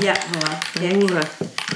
[0.00, 0.58] Ja, voilà.
[0.72, 1.12] Kijk.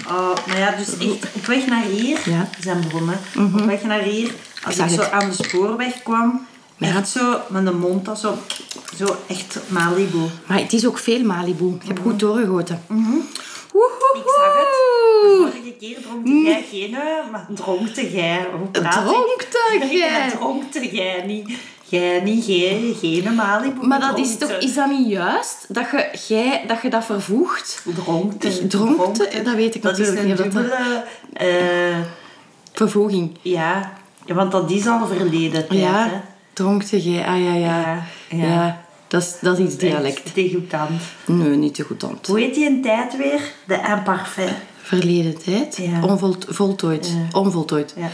[0.09, 2.37] Oh, maar ja, dus echt op weg naar hier, Ja.
[2.37, 2.63] Mhm.
[2.63, 3.19] zijn begonnen,
[3.55, 4.31] op weg naar hier,
[4.65, 5.11] als ik zo het.
[5.11, 6.47] aan de spoorweg kwam,
[6.77, 6.87] Ja.
[6.89, 8.35] echt zo met de mond, dat zo,
[8.97, 10.19] zo echt Malibu.
[10.47, 11.75] Maar het is ook veel Malibu.
[11.81, 12.83] Ik heb goed doorgegoten.
[12.87, 13.23] Woehoe.
[14.15, 14.75] Ik zag het.
[15.23, 18.47] De vorige keer dronkte jij geen, eh, maar dronkte jij.
[18.91, 20.31] Dronkte jij?
[20.31, 21.49] Dronkte jij niet.
[21.95, 23.87] Jij niet, jij, geen Malibu.
[23.87, 25.65] Maar dat is toch, is dat niet juist?
[25.69, 27.83] Dat je, jij, dat, je dat vervoegt?
[27.95, 28.67] Dronkte.
[28.67, 31.05] Dronkte, dat weet ik dat natuurlijk is niet een dat dubbele...
[31.33, 31.97] eh,
[32.73, 33.39] Vervoeging.
[33.43, 33.93] ja.
[34.27, 36.17] ja, want dat is al verleden tijd, Ja, hè.
[36.53, 37.27] dronkte jij.
[37.27, 37.81] Ah ja, ja.
[37.81, 38.85] Ja, Ja, ja.
[39.09, 40.23] dat, is, dat is iets dialect.
[40.25, 41.01] Echt Degoutant.
[41.27, 42.19] Nee, niet te goed aan.
[42.27, 43.41] Hoe heet die een tijd weer?
[43.67, 44.53] De imparfait.
[44.83, 45.77] Verleden tijd.
[45.77, 46.03] Ja.
[46.03, 47.07] Onvolt, voltooid.
[47.07, 47.39] Ja.
[47.39, 47.95] Onvoltooid.
[47.97, 48.09] Ja.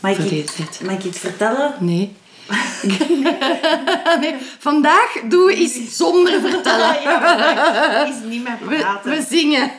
[0.00, 0.80] Mag ik, Verleden tijd.
[0.84, 1.74] mag ik iets vertellen?
[1.80, 2.12] Nee.
[4.20, 4.34] nee.
[4.58, 7.02] Vandaag doen we iets zonder vertellen.
[7.02, 9.10] ja, is niet meer praten.
[9.10, 9.70] we zingen.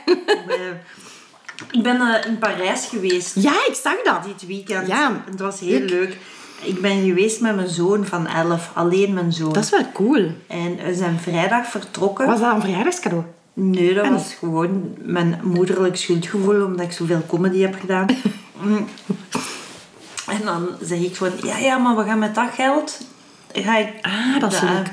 [1.72, 4.23] Ik ben eh, in Parijs geweest Ja, ik zag dat.
[4.23, 4.88] dit weekend.
[4.88, 5.23] Ja.
[5.30, 5.89] Het was heel Leuk.
[5.89, 6.17] leuk.
[6.61, 9.53] Ik ben geweest met mijn zoon van 11, alleen mijn zoon.
[9.53, 10.31] Dat is wel cool.
[10.47, 12.25] En we zijn vrijdag vertrokken.
[12.27, 13.23] Was dat een verjaardagscadeau?
[13.53, 18.05] Nee, dat Ah, was gewoon mijn moederlijk schuldgevoel, omdat ik zoveel comedy heb gedaan.
[20.27, 20.33] Mm.
[20.33, 22.97] en dan zeg ik gewoon, ja, ja, maar we gaan met dat geld...
[23.53, 24.89] Ga ik Ah, dat is leuk.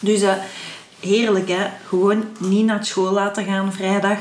[0.00, 0.34] Dus eh,
[1.00, 1.66] heerlijk, hè.
[1.88, 4.18] Gewoon niet naar school laten gaan vrijdag.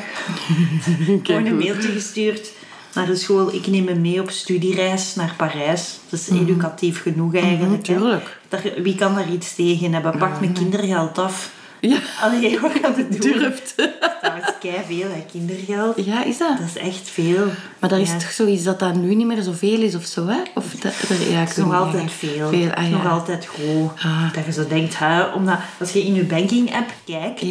[1.23, 2.51] gewoon een mailtje gestuurd
[2.93, 3.53] naar de school.
[3.53, 5.99] Ik neem hem mee op studiereis naar Parijs.
[6.09, 7.83] Dat is educatief genoeg eigenlijk.
[7.83, 8.39] tuurlijk.
[8.49, 10.17] Daar, wie kan daar iets tegen hebben?
[10.17, 11.51] Pak mijn kindergeld af.
[11.89, 13.31] Ja, Allee, wat gaat het doen?
[13.31, 13.73] durft.
[14.21, 16.05] Dat is kei veel, hè, kindergeld.
[16.05, 16.57] Ja, is dat?
[16.57, 17.45] Dat is echt veel.
[17.79, 20.37] Maar dat is toch zoiets dat dat nu niet meer zoveel is of zo, hè?
[20.55, 22.49] Of dat, dat, ja, is nog altijd veel.
[22.49, 23.91] Veel, ah, is nog altijd groot.
[24.03, 24.33] Ah.
[24.33, 27.43] Dat je zo denkt, hè, omdat als je in je banking-app kijkt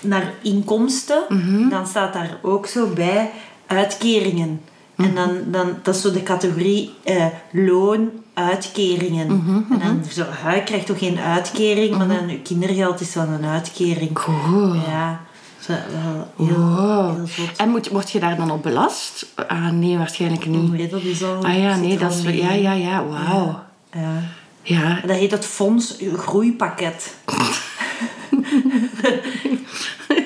[0.00, 1.68] naar inkomsten, Mhm.
[1.68, 3.30] dan staat daar ook zo bij
[3.66, 4.60] uitkeringen.
[4.94, 5.08] Mhm.
[5.08, 9.26] En dan, dan, dat is zo de categorie eh, loon, uitkeringen.
[9.36, 10.24] Mhm, En dan zo,
[10.54, 14.12] je krijgt toch geen uitkering, maar dan je kindergeld is dan een uitkering.
[14.12, 14.74] Cool.
[14.74, 15.20] Ja,
[15.60, 17.16] zo, wel heel, Wow.
[17.16, 17.56] heel zot.
[17.56, 19.26] En moet, word je daar dan op belast?
[19.48, 20.72] Ah, nee, waarschijnlijk niet.
[20.72, 21.44] Nee, dat is al...
[21.44, 22.22] Ah ja, nee, dat is...
[22.22, 23.62] mee Ja, ja, ja, wauw.
[23.92, 24.22] Ja.
[24.62, 25.00] Ja.
[25.06, 27.14] Dat heet het Fonds Groeipakket.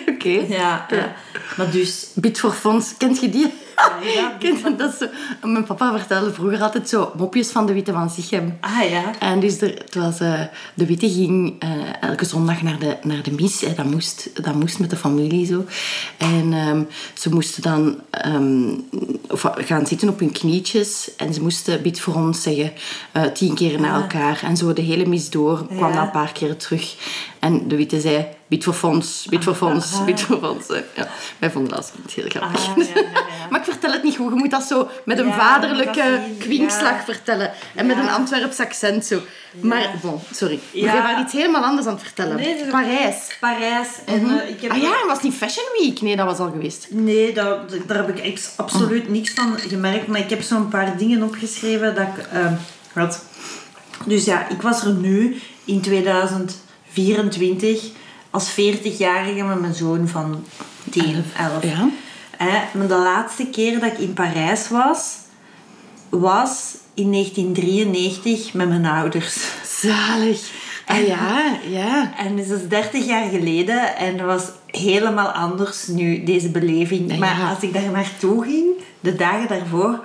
[0.09, 0.29] Oké.
[0.49, 1.15] Ja, ja.
[1.57, 2.07] Maar dus...
[2.15, 3.53] Bid voor fonds, kent je die?
[4.77, 5.07] Dat zo?
[5.43, 8.59] Mijn papa vertelde vroeger altijd zo mopjes van de Witte van Sichem.
[8.61, 9.19] Ah ja.
[9.19, 10.41] En dus er, het was, eh,
[10.75, 11.69] de Witte ging eh,
[12.01, 13.61] elke zondag naar de, naar de mis.
[13.61, 13.75] Hè.
[13.75, 15.65] Dat, moest, dat moest met de familie zo.
[16.19, 16.83] En ehm,
[17.15, 18.69] ze moesten dan ehm,
[19.65, 21.11] gaan zitten op hun knietjes.
[21.17, 22.73] En ze moesten bid voor ons zeggen.
[23.13, 24.41] eh, tien keer na elkaar.
[24.45, 25.95] En zo de hele mis door kwam Ja.
[25.95, 26.95] dat een paar keer terug.
[27.39, 30.05] En de Witte zei, bid voor fonds, bid voor fonds, Ah.
[30.09, 30.69] bid voor fonds.
[30.69, 30.75] hè.
[30.97, 31.09] Ja,
[31.39, 32.69] wij vonden dat heel grappig.
[32.69, 33.07] Ah, ja, ja, ja.
[33.51, 34.33] Maar ik vertel het niet goed.
[34.33, 37.05] Je moet dat zo met een Ja, vaderlijke kwinkslag ja.
[37.05, 37.51] vertellen.
[37.75, 39.21] En met een Antwerps accent zo.
[39.61, 40.61] Maar, bon, sorry.
[40.73, 42.37] Maar jij was iets helemaal anders aan het vertellen.
[42.37, 43.17] Nee, Parijs.
[43.41, 43.89] Parijs.
[44.05, 44.71] En eh, ik heb...
[44.71, 46.01] Ah ja, was niet Fashion Week?
[46.01, 46.87] Nee, dat was al geweest.
[46.91, 47.57] Nee, daar,
[47.87, 50.07] daar heb ik absoluut niks van gemerkt.
[50.07, 52.25] Maar ik heb zo'n paar dingen opgeschreven dat ik
[52.93, 53.23] had.
[54.07, 57.83] Dus ja, ik was er nu in 2024
[58.31, 60.45] als 40-jarige met mijn zoon van
[60.91, 61.63] 10, 11.
[61.63, 61.89] Ja.
[62.39, 65.17] Hè, maar de laatste keer dat ik in Parijs was,
[66.09, 69.37] was in 1993 met mijn ouders.
[69.81, 70.51] Zalig.
[70.87, 72.13] Ah ja, ja.
[72.17, 77.19] En dus dat is 30 jaar geleden en dat was helemaal anders nu, deze beleving.
[77.19, 77.51] Maar ja.
[77.51, 78.67] als ik daar naartoe ging,
[79.01, 80.05] de dagen daarvoor,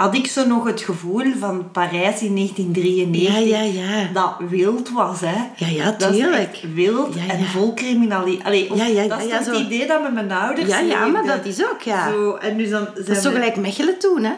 [0.00, 3.48] had ik zo nog het gevoel van Parijs in 1993.
[3.48, 4.06] Ja, ja, ja.
[4.12, 5.36] Dat wild was, hè.
[5.56, 6.60] Ja, ja, tuurlijk.
[6.74, 7.44] wild Ja, en ja.
[7.44, 8.70] vol criminaliteit.
[8.70, 9.50] Of- Ja, ja, dat is ja, zo.
[9.50, 12.10] het idee dat met mijn ouders Ja, ja, maar dat is ook, ja.
[12.10, 14.32] Zo, en dus dan Dat is zo gelijk Mechelen toen, hè?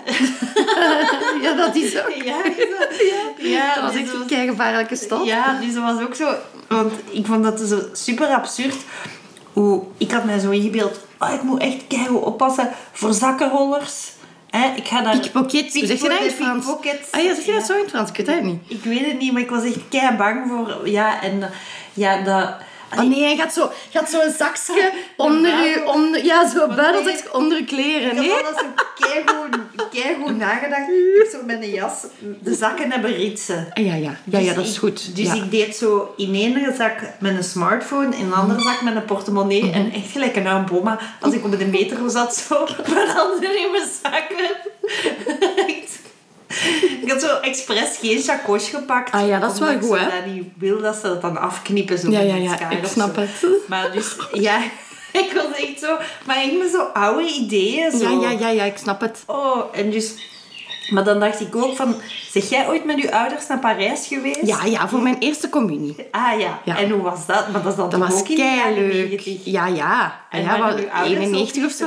[1.45, 2.23] ja, dat is ook.
[2.25, 2.37] Ja,
[2.99, 5.25] ja, ja, Dat was dus echt een keigevaarlijke stad.
[5.25, 6.35] Ja, dus dat was ook zo...
[6.69, 8.77] Want ik vond dat zo super absurd.
[9.53, 11.01] Hoe, ik had mij zo ingebeeld...
[11.19, 14.11] Oh, ik moet echt keihard oppassen voor zakkenrollers.
[14.57, 15.19] Hè, ik ga daar...
[15.19, 15.73] Pickpocket.
[15.73, 16.67] Hoe zeg je dat in het Frans?
[17.11, 18.11] Ah ja, zeg je dat zo in het Frans?
[18.11, 18.61] Ik weet het niet.
[18.67, 20.89] Ik weet het niet, maar ik was echt kei bang voor...
[20.89, 21.51] Ja, en...
[21.93, 22.55] Ja, dat...
[22.99, 23.61] Oh nee, je gaat zo,
[23.91, 28.19] je gaat zo een zakje onder je, onder, ja, zo buitentekst onder je kleren, Ik
[28.19, 28.31] nee?
[28.31, 28.67] had alles zo
[28.99, 29.57] keigoed,
[29.91, 30.89] keigoed nagedacht.
[30.89, 31.93] Ik heb zo met een jas...
[32.41, 33.69] De zakken hebben ritsen.
[33.73, 35.17] Ah, ja, ja, ja, ja, Dus dat is ik- goed.
[35.17, 35.35] Dus ja.
[35.35, 39.05] ik deed zo in één zak met een smartphone, in een andere zak met een
[39.05, 39.75] portemonnee Mhm.
[39.75, 40.99] en echt gelijk een bomma.
[41.21, 44.51] Als ik op de metro zat, zo met handen in mijn zakken.
[47.03, 49.13] Ik had zo expres geen chakos gepakt.
[49.13, 50.05] Ah ja, dat is wel ik goed, hè?
[50.05, 51.99] dat niet wil dat ze dat dan afknippen.
[51.99, 53.31] Zo Ja, met ja, ja, ik snap het.
[53.69, 54.59] Maar dus, ja...
[55.13, 55.97] ik was echt zo...
[56.27, 57.91] Maar echt met zo oude ideeën.
[57.91, 58.21] Zo.
[58.21, 59.23] Ja, ja, ja, ja, ik snap het.
[59.27, 60.31] Oh, en dus...
[60.91, 61.95] Maar dan dacht ik ook van...
[62.31, 64.47] Zeg jij ooit met je ouders naar Parijs geweest?
[64.47, 65.97] Ja, ja, voor mijn eerste communie.
[66.11, 66.61] Ah ja.
[66.65, 66.79] Ja.
[66.79, 67.49] En hoe was dat?
[67.49, 68.39] Maar dat is dan Dat was leuk.
[68.39, 69.45] 90?
[69.45, 70.21] Ja, ja.
[70.31, 71.87] En ja, wel uw ouders 91 ook of zo.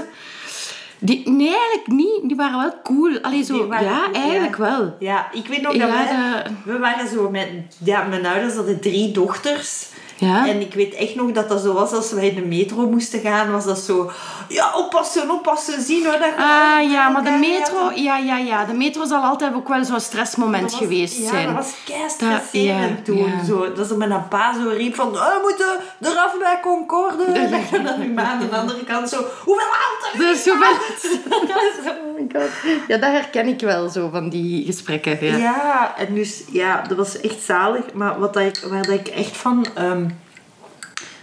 [1.05, 2.19] Die, nee, eigenlijk niet.
[2.23, 3.19] Die waren wel cool.
[3.21, 4.19] Allee, zo, waren ja, ja.
[4.21, 4.95] eigenlijk wel.
[4.99, 6.05] Ja, ik weet nog Ja, dat wij...
[6.43, 7.49] dat- We waren zo met...
[7.83, 9.87] Ja, mijn ouders hadden drie dochters.
[10.17, 10.47] Ja.
[10.47, 13.19] En ik weet echt nog dat dat zo was als wij in de metro moesten
[13.19, 13.51] gaan.
[13.51, 14.11] Was dat zo...
[14.47, 15.81] Ja, oppassen, oppassen.
[15.81, 16.17] Zien hoor.
[16.19, 18.65] Dat Ah ja, maar de metro, ja, ja, ja.
[18.65, 21.45] De metro zal altijd ook wel zo'n stressmoment was- geweest ja, zijn.
[21.45, 23.17] dat was kei Dat- stresserend ja, toen.
[23.17, 23.43] ja.
[23.43, 25.07] Zo, dat ze met een pa zo riep van...
[25.07, 25.79] Oh, we moeten
[26.11, 27.23] eraf bij Concorde.
[27.71, 29.25] En dan aan de andere kant zo...
[29.43, 30.19] Hoeveel haalt er?
[30.19, 30.71] Dus zoveel...
[31.91, 32.49] oh my god.
[32.87, 35.25] Ja, dat herken ik wel zo van die gesprekken.
[35.25, 35.37] Ja.
[35.37, 37.83] Ja, en dus ja, dat was echt zalig.
[37.93, 40.05] Maar wat dat ik, waar dat ik echt van ehm,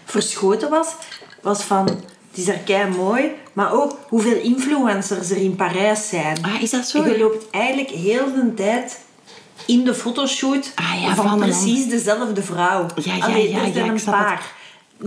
[0.05, 0.89] verschoten was,
[1.41, 1.89] was van...
[2.33, 6.45] Het is er kei mooi, maar ook hoeveel influencers er in Parijs zijn.
[6.45, 7.05] Ah, is dat zo?
[7.09, 9.01] Je loopt eigenlijk heel de tijd
[9.67, 12.87] in de fotoshoot Ah, ja, van, precies dezelfde vrouw.
[13.03, 14.53] Ja, ja, Allee, ja, een paar.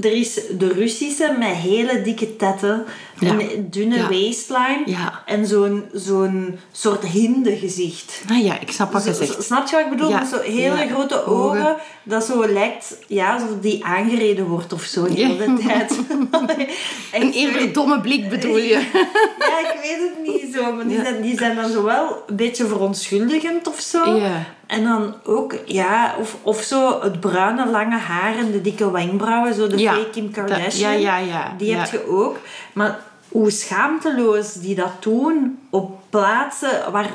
[0.01, 2.86] Er is de Russische met hele dikke tetten,
[3.19, 3.30] Ja.
[3.31, 4.09] een dunne Ja.
[4.09, 5.21] waistline Ja.
[5.25, 8.21] en zo'n zo'n soort hindegezicht.
[8.31, 9.44] Ah ja, ik snap wat je zegt.
[9.44, 10.12] Snap je wat ik bedoel?
[10.12, 11.59] Met zo hele grote Ogen.
[11.59, 11.75] ogen.
[12.03, 15.92] Dat zo lijkt ja, alsof die aangereden wordt of zo de hele tijd.
[17.13, 18.69] Een eerder domme blik bedoel je?
[19.39, 20.74] Ja, ik weet het niet zo.
[20.75, 24.21] Maar die, zijn, die zijn dan zo wel een beetje verontschuldigend of zo.
[24.68, 29.54] En dan ook, ja, of, of zo het bruine lange haar en de dikke wenkbrauwen.
[29.54, 29.94] Zo de Ja.
[29.94, 30.92] fake Kim Dat- Kardashian.
[30.92, 31.54] ja, ja, ja.
[31.58, 31.78] Die Ja.
[31.78, 32.38] heb je ook.
[32.74, 37.10] Maar hoe schaamteloos die dat doen op plaatsen waar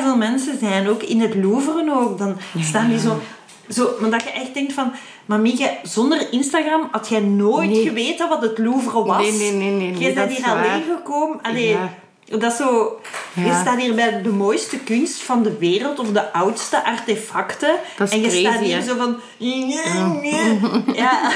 [0.00, 0.88] veel mensen zijn.
[0.88, 2.18] Ook in het Louvre ook.
[2.18, 3.20] Dan staan die zo...
[3.68, 4.92] Zo, maar dat je echt denkt van...
[5.26, 7.88] Mamieke, zonder Instagram had jij nooit Nee.
[7.88, 9.16] geweten wat het Louvre was.
[9.22, 11.42] Nee, nee, nee, nee, nee, Jij bent hier alleen gekomen.
[11.42, 11.88] Allee, Ja.
[12.28, 13.00] Dat is zo...
[13.34, 13.60] Je Ja.
[13.60, 15.98] staat hier bij de mooiste kunst van de wereld.
[15.98, 17.74] Of de oudste artefacten.
[17.96, 18.82] Dat is en je crazy, staat hier hè?
[18.82, 19.16] zo van...
[20.94, 21.30] Ja.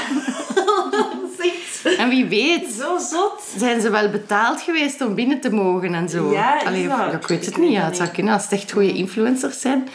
[1.39, 3.41] echt En wie weet, zo zot.
[3.57, 6.31] zijn ze wel betaald geweest om binnen te mogen en zo.
[6.31, 6.97] Ja, is Allee, dat?
[6.97, 7.71] ja, ik weet het niet.
[7.71, 9.87] Ja, het zou kunnen als het echt goede influencers zijn.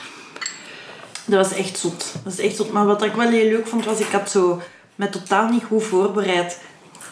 [1.24, 2.12] Dat was echt zot.
[2.24, 2.72] Dat is echt zot.
[2.72, 4.60] Maar wat ik wel heel leuk vond, was ik had zo
[4.94, 6.58] met totaal niet goed voorbereid.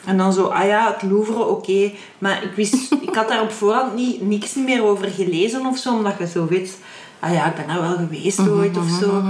[0.07, 1.91] En dan zo, ah ja, het Louvre, oké.
[2.19, 5.95] Maar ik wist, ik had daar op voorhand niet, niks meer over gelezen of zo,
[5.95, 6.79] omdat je zo weet,
[7.21, 9.23] ah ja, ik ben daar wel geweest ooit of zo.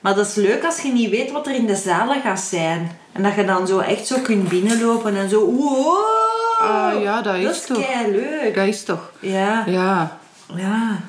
[0.00, 2.98] Maar dat is leuk als je niet weet wat er in de zalen gaat zijn.
[3.12, 5.96] En dat je dan zo echt zo kunt binnenlopen en zo, wow!
[6.60, 8.06] Ah, ja, dat is Dat is toch.
[8.06, 8.54] leuk.
[8.54, 9.10] Dat is toch.
[9.20, 9.64] Ja.
[9.66, 10.18] Ja.
[10.54, 11.00] Ja.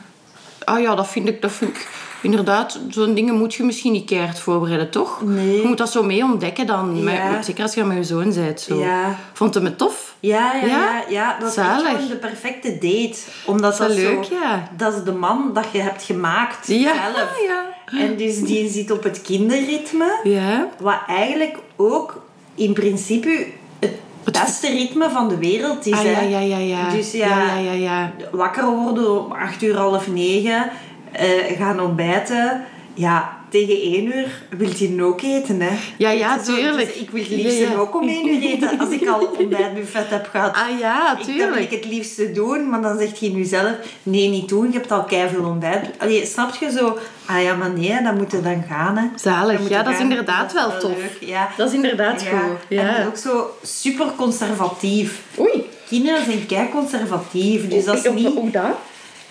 [0.63, 1.87] Ah ja, dat vind ik, dat vind ik
[2.21, 5.21] inderdaad, zo'n dingen moet je misschien niet keihard voorbereiden, toch?
[5.25, 5.61] Nee.
[5.61, 7.03] Je moet dat zo mee ontdekken dan.
[7.03, 7.41] Met- Ja.
[7.41, 8.61] zeker als je met je zoon bent.
[8.61, 8.79] Zo.
[8.79, 9.15] Ja.
[9.33, 10.15] Vond het me tof?
[10.19, 11.03] Ja, ja, Ja?
[11.09, 11.37] ja.
[11.39, 13.17] Dat is gewoon de perfecte date.
[13.45, 14.69] Omdat Dat dat, is leuk, zo, ja.
[14.77, 17.39] Dat is de man dat je hebt gemaakt zelf.
[17.47, 17.69] ja.
[17.99, 20.19] En dus die zit op het kinderritme.
[20.23, 20.67] Ja.
[20.79, 22.21] Wat eigenlijk ook
[22.55, 23.45] in principe
[23.79, 25.93] het beste ritme van de wereld is.
[25.93, 26.09] Ah, hè.
[26.21, 26.89] ja, ja, ja, ja.
[26.89, 28.11] Dus ja, Ja, ja, ja, ja.
[28.31, 30.69] wakker worden om acht uur, half negen.
[31.11, 32.63] Eh, gaan ontbijten.
[32.93, 35.77] Ja, tegen één uur wil je ook eten, hè.
[35.97, 36.87] Ja, ja, tuurlijk.
[36.93, 37.75] dus ik wil het liefst Ja, ja.
[37.75, 40.55] ook om één uur eten als ik al ontbijtbuffet heb gehad.
[40.55, 41.71] Ah ja, Ik, dat wil ik tuurlijk.
[41.71, 43.71] het liefste doen, maar dan zegt je nu zelf,
[44.03, 45.85] nee, niet doen, je hebt al keiveel ontbijt.
[45.97, 46.97] Allee, snap je zo?
[47.25, 49.05] Ah ja, maar nee, dan moet je dan gaan, hè.
[49.15, 49.69] Zalig.
[49.69, 50.97] Ja, dat is inderdaad Dat wel tof.
[50.97, 51.49] leuk, Ja.
[51.57, 52.29] Dat is inderdaad Ja.
[52.39, 52.77] goed.
[52.77, 53.05] En Ja.
[53.07, 55.21] ook zo super conservatief.
[55.39, 55.65] Oei.
[55.87, 58.27] Kinderen zijn kei conservatief, dus dat is niet...
[58.35, 58.75] Hoe dat?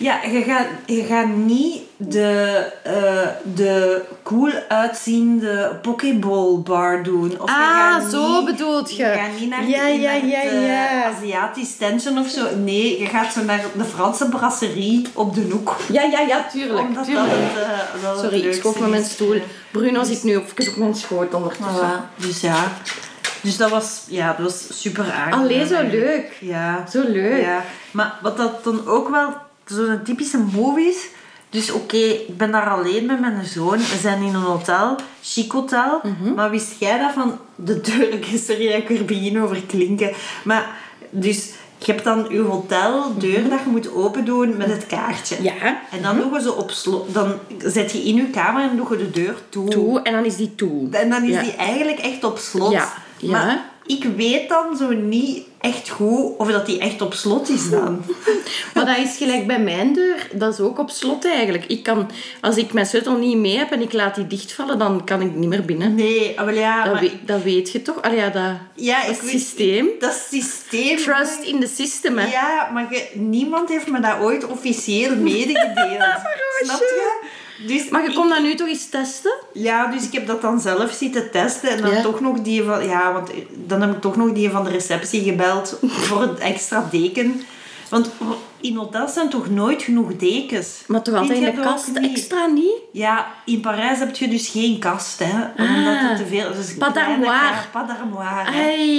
[0.01, 7.39] Ja, je gaat, je gaat niet de, eh, de cool uitziende Pokéball bar doen.
[7.41, 9.03] Of je Ah, gaat zo niet- bedoelt je.
[9.05, 11.03] Je gaat niet naar, Ja, naar ja, het, ja, eh, ja.
[11.03, 12.41] Aziatisch tentje of zo.
[12.63, 15.75] Nee, je gaat zo naar de Franse brasserie op de hoek.
[15.91, 16.79] Ja, ja, ja, tuurlijk.
[16.87, 17.27] Omdat tuurlijk.
[17.29, 19.41] dat het, eh, Sorry, ik schoof met mijn stoel.
[19.71, 21.75] Bruno zit nu even op mijn schoot ondertussen.
[21.75, 22.55] Voilà, dus ja.
[23.41, 25.39] Dus dat was, ja, dat was super aangenaam.
[25.41, 26.37] Allee, zo leuk.
[26.39, 26.85] Ja.
[26.91, 27.41] Zo leuk.
[27.41, 29.33] Ja, maar wat dat dan ook wel
[29.65, 31.07] zo'n typische move is.
[31.49, 33.77] Dus oké, ik ben daar alleen met mijn zoon.
[33.77, 36.01] We zijn in een hotel, chic hotel.
[36.03, 36.33] Mhm.
[36.33, 38.19] Maar wist jij dat van de deur?
[38.47, 40.11] Sorry dat ik er begin over klinken.
[40.43, 40.77] Maar
[41.09, 45.35] dus je hebt dan je hoteldeur dat je moet open doen met het kaartje.
[45.35, 45.43] Mhm.
[45.43, 45.81] Ja.
[45.91, 47.13] En dan doen we ze op slot.
[47.13, 49.69] Dan zet je in je kamer en doe je de deur toe.
[49.69, 50.89] Toe, en dan is die toe.
[50.91, 51.41] En dan is Ja.
[51.41, 52.71] die eigenlijk echt op slot.
[52.71, 53.31] Ja, ja.
[53.31, 57.69] Maar ik weet dan zo niet echt goed of dat die echt op slot is
[57.69, 58.03] dan.
[58.73, 60.27] Maar dat is gelijk bij mijn deur.
[60.33, 61.65] Dat is ook op slot eigenlijk.
[61.67, 62.09] Ik kan,
[62.41, 65.35] als ik mijn sleutel niet mee heb en ik laat die dichtvallen, dan kan ik
[65.35, 65.95] niet meer binnen.
[65.95, 66.83] Nee, maar ja...
[66.83, 68.01] Dat, maar- weet, dat weet je toch?
[68.01, 69.87] Allee, ja, dat, ja, dat ik weet- systeem.
[69.99, 70.97] Dat systeem...
[70.97, 72.31] Trust in the system, hè.
[72.31, 76.03] Ja, maar je- niemand heeft me dat ooit officieel medegedeeld.
[76.63, 77.19] Snap je?
[77.67, 79.33] Dus Maar je komt dat nu toch eens testen?
[79.53, 81.69] Ja, dus ik heb dat dan zelf zitten testen.
[81.69, 82.01] En dan Ja.
[82.01, 82.87] toch nog die van...
[82.87, 86.87] Ja, want dan heb ik toch nog die van de receptie gebeld voor een extra
[86.91, 87.41] deken.
[87.89, 88.09] Want
[88.61, 90.83] in hotels zijn toch nooit genoeg dekens?
[90.87, 92.11] Maar toch altijd in de kast niet?
[92.11, 92.75] extra niet?
[92.91, 95.63] Ja, in Parijs heb je dus geen kast, hè.
[95.63, 96.53] Omdat het te veel...
[96.53, 97.55] Dus Pas d'armoire.
[97.71, 98.51] Pas d'armoire.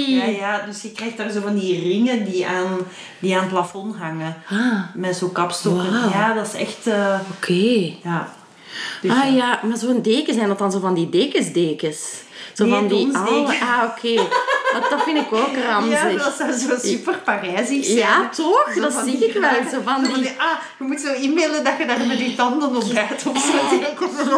[0.07, 0.61] Ja, ja.
[0.65, 2.77] Dus je krijgt daar zo van die ringen die aan,
[3.19, 4.35] die aan het plafond hangen.
[4.49, 6.09] Ah, Met zo'n kapstokken.
[6.09, 6.87] Ja, dat is echt...
[6.87, 7.93] eh, oké.
[8.03, 8.33] ja.
[9.01, 12.11] Dus Ah ja, maar zo'n deken zijn dat dan zo van die dekensdekens?
[12.53, 13.53] Zo Nee, van die oude...
[13.61, 14.15] Ah, oké.
[14.89, 16.23] Dat vind ik ook Ja, ramzig.
[16.23, 17.97] dat zou zo super Parijsig zijn.
[17.97, 18.71] Ja, toch?
[18.75, 19.49] Zo Dat zie die ik wel.
[19.71, 20.29] Zo van die...
[20.37, 24.37] Ah, je moet zo e-mailen dat je daar met je tanden op bijt of zo.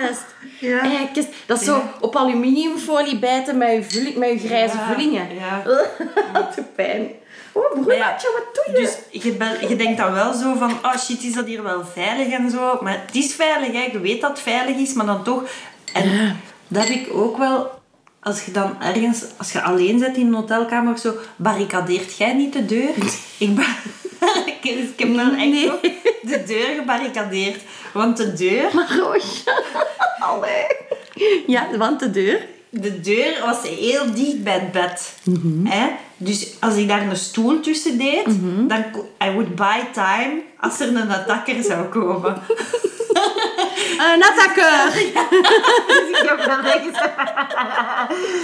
[0.00, 0.24] Juist.
[0.60, 1.08] Ja.
[1.46, 5.34] Dat is zo op aluminiumfolie bijten met je, vulling, met je grijze Ja, vullingen.
[5.34, 5.62] ja.
[6.54, 7.10] Te pijn.
[7.56, 8.80] Oh, broertje, ja, wat doe je?
[8.80, 11.84] Dus je, ben- je denkt dan wel zo van, oh shit, is dat hier wel
[11.92, 12.78] veilig en zo.
[12.82, 13.88] Maar het is veilig, hè.
[13.92, 15.42] je weet dat het veilig is, maar dan toch.
[15.92, 16.34] En Ja.
[16.68, 17.70] dat heb ik ook wel,
[18.20, 22.32] als je dan ergens, als je alleen zit in een hotelkamer of zo, barricadeert jij
[22.32, 22.90] niet de deur?
[23.38, 23.76] ik, ba-
[24.46, 25.72] ik, ik heb dan echt Nee.
[25.72, 25.82] ook
[26.22, 27.60] de deur gebarricadeerd.
[27.92, 29.62] Want de deur, Maar Roosje.
[30.18, 30.66] Allee.
[31.46, 32.46] Ja, want de deur.
[32.82, 35.12] De deur was heel dicht bij het bed.
[35.64, 35.86] Hè?
[36.16, 38.24] Dus als ik daar een stoel tussen deed,
[38.68, 42.36] dan ko- I would buy time als er een attacker zou komen.
[44.14, 44.92] Een attaqueur.
[45.96, 46.08] Dus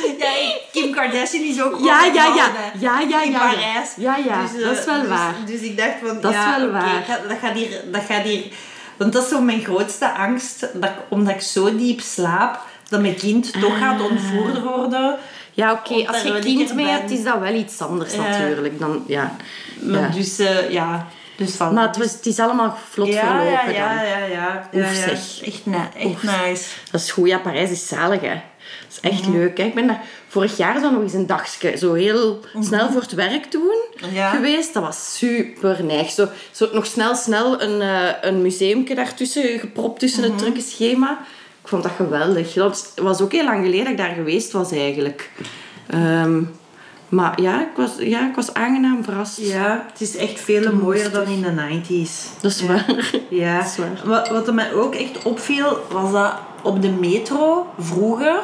[0.04, 0.28] ik ja,
[0.72, 2.46] Kim Kardashian is ook Ja, ja, ja.
[2.78, 3.38] Ja, ja, in ja.
[3.38, 3.88] Parijs.
[3.96, 5.34] Ja, ja, eh, dat is wel dus- waar.
[5.46, 7.20] Dus ik dacht van, Dat is ja, wel oké, waar.
[7.28, 8.42] dat, gaat hier, dat gaat hier...
[8.96, 10.60] Want dat is zo mijn grootste angst.
[10.60, 12.60] Dat, ik- omdat ik zo diep slaap,
[12.92, 14.10] dat mijn kind toch gaat Ah.
[14.10, 15.18] ontvoerd worden.
[15.54, 16.06] Ja, oké.
[16.08, 18.78] Als je kind mee hebt, is dat wel iets anders natuurlijk.
[18.78, 19.36] Dan, ja.
[19.80, 20.12] Maar.
[20.14, 21.06] Dus eh, ja,
[21.36, 21.74] dus van...
[21.74, 23.74] Maar het, was, het is allemaal vlot ja, verlopen ja, dan.
[23.74, 24.26] ja, ja, ja.
[24.30, 25.08] ja, Oef, ja.
[25.08, 25.42] zeg.
[25.46, 26.64] Echt, na- echt nice.
[26.90, 27.28] Dat is goed.
[27.28, 28.40] Ja, Parijs is zalig, hè.
[28.88, 29.32] Dat is echt Mhm.
[29.38, 29.64] leuk, hè.
[29.64, 33.12] Ik ben daar vorig jaar zo nog eens een dagje zo heel snel voor het
[33.14, 34.14] werk doen Mhm.
[34.14, 34.30] Ja.
[34.30, 34.74] geweest.
[34.74, 36.10] Dat was super neig.
[36.10, 40.30] Zo, zo nog snel, snel een, eh een museumje daartussen gepropt tussen Mhm.
[40.30, 41.18] het drukke schema.
[41.62, 42.52] Ik vond dat geweldig.
[42.52, 45.30] Dat was ook heel lang geleden dat ik daar geweest was, eigenlijk.
[45.86, 46.42] Ehm,
[47.08, 49.38] maar ja ik, was, ja, ik was aangenaam verrast.
[49.40, 52.40] Ja, het is echt veel mooier dan in de 90s.
[52.40, 52.66] Dat is Ja.
[52.66, 53.10] waar.
[53.28, 54.00] Ja, Dat is waar.
[54.04, 58.40] wat, wat er mij ook echt opviel, was dat op de metro vroeger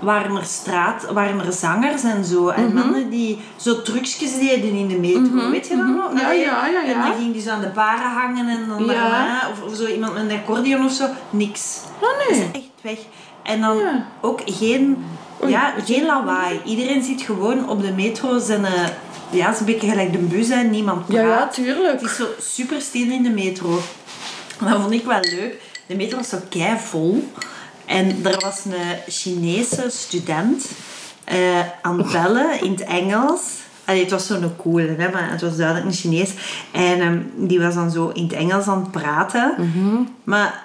[0.00, 2.42] waren er, straat, waren er zangers en zo.
[2.42, 2.50] Mhm.
[2.54, 5.50] En mannen die zo trucjes deden in de metro.
[5.50, 6.20] Weet je dat nog?
[6.20, 7.06] Ja, Allee, ja, ja, En ja.
[7.08, 8.92] dan ging die zo aan de baren hangen en dan Ja.
[8.92, 11.06] daarna, of, of zo iemand met een accordeon of zo.
[11.30, 11.78] Niks.
[11.94, 12.38] Oh, Dat nee.
[12.40, 12.98] is echt weg.
[13.42, 14.06] En dan Ja.
[14.20, 15.04] ook geen,
[15.42, 16.60] Oei, ja, geen lawaai.
[16.64, 18.64] Iedereen zit gewoon op de metro zijn...
[18.64, 18.72] eh,
[19.30, 20.62] ja, een beetje gelijk de bus, hè.
[20.62, 21.16] niemand praat.
[21.20, 22.00] Ja, ja, tuurlijk.
[22.00, 23.80] Het is zo super stil in de metro.
[24.64, 25.60] Dat vond ik wel leuk.
[25.86, 27.32] De metro was zo kei vol.
[27.88, 30.66] En er was een Chinese student
[31.24, 31.36] eh,
[31.82, 33.40] aan het bellen in het Engels.
[33.84, 36.30] Allee, het was zo'n coole, hè, maar het was duidelijk een Chinees.
[36.72, 39.54] En ehm, die was dan zo in het Engels aan het praten.
[40.24, 40.62] Maar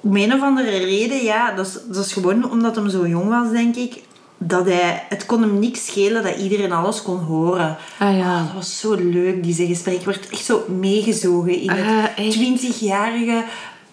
[0.00, 3.28] om een of andere reden, ja, dat is, dat is gewoon omdat hij zo jong
[3.28, 4.02] was, denk ik.
[4.38, 7.76] Dat hij, het kon hem niks schelen dat iedereen alles kon horen.
[7.98, 8.38] Ah ja.
[8.42, 9.94] Dat was zo leuk, die zijn gesprek.
[9.98, 12.36] Ik werd echt zo meegezogen in Ah, het echt?
[12.36, 13.44] 20-jarige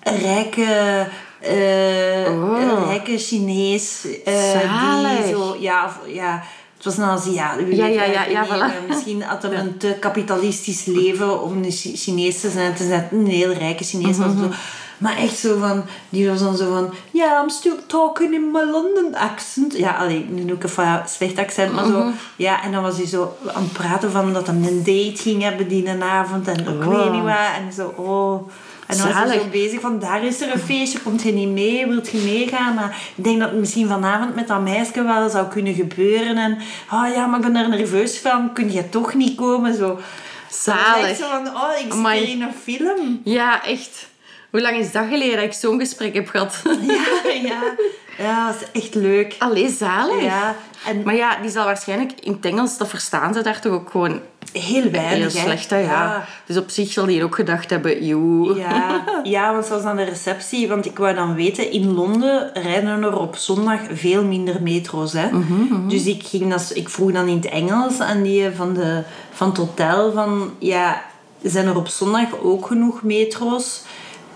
[0.01, 1.08] rijke,
[1.42, 2.84] Oh.
[2.88, 4.08] rijke Chinees.
[4.25, 6.44] eh, die zo, ja, ja,
[6.75, 7.56] het was een Aziat.
[7.56, 8.50] wie Ja, weet, ja, ja, voilà.
[8.50, 12.72] eh, Misschien had hij een te kapitalistisch leven om een Chi- Chinees te zijn.
[12.72, 14.18] Het is net een heel rijke Chinees.
[14.18, 14.38] Mhm.
[14.39, 14.50] zo.
[14.98, 18.62] Maar echt zo van, die was dan zo van, ja, I'm still talking in my
[18.72, 19.77] London accent.
[19.77, 21.94] Ja, alleen nu even een slecht accent, maar Mhm.
[21.94, 22.12] zo.
[22.36, 25.42] Ja, en dan was hij zo aan het praten van dat hij een date ging
[25.44, 26.48] hebben die avond.
[26.48, 26.88] En ik Oh.
[26.88, 27.56] weet niet wat.
[27.68, 28.50] En zo, oh.
[28.86, 29.42] En dan hij Zalig.
[29.42, 32.74] zo bezig van, daar is er een feestje, komt je niet mee, wilt je meegaan?
[32.74, 36.38] Maar ik denk dat het misschien vanavond met dat meisje wel zou kunnen gebeuren.
[36.38, 36.58] En,
[36.92, 39.75] oh ja, maar ik ben er nerveus van, kun je toch niet komen?
[39.75, 40.00] Zo.
[40.50, 41.10] Zalig.
[41.10, 42.20] Ik zo van, oh, ik Amai.
[42.20, 43.22] hier in een film.
[43.24, 44.08] Ja, echt.
[44.50, 46.62] Hoe lang is dat geleden dat ik zo'n gesprek heb gehad?
[46.88, 47.62] Ja, ja.
[48.17, 49.36] Ja, dat is echt leuk.
[49.39, 50.24] Allee, zalig.
[50.24, 50.55] Ja,
[50.86, 53.89] en Maar ja, die zal waarschijnlijk in het Engels, dat verstaan ze daar toch ook
[53.91, 54.22] gewoon
[54.53, 55.34] heel weinig.
[55.34, 56.25] Heel slecht, hè, ja.
[56.45, 58.55] Dus op zich zal die ook gedacht hebben, joe.
[58.55, 63.03] Ja, ja, want zoals aan de receptie, want ik wou dan weten, in Londen rijden
[63.03, 65.13] er op zondag veel minder metro's.
[65.13, 65.29] Hè?
[65.88, 69.48] Dus ik, ging dat, ik vroeg dan in het Engels aan die van, de, van
[69.50, 71.01] het hotel van, ja,
[71.41, 73.81] zijn er op zondag ook genoeg metro's?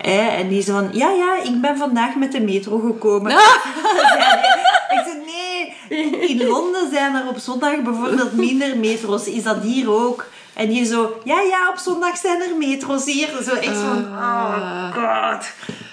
[0.02, 3.30] En die zei van, ja, ja, ik ben vandaag met de metro gekomen.
[3.36, 4.98] Die.
[4.98, 9.26] ik zei, nee, in Londen zijn er op zondag bijvoorbeeld minder metro's.
[9.26, 10.26] Is dat hier ook?
[10.54, 13.28] En die zo, ja, ja, op zondag zijn er metro's hier.
[13.42, 15.46] Zo echt van, oh god.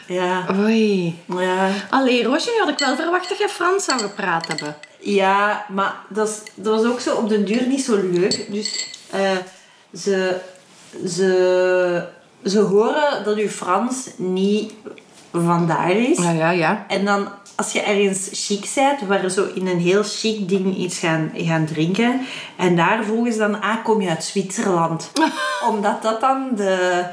[0.07, 1.19] Ja, Oei.
[1.25, 1.69] ja.
[1.89, 4.75] Allee, Roosje, nu had ik wel verwacht dat je Frans zou gepraat hebben.
[4.99, 8.51] Ja, maar dat, is, dat was ook zo op den duur niet zo leuk.
[8.51, 9.37] Dus eh,
[9.93, 10.39] ze,
[11.07, 12.07] ze,
[12.49, 14.73] ze horen dat uw Frans niet
[15.31, 16.17] vandaar is.
[16.17, 16.85] Ja, ja, ja.
[16.87, 20.99] En dan, als je ergens chic bent, waar zo in een heel chic ding iets
[20.99, 22.21] gaan, gaan drinken.
[22.55, 25.11] En daar vroegen ze dan, ah, kom je uit Zwitserland?
[25.69, 27.05] Omdat dat dan de...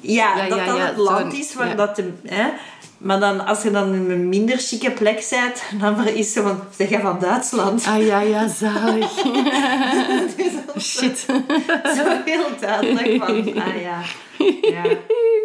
[0.00, 2.12] Ja, Ja, dat ja, dan ja, het land is waar dat de...
[2.24, 2.48] Hè?
[2.98, 6.60] Maar dan, als je dan in een minder chique plek bent, dan is ze van,
[6.76, 7.86] zeg je van Duitsland?
[7.86, 9.12] Ah ja, ja, zalig.
[10.78, 11.26] Shit.
[11.96, 14.00] Zo heel duidelijk van, ah ja.
[14.62, 14.82] Ja.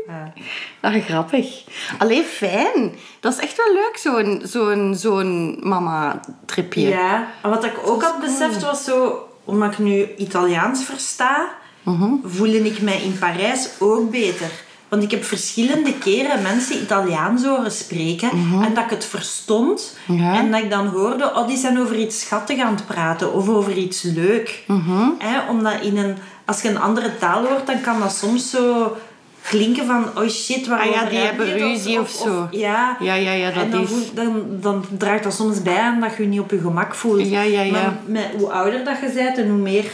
[0.08, 0.34] ja.
[0.82, 1.64] Ah, grappig.
[1.98, 2.96] Allee, fijn.
[3.20, 6.88] Dat is echt wel leuk, zo'n zo'n zo'n mama-tripje.
[6.88, 11.50] Ja, en wat ik ook had beseft was zo, omdat ik nu Italiaans versta,
[11.84, 12.10] Mhm.
[12.24, 14.50] voelde ik mij in Parijs ook beter.
[14.88, 18.30] Want ik heb verschillende keren mensen Italiaans horen spreken
[18.64, 19.98] en dat ik het verstond.
[20.08, 20.34] Mhm.
[20.34, 23.50] En dat ik dan hoorde, oh, die zijn over iets schattig aan het praten of
[23.50, 24.64] over iets leuk.
[24.68, 25.10] Mhm.
[25.18, 26.18] Hè, omdat in een,
[26.52, 28.98] als je een andere taal hoort, dan kan dat soms zo
[29.42, 32.48] klinken van, oh shit, waarover Ah ja, die heb hebben ruzie of zo.
[32.52, 33.90] ja, Ja, ja, ja, dat en dan, is...
[33.90, 36.96] voel- dan, dan draagt dat soms bij aan dat je je niet op je gemak
[36.96, 37.30] voelt.
[37.30, 37.72] Ja, ja, ja.
[37.72, 39.86] Maar met, hoe ouder dat je bent en hoe meer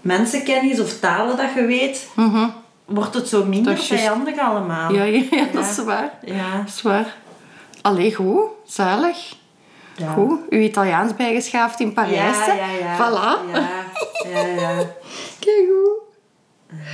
[0.00, 2.08] mensenkennis of talen dat je weet,
[2.84, 3.86] wordt het zo minder juist.
[3.86, 4.92] vijandig allemaal.
[4.94, 6.12] Ja, ja, ja, dat is waar.
[6.24, 6.56] Ja.
[6.56, 7.14] Dat is waar.
[7.82, 8.40] Allee, goed.
[8.66, 9.38] Zalig.
[10.14, 10.38] Goed.
[10.50, 12.96] Uw Italiaans bijgeschaafd in Parijs, Ja, ja, ja.
[12.96, 13.52] Voilà.
[13.52, 13.60] Ja,
[14.30, 14.70] ja, ja.
[15.38, 16.08] Kijk goed.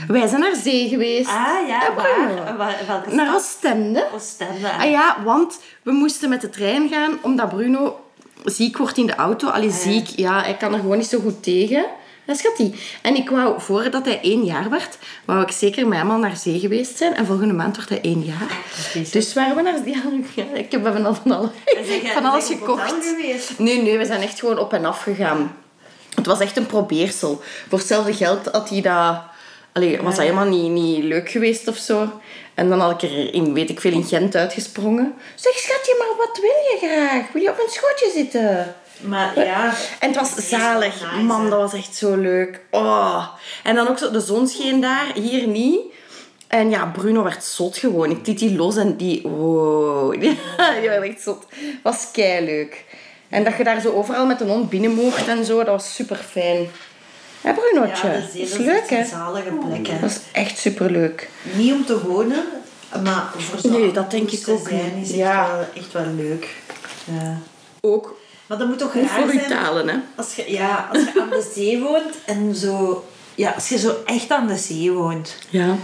[0.08, 1.28] Wij zijn naar zee geweest.
[1.28, 2.26] Ah, ja, waar?
[2.26, 2.56] Bruno.
[2.56, 2.78] waar?
[2.86, 3.34] Welke Naar?
[3.34, 4.06] Oostende.
[4.14, 4.70] Oostende.
[4.72, 8.00] Ah ja, want we moesten met de trein gaan omdat Bruno
[8.44, 9.48] ziek wordt in de auto.
[9.48, 9.80] Allee, Ah, ja.
[9.80, 10.06] ziek.
[10.08, 11.84] Ja, hij kan er gewoon niet zo goed tegen.
[12.26, 12.74] Dat schat hij.
[13.02, 16.36] En ik wou, voordat hij één jaar werd, wou ik zeker met hem al naar
[16.36, 17.14] zee geweest zijn.
[17.14, 18.58] En volgende maand wordt hij één jaar.
[18.70, 19.10] Precies.
[19.10, 19.94] Dus waren we naar zee.
[20.34, 21.32] Ja, ik heb van alles, van
[21.76, 22.94] En jij- van alles gekocht.
[23.58, 25.56] Nee, nee, we zijn echt gewoon op en af gegaan.
[26.16, 27.40] Het was echt een probeersel.
[27.68, 29.20] Voor hetzelfde geld had hij dat...
[29.72, 32.20] Allee, was dat helemaal niet, niet leuk geweest of zo.
[32.54, 35.14] En dan had ik er in, weet ik veel, in Gent uitgesprongen.
[35.34, 37.32] Zeg, schatje, maar wat wil je graag?
[37.32, 38.74] Wil je op een schootje zitten?
[39.00, 39.74] Maar ja...
[40.00, 41.22] En het was zalig.
[41.22, 42.60] Man, dat was echt zo leuk.
[42.70, 43.26] Oh.
[43.62, 45.80] En dan ook zo, de zon scheen daar, hier niet.
[46.48, 48.10] En ja, Bruno werd zot gewoon.
[48.10, 49.22] Ik liet die los en die...
[49.22, 50.20] Wow.
[50.20, 50.20] Die,
[50.80, 51.46] die werd echt zot.
[51.82, 52.84] was kei leuk.
[53.36, 55.94] En dat je daar zo overal met een hond binnen mocht en zo, dat was
[55.94, 56.66] super fijn.
[57.40, 58.06] Hé, Brunootje?
[58.06, 58.98] Ja, dat is dat is leuk, echt hè?
[58.98, 60.00] een zalige plek, hè.
[60.00, 61.28] Dat is echt super leuk.
[61.54, 62.44] Niet om te wonen,
[63.04, 65.46] maar voor zo'n Nee, dat denk ik ook zijn is echt, Ja.
[65.50, 66.48] wel, echt wel leuk.
[67.04, 67.38] Ja.
[67.80, 69.96] Ook Maar dat moet toch raar voor zijn talen, hè?
[70.16, 73.04] als je, ja, als je aan de zee woont en zo...
[73.34, 75.36] Ja, als je zo echt aan de zee woont.
[75.48, 75.76] Ja.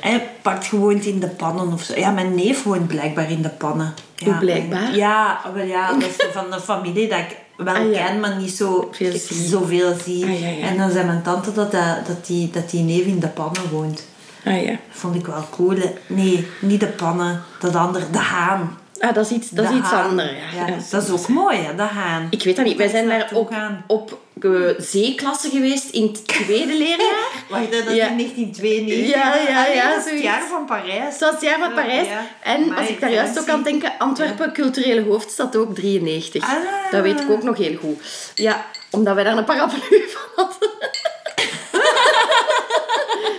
[0.00, 1.94] Hij pakt gewoon in de pannen of zo.
[1.98, 3.94] Ja, mijn neef woont blijkbaar in de pannen.
[4.16, 4.96] Ja, Hoe blijkbaar?
[4.96, 8.06] ja, wel ja, dat is van de familie dat ik wel Ah, ja.
[8.06, 9.46] ken, maar niet zo Veel zie.
[9.48, 10.24] zoveel zie.
[10.24, 10.66] Ah, ja, ja.
[10.66, 13.70] En dan zei mijn tante dat, dat, dat, die, dat die neef in de pannen
[13.70, 14.06] woont.
[14.44, 14.76] Ah ja.
[14.90, 15.76] Vond ik wel cool.
[16.06, 18.78] Nee, niet de pannen, dat andere, de haan.
[18.98, 20.30] Ah, dat is iets, dat is iets anders.
[20.54, 20.66] Ja.
[20.66, 22.26] Ja, dat is ook mooi, hè, de haan.
[22.30, 22.76] Ik weet dat niet.
[22.76, 23.84] Wij zijn daar op, gaan.
[23.86, 27.28] op eh, zeeklasse geweest in het tweede leerjaar.
[27.50, 28.08] Wacht, dat Ja.
[28.08, 29.08] in 1992.
[29.08, 31.18] Ja, ja, ja, dat is het jaar van Parijs.
[31.18, 32.08] Dat was het jaar van Parijs.
[32.08, 32.26] ja.
[32.42, 36.42] En als ik daar juist ook aan denken, Antwerpen, culturele hoofdstad ook 93.
[36.44, 36.50] Ah.
[36.90, 38.02] Dat weet ik ook nog heel goed.
[38.34, 40.70] Ja, omdat wij daar een paraplu van hadden.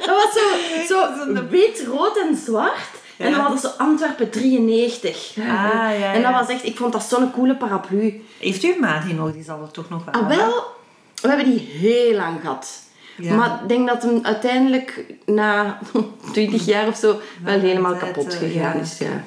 [0.06, 0.34] dat was
[0.88, 2.74] zo, zo wit, rood en zwart.
[3.18, 5.34] En dan hadden ze Antwerpen 93.
[5.40, 5.46] Ah,
[6.00, 8.24] ja, En dat was echt, ik vond dat zo'n coole paraplu.
[8.40, 9.32] Heeft u een maat die nog?
[9.34, 10.64] Die zal er toch nog wel Ah, wel,
[11.28, 12.84] we hebben die heel lang gehad.
[13.18, 13.36] Ja.
[13.36, 15.80] Maar ik denk dat hem uiteindelijk na
[16.34, 18.82] 20 jaar of zo wel helemaal kapot eh, gegaan ja.
[18.82, 18.98] is.
[18.98, 19.24] Ja.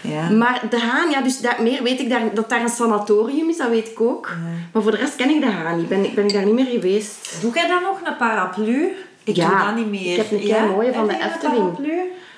[0.00, 0.30] Ja.
[0.30, 3.56] Maar de Haan, ja, dus daar, meer weet ik daar, dat daar een sanatorium is,
[3.56, 4.30] dat weet ik ook.
[4.72, 5.88] Maar voor de rest ken ik de Haan niet.
[5.88, 7.36] Ben, ik- ben ik daar niet meer geweest.
[7.40, 8.92] Doe jij dan nog een paraplu?
[9.24, 10.10] Ik Ja, doe dat niet meer.
[10.10, 11.78] ik heb een klein mooie van Heb de Efteling.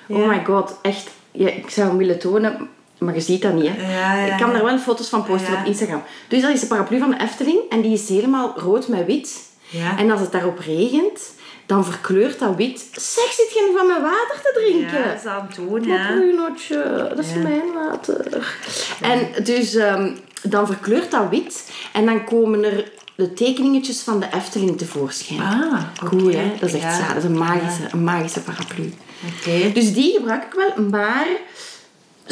[0.07, 1.09] Oh my god, echt.
[1.31, 3.69] Ja, ik zou hem willen tonen, maar je ziet dat niet.
[3.75, 3.91] Hè.
[3.99, 6.03] Ja, ja, ik kan daar wel foto's van posten op Instagram.
[6.27, 9.47] Dus dat is de paraplu van de Efteling en die is helemaal rood met wit.
[9.69, 9.97] Ja.
[9.97, 11.19] En als het daarop regent,
[11.65, 12.79] dan verkleurt dat wit.
[12.91, 14.99] Zeg, zit je nu van mijn water te drinken?
[14.99, 15.81] Ja, dat is aan het doen.
[16.17, 18.55] Brunootje, dat is mijn water.
[19.01, 20.11] En dus ehm,
[20.43, 25.39] dan verkleurt dat wit en dan komen er de tekeningetjes van de Efteling tevoorschijn.
[25.41, 26.51] Ah, Cool, hè?
[26.59, 26.97] Dat is echt Ja.
[26.97, 27.07] zaad.
[27.07, 28.93] Dat is een magische, een magische paraplu.
[29.37, 29.71] Oké.
[29.73, 31.27] Dus die gebruik ik wel, maar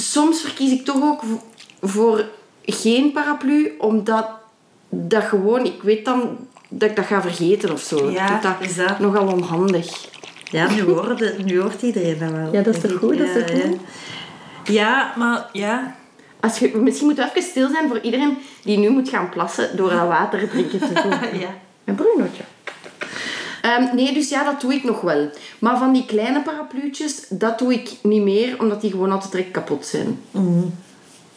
[0.01, 1.21] soms verkies ik toch ook
[1.81, 2.25] voor
[2.65, 4.27] geen paraplu, omdat
[4.89, 6.37] dat gewoon, ik weet dan
[6.69, 8.09] dat ik dat ga vergeten of zo.
[8.09, 10.05] Ja, ik vind dat, is dat- nogal onhandig.
[10.51, 12.53] Ja, nu hoort, nu hoort iedereen dat wel.
[12.53, 13.77] Ja, dat is toch goed, dat is toch Ja, goed?
[14.63, 14.73] Ja.
[14.73, 15.95] ja, maar ja.
[16.39, 19.77] Als je, misschien moeten we even stil zijn voor iedereen die nu moet gaan plassen
[19.77, 21.39] door dat water drinken te doen.
[21.39, 21.49] ja.
[21.85, 22.43] Een bruinootje.
[23.67, 25.29] Ehm, nee, dus ja, dat doe ik nog wel.
[25.59, 29.51] Maar van die kleine parapluutjes, dat doe ik niet meer, omdat die gewoon altijd direct
[29.51, 30.19] kapot zijn.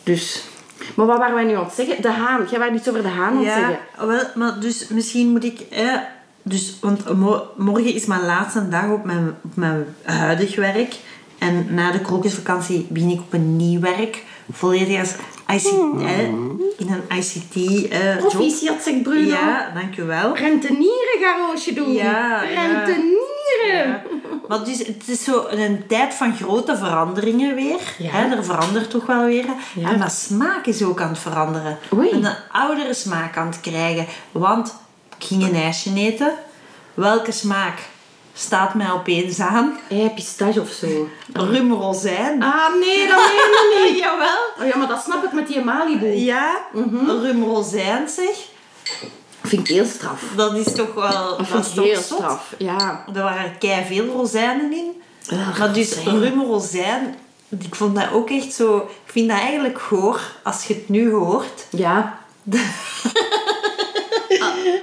[0.03, 0.43] Dus...
[0.95, 2.03] Maar wat waren wij nu aan het zeggen?
[2.03, 2.47] De haan.
[2.51, 3.79] Jij was iets over de haan aan het zeggen.
[3.99, 5.61] Ja, wel, maar dus misschien moet ik...
[5.61, 5.95] Eh,
[6.43, 10.95] dus, want mo- morgen is mijn laatste dag op mijn, op mijn huidig werk.
[11.39, 14.25] En na de krokusvakantie begin ik op een nieuw werk.
[14.53, 15.15] Volledig als
[15.57, 16.19] ICT, eh,
[16.79, 17.55] in een ICT
[17.91, 18.29] eh, job.
[18.29, 19.29] Proficiat, zegt Bruno.
[19.29, 20.37] Ja, dankjewel.
[20.37, 21.10] Rentenieren
[21.75, 21.93] doen.
[21.93, 22.41] Ja.
[22.41, 23.19] Rentenieren.
[23.67, 24.03] Ja.
[24.49, 27.81] Maar dus, het is zo een tijd van grote veranderingen weer.
[27.99, 28.11] Ja.
[28.11, 29.45] Hè, er verandert toch wel weer.
[29.85, 31.79] En mijn smaak is ook aan het veranderen.
[31.95, 32.11] Oei.
[32.11, 34.07] Een oudere smaak aan het krijgen.
[34.33, 34.75] Want
[35.19, 36.33] ik ging een ijsje eten.
[36.95, 37.79] Welke smaak
[38.35, 39.79] staat mij opeens aan?
[39.89, 41.09] Hey, pistache of zo.
[41.33, 42.43] Rum rozijn.
[42.43, 43.99] Ah, nee, dat meen niet.
[44.03, 44.39] Jawel.
[44.61, 46.07] Oh ja, maar dat snap ik met die Malibu.
[46.15, 47.11] Ja, Mhm.
[47.11, 48.37] rum rozijn zeg.
[49.43, 50.23] Vind ik heel straf.
[50.37, 51.37] Dat is toch wel...
[51.37, 52.19] Dat vind ik heel zot?
[52.19, 52.55] straf.
[52.59, 53.05] Ja.
[53.15, 55.03] Er waren kei veel rozijnen in.
[55.59, 56.19] Maar dus rozijn.
[56.21, 57.17] rum rozijn,
[57.59, 58.77] ik vond dat ook echt zo...
[58.77, 61.67] Ik vind dat eigenlijk goor, als je het nu hoort.
[61.71, 62.19] Ja.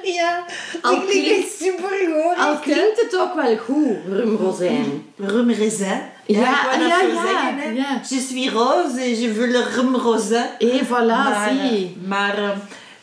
[0.03, 0.45] Ja,
[0.81, 2.35] Al ik klinkt super goor.
[2.35, 5.05] Al klinkt het ook wel goed, rumrozijn.
[5.17, 6.01] Rum raisin.
[6.25, 7.57] Ja, ik wou dat ja, zo ja, zeggen.
[7.57, 7.69] Hè.
[7.69, 8.01] ja.
[8.09, 10.45] Je suis rose et je veux le rum raisin.
[10.59, 11.97] Hé, voilà, maar, zie.
[12.01, 12.49] eh, maar, eh,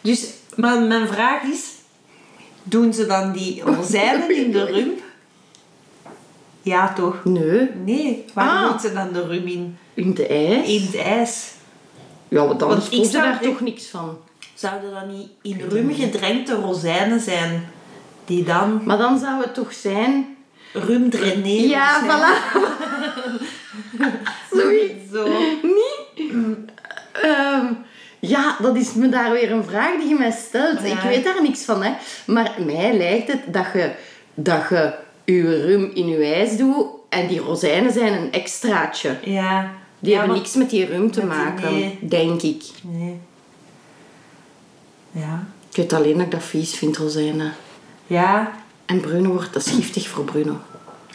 [0.01, 1.73] dus, maar mijn vraag is...
[2.63, 4.91] Doen ze dan die rozijnen in de rum?
[6.63, 7.25] Ja, toch?
[7.25, 8.71] Nee, Nee, waar Ah.
[8.71, 9.79] doen ze dan de rum in?
[9.95, 10.69] in de ijs.
[10.69, 11.53] In het ijs.
[12.29, 14.19] Ja, want dan zou daar toch niks van.
[14.55, 17.69] Zouden dat niet in rum gedrenkte rozijnen zijn?
[18.25, 20.37] Die dan Maar dan zou het toch zijn...
[20.73, 22.11] rum draineren Ja, zijn?
[22.11, 22.57] voilà.
[24.59, 25.13] Zoiets.
[25.13, 25.27] Zo.
[25.63, 26.33] Niet?
[27.23, 27.67] Ehm,
[28.29, 30.81] ja, dat is me daar weer een vraag die je mij stelt.
[30.83, 30.87] Ja.
[30.97, 31.93] Ik weet daar niks van, hè.
[32.27, 33.91] Maar mij lijkt het dat je,
[34.35, 39.17] dat je je rum in je ijs doet en die rozijnen zijn een extraatje.
[39.25, 39.71] Ja.
[39.99, 41.99] Die Ja, hebben niks met die rum te die- maken, nee.
[42.01, 42.63] denk ik.
[42.83, 43.19] Nee.
[45.11, 45.45] Ja.
[45.71, 47.53] Ik weet alleen dat ik dat vies vind, rozijnen.
[48.07, 48.53] Ja.
[48.87, 50.57] En Bruno wordt, dat is giftig voor Bruno.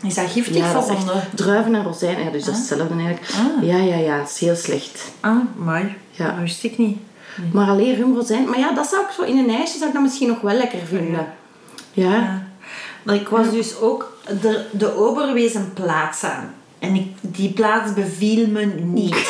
[0.04, 1.24] Is dat giftig Ja, voor honden?
[1.36, 2.24] druiven en rozijnen.
[2.24, 3.32] Ja, dus dat is hetzelfde eigenlijk.
[3.58, 3.64] Ah.
[3.64, 4.18] Ja, ja, ja.
[4.20, 5.12] Het is heel slecht.
[5.20, 5.96] Ah, mooi.
[6.20, 6.26] Ja.
[6.26, 6.98] Dat wist ik niet.
[7.54, 8.50] Maar alleen rum, rozijn.
[8.50, 10.56] Maar ja, dat zou ik zo in een ijsje zou ik dat misschien nog wel
[10.56, 11.34] lekker vinden.
[11.94, 12.12] Ja.
[12.12, 12.48] Ja.
[13.04, 16.56] Maar ik was dus ook de, de Oberwezen plaats aan.
[16.80, 19.16] En ik, die plaats beviel me niet.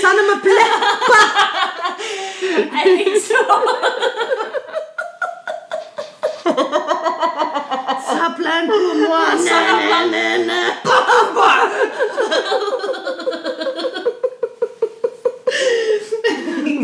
[0.00, 0.70] Sanne me plek.
[2.84, 3.36] en ik zo...
[8.08, 9.36] Ça plein pour moi.
[10.10, 10.72] Nee, nee,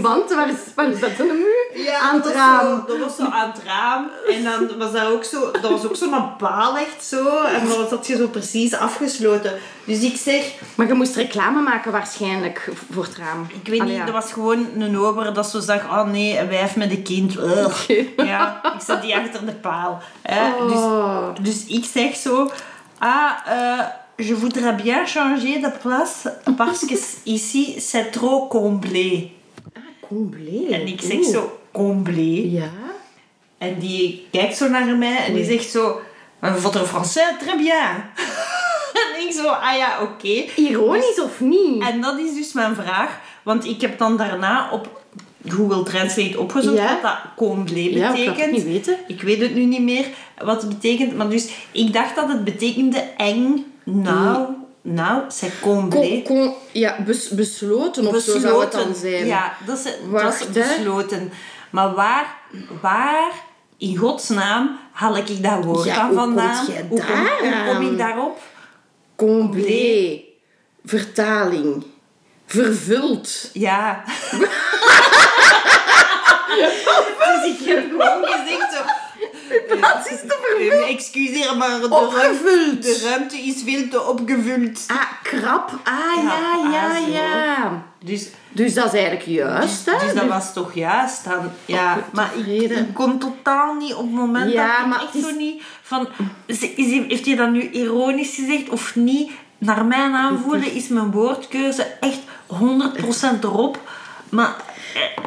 [0.05, 1.95] Want waar is, waar een muur?
[2.01, 2.61] aan het dat was raam.
[2.61, 4.11] Zo, dat was zo aan het raam.
[4.29, 5.51] En dan was dat ook zo...
[5.51, 7.43] Dat was ook zo'n paal echt zo.
[7.45, 9.53] En dan zat je zo precies afgesloten.
[9.85, 10.53] Dus ik zeg...
[10.75, 13.47] Maar je moest reclame maken waarschijnlijk voor het raam.
[13.63, 14.13] Ik weet Allee, niet, ja.
[14.13, 15.85] dat was gewoon een ober dat zo zag...
[15.85, 17.37] Oh nee, een wijf met een kind.
[17.37, 17.89] Ugh.
[18.17, 20.03] Ja, ik zat die achter de paal.
[20.23, 20.53] Hè.
[20.53, 21.35] Oh.
[21.35, 22.51] Dus, dus ik zeg zo...
[22.99, 23.87] Ah, euh,
[24.19, 26.95] je voudrais bien changer de place parce que
[27.27, 29.34] ici c'est trop comblé.
[30.09, 30.67] Comblé.
[30.71, 32.43] En ik zeg zo, comblé.
[32.51, 32.71] Ja.
[33.59, 36.01] En die kijkt zo naar mij en die zegt zo...
[36.41, 38.11] Votre français, très bien.
[39.01, 40.45] en ik zo, ah ja, oké.
[40.57, 41.83] Ironisch of niet?
[41.83, 43.21] En dat is dus mijn vraag.
[43.43, 45.03] Want ik heb dan daarna op
[45.49, 46.93] Google Translate opgezocht Ja.
[46.93, 48.39] wat dat comblé Ja, ik betekent.
[48.41, 48.97] het niet weten.
[49.07, 50.07] Ik weet het nu niet meer
[50.45, 51.17] wat het betekent.
[51.17, 53.65] Maar dus, ik dacht dat het betekende eng.
[53.85, 54.47] Nou,
[54.85, 55.23] nou.
[55.61, 55.89] Con,
[56.25, 59.27] con, ja, bes- besloten of zo zou het dan zijn.
[59.27, 60.53] Ja, dat is, dat Wacht, is hè.
[60.77, 61.33] besloten.
[61.71, 62.35] Maar waar,
[62.81, 63.33] waar
[63.79, 66.67] in godsnaam haal ik dat woord Ja, hoe vandaan?
[66.67, 67.83] hoe, kom, hoe kom daaraan?
[67.93, 68.39] ik daarop?
[69.17, 70.21] Comblé.
[70.85, 71.85] Vertaling.
[72.47, 73.51] Vervuld.
[73.53, 74.05] Ja.
[77.19, 78.83] dus ik heb gewoon gezegd
[79.81, 80.83] Wat is te vervuld?
[80.85, 82.45] eh, Excuseer, maar de Opgevuld.
[82.53, 84.85] ruimte, de ruimte is veel te opgevuld.
[84.87, 85.71] Ah, krap.
[85.85, 87.11] Ah, ja, Krap, ja, ah, zo.
[87.13, 87.83] ja.
[88.05, 89.93] Dus, Dus dat is eigenlijk juist, hè?
[90.07, 91.51] dus dat was toch juist dan.
[91.65, 92.79] Ja, goed maar ik, tevreden.
[92.79, 95.37] ik kon totaal niet op het moment Ja, dat ik maar echt het is- zo
[95.37, 96.09] niet van...
[96.47, 96.61] Is,
[97.09, 99.31] heeft hij dat nu ironisch gezegd of niet?
[99.59, 103.79] Naar mijn aanvoelen is mijn woordkeuze echt 100% erop.
[104.29, 104.55] Maar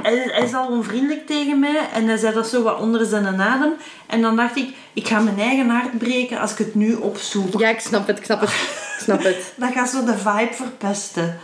[0.01, 3.41] hij, hij is al onvriendelijk tegen mij en hij zei dat zo wat onder zijn
[3.41, 3.73] adem.
[4.07, 7.59] En dan dacht ik, ik ga mijn eigen hart breken als ik het nu opzoek.
[7.59, 8.49] Ja, ik snap het, ik snap het.
[8.49, 9.53] Ik snap het.
[9.55, 11.39] Dat gaat zo de vibe verpesten.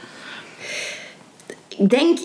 [1.77, 2.17] Ik denk,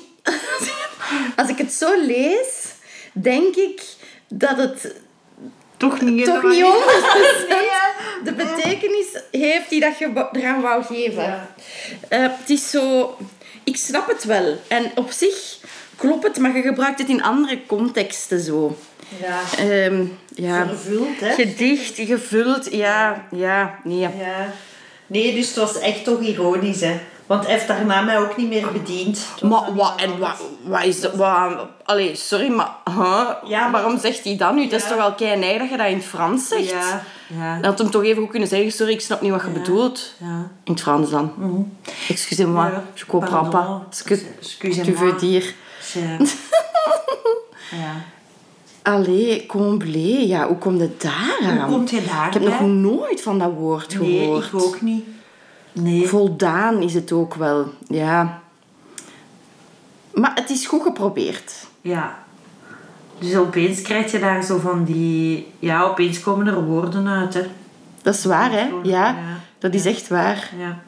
[1.36, 2.66] als ik het zo lees,
[3.12, 3.82] denk ik
[4.28, 4.94] dat het
[5.76, 7.88] Toch niet toch helemaal- niet 100% Nee, hè?
[8.24, 11.22] de betekenis heeft die dat je eraan wou geven.
[11.22, 11.48] Ja.
[12.08, 13.16] Eh, het is zo...
[13.64, 14.60] Ik snap het wel.
[14.68, 15.58] En op zich
[15.98, 18.76] klopt het, maar je gebruikt het in andere contexten zo.
[19.20, 19.40] Ja.
[19.58, 20.66] Ehm, ja.
[20.66, 21.34] Vervuld, hè?
[21.34, 23.98] Gedicht, gevuld, ja, ja, nee.
[23.98, 24.10] Ja.
[25.06, 27.00] Nee, dus het was echt toch ironisch, hè.
[27.26, 29.26] Want hij heeft daarna mij ook niet meer bediend.
[29.42, 30.18] Maar wat, en
[30.64, 31.14] wat, is dat?
[31.14, 33.28] Wat, allee, sorry, maar, huh?
[33.44, 34.62] Ja, maar- waarom zegt hij dat nu?
[34.62, 36.70] Het is toch wel kei dat je dat in het Frans zegt?
[36.70, 37.54] Ja, ja.
[37.54, 40.14] Dan had hem toch even goed kunnen zeggen, sorry, ik snap niet wat je bedoelt.
[40.18, 40.50] ja.
[40.64, 41.32] In het Frans dan.
[42.08, 44.84] Excusez-moi, Ja, je comprends pas ce que Excusez-moi.
[44.84, 45.52] tu veux dire.
[45.90, 46.16] Tja.
[47.82, 47.94] ja.
[48.82, 51.70] Allee, comblé, ja, hoe komt het daar Hoe aan?
[51.70, 54.46] komt je daar Ik heb nog nooit van dat woord Nee, gehoord.
[54.46, 55.04] ik ook niet.
[55.72, 56.08] Nee.
[56.08, 58.40] Voldaan is het ook wel, ja.
[60.14, 61.66] Maar het is goed geprobeerd.
[61.80, 62.18] Ja.
[63.18, 65.46] Dus opeens krijg je daar zo van die...
[65.58, 67.42] Ja, opeens komen er woorden uit, hè.
[68.02, 68.68] Dat is waar, hè?
[68.82, 69.14] Ja, ja.
[69.58, 70.50] dat is echt waar.
[70.58, 70.78] Ja.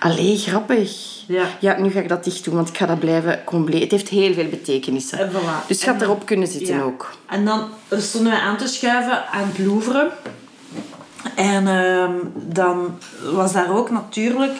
[0.00, 1.06] Allee, grappig.
[1.26, 1.44] Ja.
[1.60, 3.82] Ja, nu ga ik dat dicht doen, want ik ga dat blijven compleet.
[3.82, 5.18] Het heeft heel veel betekenissen.
[5.18, 5.66] En voilà.
[5.66, 6.82] Dus je En gaat erop kunnen zitten Ja.
[6.82, 7.10] ook.
[7.26, 10.10] En dan stonden wij aan te schuiven aan het Louvre.
[11.34, 12.98] En ehm, dan
[13.32, 14.52] was daar ook natuurlijk...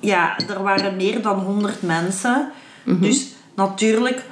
[0.00, 2.52] Ja, er waren meer dan 100 mensen.
[2.84, 3.00] Mhm.
[3.00, 4.22] Dus natuurlijk,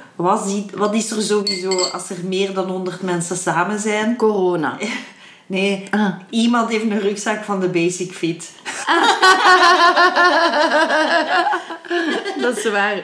[0.45, 4.15] ziet, wat is er sowieso als er meer dan 100 mensen samen zijn?
[4.15, 4.77] Corona.
[5.45, 6.07] Nee, Ah.
[6.29, 8.49] iemand heeft een rugzak van de Basic Fit.
[12.41, 13.03] Dat is waar.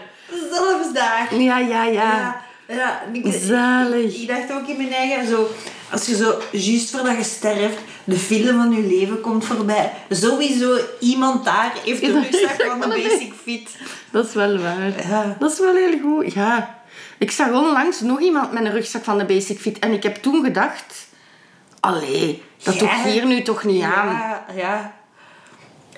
[0.52, 1.36] Zelfs daar.
[1.39, 2.41] Ja, ja, ja.
[2.67, 4.21] Ja, ik- Zalig.
[4.21, 5.47] Ik dacht ook in mijn eigen, zo,
[5.91, 9.93] als je zo, juist voordat je sterft, de film van je leven komt voorbij.
[10.10, 13.69] Sowieso iemand daar heeft de rugzak van de van de Basic Fit.
[14.12, 15.08] Dat is wel waar.
[15.10, 15.36] Ja.
[15.39, 16.34] Dat is wel heel goed.
[16.34, 16.76] Ja.
[17.17, 19.80] Ik zag onlangs nog iemand met een rugzak van de Basic Fit.
[19.80, 21.07] En ik heb toen gedacht...
[21.88, 22.80] Allee, dat Ja.
[22.80, 24.08] doe ik hier nu toch niet aan.
[24.08, 24.95] Ja, ja.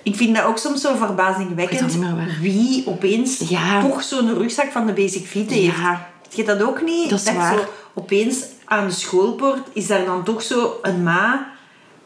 [0.03, 1.97] Ik vind dat ook soms zo verbazingwekkend.
[2.41, 3.81] Wie opeens Ja.
[3.81, 5.77] toch zo'n rugzak van de Basic Fit heeft.
[5.77, 6.09] Ja.
[6.29, 7.09] Je dat ook niet?
[7.09, 7.53] Dat is waar.
[7.57, 11.47] Zo, opeens aan de schoolpoort is daar dan toch zo een ma...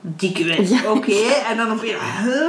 [0.06, 0.64] Dikke.
[0.70, 0.92] Ja.
[0.92, 1.16] Oké,
[1.50, 1.96] en dan opeens...
[2.24, 2.48] Huh?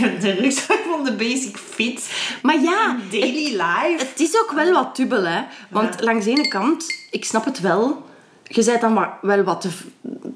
[0.20, 2.10] De rugzak van de Basic Fit.
[2.42, 3.96] Maar ja, Daily life.
[3.98, 5.40] Het is ook wel wat dubbel, hè.
[5.70, 8.06] Want langs de ene kant, ik snap het wel.
[8.48, 9.82] Je bent dan maar wel wat tev-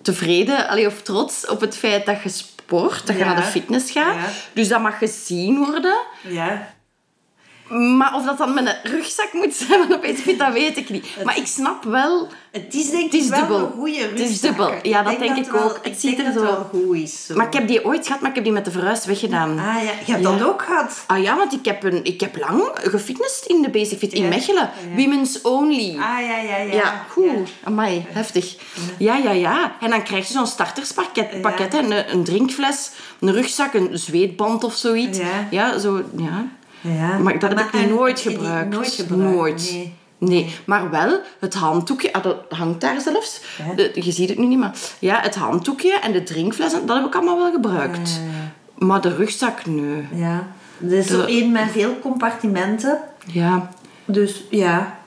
[0.03, 3.27] tevreden allee, of trots op het feit dat je sport, dat je Ja.
[3.33, 4.15] naar de fitness gaat.
[4.15, 4.29] Ja.
[4.53, 5.97] Dus dat mag gezien worden.
[6.21, 6.69] Ja.
[7.79, 11.07] Maar of dat dan met een rugzak moet zijn van dat weet ik niet.
[11.25, 12.29] Maar ik snap wel...
[12.51, 13.59] Het is denk Het is ik wel dubbel.
[13.59, 14.29] een goede Het rugzak.
[14.29, 14.73] is dubbel.
[14.83, 15.75] Ja, dat denk het ik wel- ook.
[15.83, 17.27] Het ik ziet denk er dat zo- het wel goed is.
[17.27, 17.35] Zo.
[17.35, 19.51] Maar ik heb die ooit gehad, maar ik heb die met de verhuis weggedaan.
[19.59, 20.19] Ah ja, je hebt Ja.
[20.19, 21.05] dat ook gehad.
[21.07, 24.23] Ah ja, want ik heb, een, ik heb lang gefitnessd in de Basic Fit in
[24.23, 24.29] Ja.
[24.29, 24.71] Mechelen.
[24.91, 25.03] Ja.
[25.03, 25.89] Women's only.
[25.91, 26.73] Ah ja, ja, ja.
[26.73, 27.51] Ja, goed.
[27.65, 28.57] Amai, heftig.
[28.99, 29.73] Ja, ja, ja.
[29.81, 31.79] En dan krijg je zo'n starterspakket, pakket, hè.
[31.79, 35.19] een, een drinkfles, een rugzak, een zweetband of zoiets.
[35.51, 36.47] Ja, zo, ja.
[36.83, 37.19] Ja.
[37.19, 38.71] Maar dat heb ik nooit gebruikt.
[38.75, 39.35] Nooit gebruikt?
[39.35, 39.71] Nooit.
[39.73, 39.95] Nee.
[40.19, 43.41] Nee, maar wel het handdoekje, ah, dat hangt daar zelfs.
[43.69, 43.75] Ja.
[43.75, 47.07] De- je ziet het nu niet, maar ja, het handdoekje en de drinkfles, dat heb
[47.07, 48.11] ik allemaal wel gebruikt.
[48.11, 50.07] Ja, Maar de rugzak, nee.
[50.15, 50.47] Ja.
[50.79, 52.99] Dat is zo één met veel compartimenten.
[53.27, 53.71] Ja,
[54.05, 54.99] Dus ja.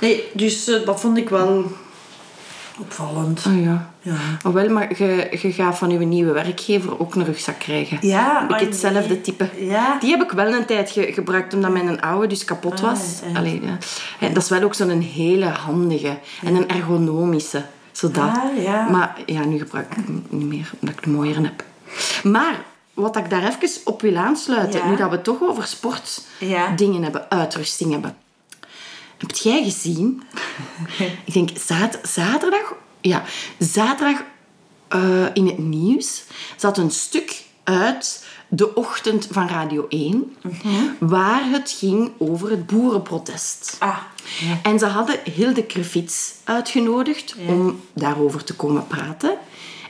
[0.00, 1.64] Nee, dus eh, dat vond ik wel
[2.80, 3.44] opvallend.
[3.48, 3.90] oh ja.
[4.42, 4.50] Ja.
[4.52, 7.98] Wel, maar je, je gaat van je nieuwe werkgever ook een rugzak krijgen.
[8.00, 9.20] Ja, Heb ik ah, hetzelfde nee.
[9.20, 9.50] type.
[9.58, 9.96] Ja.
[10.00, 13.20] Die heb ik wel een tijd ge- gebruikt, omdat mijn oude dus kapot Ah, was.
[13.32, 13.38] ja.
[13.38, 13.78] Allee, ja.
[14.20, 17.64] En dat is wel ook zo'n hele handige en een ergonomische.
[17.92, 18.36] Zodat.
[18.36, 18.88] Ah, ja.
[18.90, 21.64] Maar ja, nu gebruik ik hem niet meer, omdat ik de mooiere heb.
[22.22, 22.54] Maar
[22.94, 27.30] wat ik daar even op wil aansluiten, nu dat we het toch over sportdingen hebben,
[27.30, 28.16] uitrusting hebben.
[29.18, 30.22] Heb jij gezien?
[31.24, 32.74] ik denk zat- zaterdag,
[33.08, 33.22] ja,
[33.58, 34.24] zaterdag
[34.88, 36.22] eh, in het nieuws
[36.56, 40.36] zat een stuk uit De Ochtend van Radio 1,
[40.98, 43.76] waar het ging over het boerenprotest.
[43.78, 43.98] Ah,
[44.62, 49.38] En ze hadden Hilde Krevits uitgenodigd om daarover te komen praten.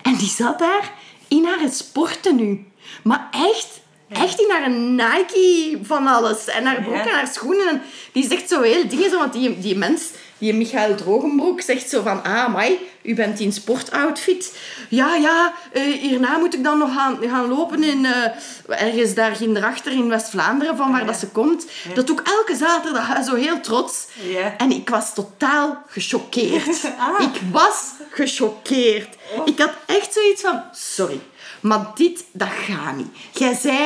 [0.02, 0.92] En die zat daar
[1.28, 2.66] in haar sporttenu.
[3.02, 6.46] Maar echt, echt in haar Nike van alles.
[6.46, 7.68] En haar broek en haar schoenen.
[7.68, 10.02] En die zegt zo heel dingen zo, want die, die mens...
[10.38, 12.24] Die Michael Drogenbroek zegt zo van...
[12.24, 14.58] Ah, mai, u bent in sportoutfit.
[14.88, 18.04] Ja, ja, eh, hierna moet ik dan nog gaan, gaan lopen in...
[18.04, 21.66] eh, ergens daar achter in West-Vlaanderen, van waar dat ze komt.
[21.94, 24.06] Dat doe ik elke zaterdag, zo heel trots.
[24.22, 24.56] Ja.
[24.56, 26.84] En ik was totaal gechoqueerd.
[26.98, 27.20] Ah.
[27.20, 29.16] Ik was gechoqueerd.
[29.44, 30.62] Ik had echt zoiets van...
[30.72, 31.20] Sorry,
[31.66, 33.08] maar dit, dat gaat niet.
[33.32, 33.78] Jij zei...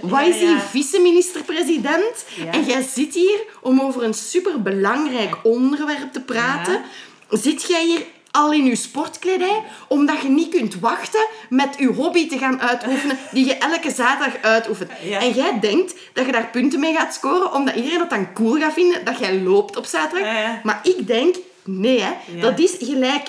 [0.00, 2.24] Wat is die vice-minister-president?
[2.50, 6.82] En jij zit hier om over een superbelangrijk onderwerp te praten.
[7.30, 12.28] Zit jij hier al in je sportkledij, omdat je niet kunt wachten met je hobby
[12.28, 14.90] te gaan uitoefenen, die je elke zaterdag uitoefent.
[15.02, 15.20] Ja.
[15.20, 18.60] En jij denkt dat je daar punten mee gaat scoren, omdat iedereen dat dan cool
[18.60, 20.28] gaat vinden dat jij loopt op zaterdag.
[20.28, 20.60] Ja, ja.
[20.62, 23.28] Maar ik denk, nee, hè, dat is gelijk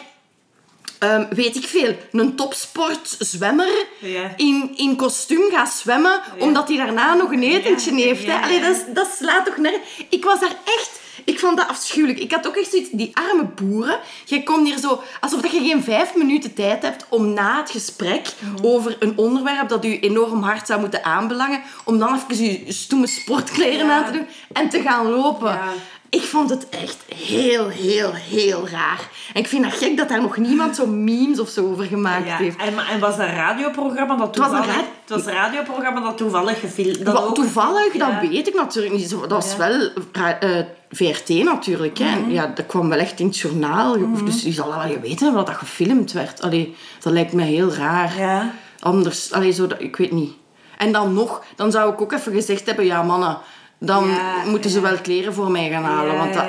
[1.00, 4.34] ehm, weet ik veel, een topsportzwemmer Ja.
[4.36, 8.26] in, in kostuum gaat zwemmen, omdat hij daarna nog een etentje Ja, heeft.
[8.26, 8.40] hè.
[8.42, 9.82] Allee, dat, is- dat slaat toch nergens...
[10.10, 11.00] Ik was daar echt...
[11.26, 12.20] Ik vond dat afschuwelijk.
[12.20, 12.90] Ik had ook echt zoiets...
[12.92, 14.00] Die arme boeren.
[14.26, 15.02] Jij komt hier zo...
[15.20, 18.66] Alsof dat je geen vijf minuten tijd hebt om na het gesprek Mhm.
[18.66, 23.08] over een onderwerp dat u enorm hard zou moeten aanbelangen, om dan even je stoeme
[23.08, 25.60] sportkleren aan te doen en te gaan lopen.
[26.10, 29.10] Ik vond het echt heel, heel, heel raar.
[29.34, 32.28] En ik vind het gek dat daar nog niemand zo memes of zo over gemaakt
[32.28, 32.58] Ja, heeft.
[32.58, 34.76] en, en was dat een radioprogramma dat was een toevallig...
[34.76, 37.06] ra- Het was een radioprogramma dat toevallig gefilmd...
[37.06, 38.12] dat Wat ook- toevallig, Ja.
[38.20, 39.10] dat weet ik natuurlijk niet.
[39.10, 39.68] Dat was Ja.
[39.70, 39.80] Mhm.
[40.22, 41.98] wel eh, VRT natuurlijk.
[41.98, 42.06] Hè.
[42.06, 43.98] En Ja, dat kwam wel echt in het journaal.
[44.26, 46.42] Dus je zal wel weten hebben dat dat gefilmd werd.
[46.42, 48.46] Allee, dat lijkt mij heel raar.
[48.80, 50.32] Anders, allee, zo, dat- ik weet niet.
[50.78, 53.38] En dan nog, dan zou ik ook even gezegd hebben, ja mannen,
[53.78, 56.18] dan Ja, moeten ze wel kleren voor mij gaan halen.
[56.18, 56.46] Want dat.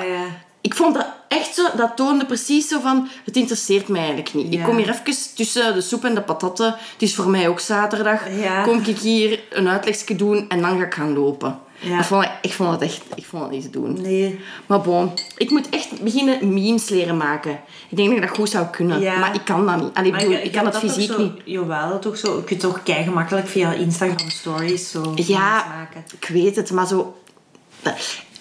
[0.61, 4.53] Ik vond dat echt zo, dat toonde precies zo van, het interesseert mij eigenlijk niet.
[4.53, 6.65] Ik kom hier even tussen de soep en de patatten.
[6.65, 8.21] Het is voor mij ook zaterdag.
[8.63, 11.59] Kom ik hier een uitlegje doen en dan ga ik gaan lopen.
[11.81, 11.97] Ja.
[11.97, 14.01] Dat vond ik, ik vond het echt, ik vond het niet te doen.
[14.01, 14.39] Nee.
[14.65, 17.59] Maar bon, ik moet echt beginnen memes leren maken.
[17.89, 19.19] Ik denk dat ik dat goed zou kunnen, Ja.
[19.19, 19.93] maar ik kan dat niet.
[19.93, 21.33] Allee, ik, bedoel, ik kan het fysiek zo, niet.
[21.45, 22.35] Jawel, toch zo.
[22.35, 26.03] Je kunt toch kei gemakkelijk via Instagram stories zo Ja, maken.
[26.19, 27.15] ik weet het, maar zo...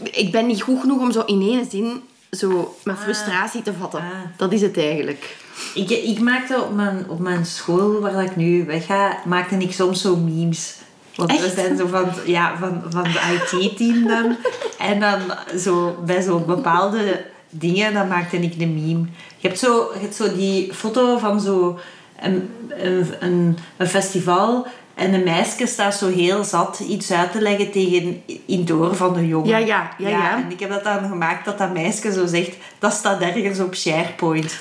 [0.03, 4.01] Ik ben niet goed genoeg om zo in één zin zo mijn frustratie te vatten.
[4.01, 4.07] Ah.
[4.37, 5.37] Dat is het eigenlijk.
[5.74, 10.01] Ik, ik maakte op mijn, op mijn school, waar ik nu wegga, maakte ik soms
[10.01, 10.74] zo memes.
[11.18, 11.54] Want we Echt?
[11.54, 14.37] zijn zo van, ja, van, van de IT-team dan.
[14.78, 15.20] En dan
[15.59, 19.07] zo, bij zo'n bepaalde dingen, dan maakte ik een meme.
[19.37, 21.78] Je hebt zo, je hebt zo die foto van zo
[22.20, 24.66] een, een, een, een festival...
[24.98, 28.94] En een meisje staat zo heel zat iets uit te leggen tegen in het oor
[28.96, 29.48] van de jongen.
[29.48, 30.37] Ja, ja, ja, ja.
[30.37, 33.74] En ik heb dat dan gemaakt dat dat meisje zo zegt, dat staat ergens op
[33.74, 34.56] SharePoint.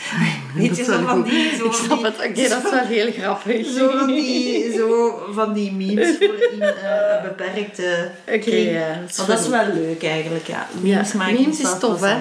[0.55, 1.55] Weet je, Dat is zo wel van die...
[1.57, 2.15] Zo ik snap het.
[2.15, 3.67] Oké, dat is wel heel grappig.
[3.67, 8.71] Zo van die, zo van die memes voor in eh, beperkte Oké, kring.
[8.71, 9.65] ja, dat is Maar dat is funny.
[9.65, 10.67] wel leuk eigenlijk, ja.
[10.71, 12.15] Ja, Memes maken memes is tof, hè?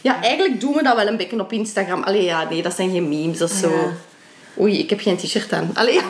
[0.00, 2.02] Ja, eigenlijk doen we dat wel een beetje op Instagram.
[2.02, 3.38] Allee, ja, nee, dat zijn geen memes.
[3.38, 3.92] Dat is zo...
[4.60, 5.70] Oei, ik heb geen t-shirt aan.
[5.74, 6.00] Allee,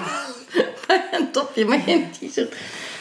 [1.18, 2.54] een topje, maar geen t-shirt.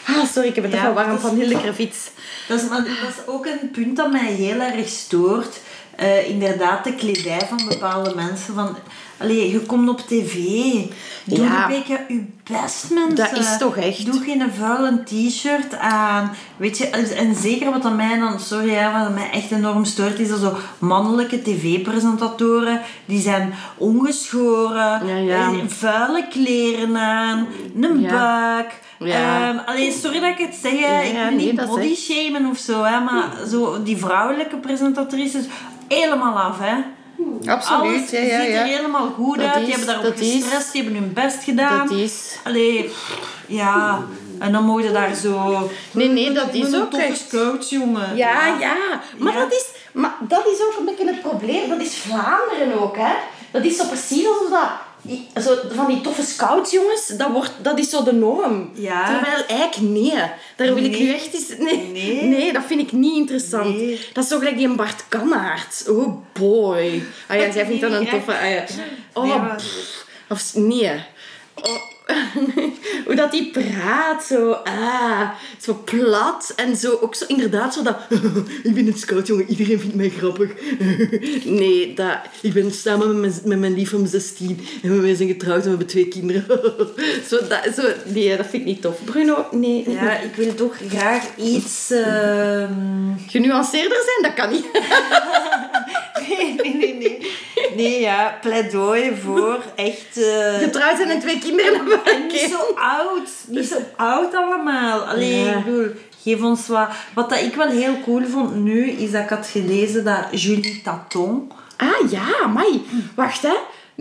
[0.08, 2.10] Ah, sorry, ik heb het Ja, even warm van Hilde Krevits.
[2.48, 5.60] Dat is, maar dat is ook een punt dat mij heel erg stoort.
[5.96, 8.54] Eh, inderdaad, de kledij van bepaalde mensen.
[8.54, 8.78] Van,
[9.22, 10.34] allee, je komt op tv.
[11.24, 11.62] Doe Ja.
[11.64, 13.16] een beetje je best, mensen.
[13.16, 14.06] Dat is toch echt.
[14.06, 16.32] Doe geen vuile t-shirt aan.
[16.58, 19.86] Weet je, en- zeker wat aan mij dan, sorry, hè, wat aan mij echt enorm
[19.86, 25.40] stoort, is dat zo mannelijke tv-presentatoren, die zijn ongeschoren, Ja, ja.
[25.52, 27.48] eh, vuile kleren aan,
[27.82, 28.80] een buik.
[29.00, 29.48] Ja.
[29.50, 30.80] Ehm, allee, sorry dat ik het zeg.
[30.80, 35.46] Ja, ik nee, niet body echt- shamen of zo, hè, maar zo die vrouwelijke presentatrices,
[35.88, 36.76] helemaal af, hè.
[37.46, 38.64] Absoluut, Alles ja, ja, ziet er ja.
[38.64, 39.56] helemaal goed Dat uit.
[39.56, 41.88] is- die hebben daarop dat is- gestrest, die hebben hun best gedaan.
[41.88, 42.38] Dat is...
[42.44, 42.92] Allee,
[43.48, 44.02] ja.
[44.40, 45.70] En dan mogen daar zo...
[45.92, 48.16] Nee, nee, dat is een ook echt- coach, jongen.
[48.16, 48.76] Ja, ja.
[49.18, 49.40] Maar, Ja.
[49.40, 51.70] Dat is, maar dat is ook een beetje het probleem.
[51.70, 53.14] Dat is Vlaanderen ook, hè.
[53.52, 54.70] Dat is zo precies alsof dat...
[55.42, 58.72] Zo, van die toffe scouts, jongens, dat, wordt, dat is zo de norm.
[58.74, 59.06] Ja.
[59.06, 60.14] Terwijl eigenlijk nee.
[60.56, 61.48] Daar wil ik nu echt eens...
[61.58, 62.24] Nee, Nee.
[62.24, 62.54] nee.
[62.54, 63.76] dat vind ik niet interessant.
[63.76, 64.08] Nee.
[64.14, 65.86] Dat is zo gelijk die Bart Kannaert.
[65.90, 67.04] Oh boy.
[67.28, 68.38] Ah ja, jij vindt dat een toffe...
[68.38, 68.66] Ah ja.
[69.14, 70.06] Oh, pff.
[70.30, 71.04] Of, nee.
[71.56, 71.82] oh,
[73.06, 75.30] hoe dat die praat, zo, ah,
[75.62, 77.98] zo plat en zo, ook zo inderdaad zo dat,
[78.64, 80.52] ik ben een scout, jongen, iedereen vindt mij grappig.
[81.62, 85.28] nee, dat, ik ben samen met mijn, met mijn lief om 16 en we zijn
[85.28, 86.46] getrouwd en we hebben twee kinderen.
[87.28, 89.04] zo, dat, zo, nee, dat vind ik niet tof.
[89.04, 89.90] Bruno, nee.
[89.90, 91.92] Ja, ik wil toch graag iets...
[91.92, 92.74] ehm,
[93.28, 94.66] Genuanceerder zijn, dat kan niet.
[96.28, 97.32] Nee, nee, nee, nee.
[97.82, 100.18] Nee, ja, pleidooi voor echt...
[100.18, 102.00] eh, Getrouwd zijn en twee kinderen hebben.
[102.28, 103.30] niet zo oud.
[103.48, 105.00] Niet zo oud allemaal.
[105.00, 105.58] Alleen, Ja.
[105.58, 105.88] ik bedoel,
[106.24, 106.90] geef ons wat...
[107.14, 110.82] Wat dat ik wel heel cool vond nu, is dat ik had gelezen dat Julie
[110.84, 111.52] Taton...
[111.78, 112.86] Ah ja, mai.
[113.16, 113.54] Wacht hè.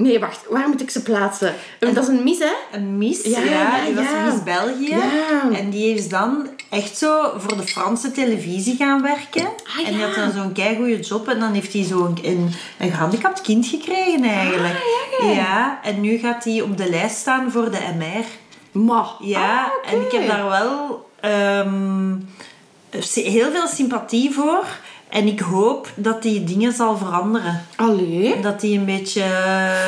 [0.02, 0.40] Nee, wacht.
[0.48, 1.54] Waar moet ik ze plaatsen?
[1.78, 2.52] Eh, Dat is een mis, hè?
[2.72, 4.24] Een Miss, Ja, ja, die was ja.
[4.24, 4.96] Miss België.
[5.52, 9.42] En die is dan echt zo voor de Franse televisie gaan werken.
[9.46, 11.28] Ah, En die had dan zo'n keigoede job.
[11.28, 14.74] En dan heeft hij zo'n een, een gehandicapt kind gekregen eigenlijk.
[14.74, 14.80] Ah,
[15.20, 15.32] ja, ja.
[15.34, 18.24] ja, en nu gaat hij op de lijst staan voor de MR.
[18.72, 19.06] Ma.
[19.20, 22.14] Ja, Ah, en ik heb daar wel ehm,
[23.14, 24.64] heel veel sympathie voor.
[25.10, 27.66] En ik hoop dat die dingen zal veranderen.
[27.76, 28.40] Allee.
[28.40, 29.22] Dat die een beetje...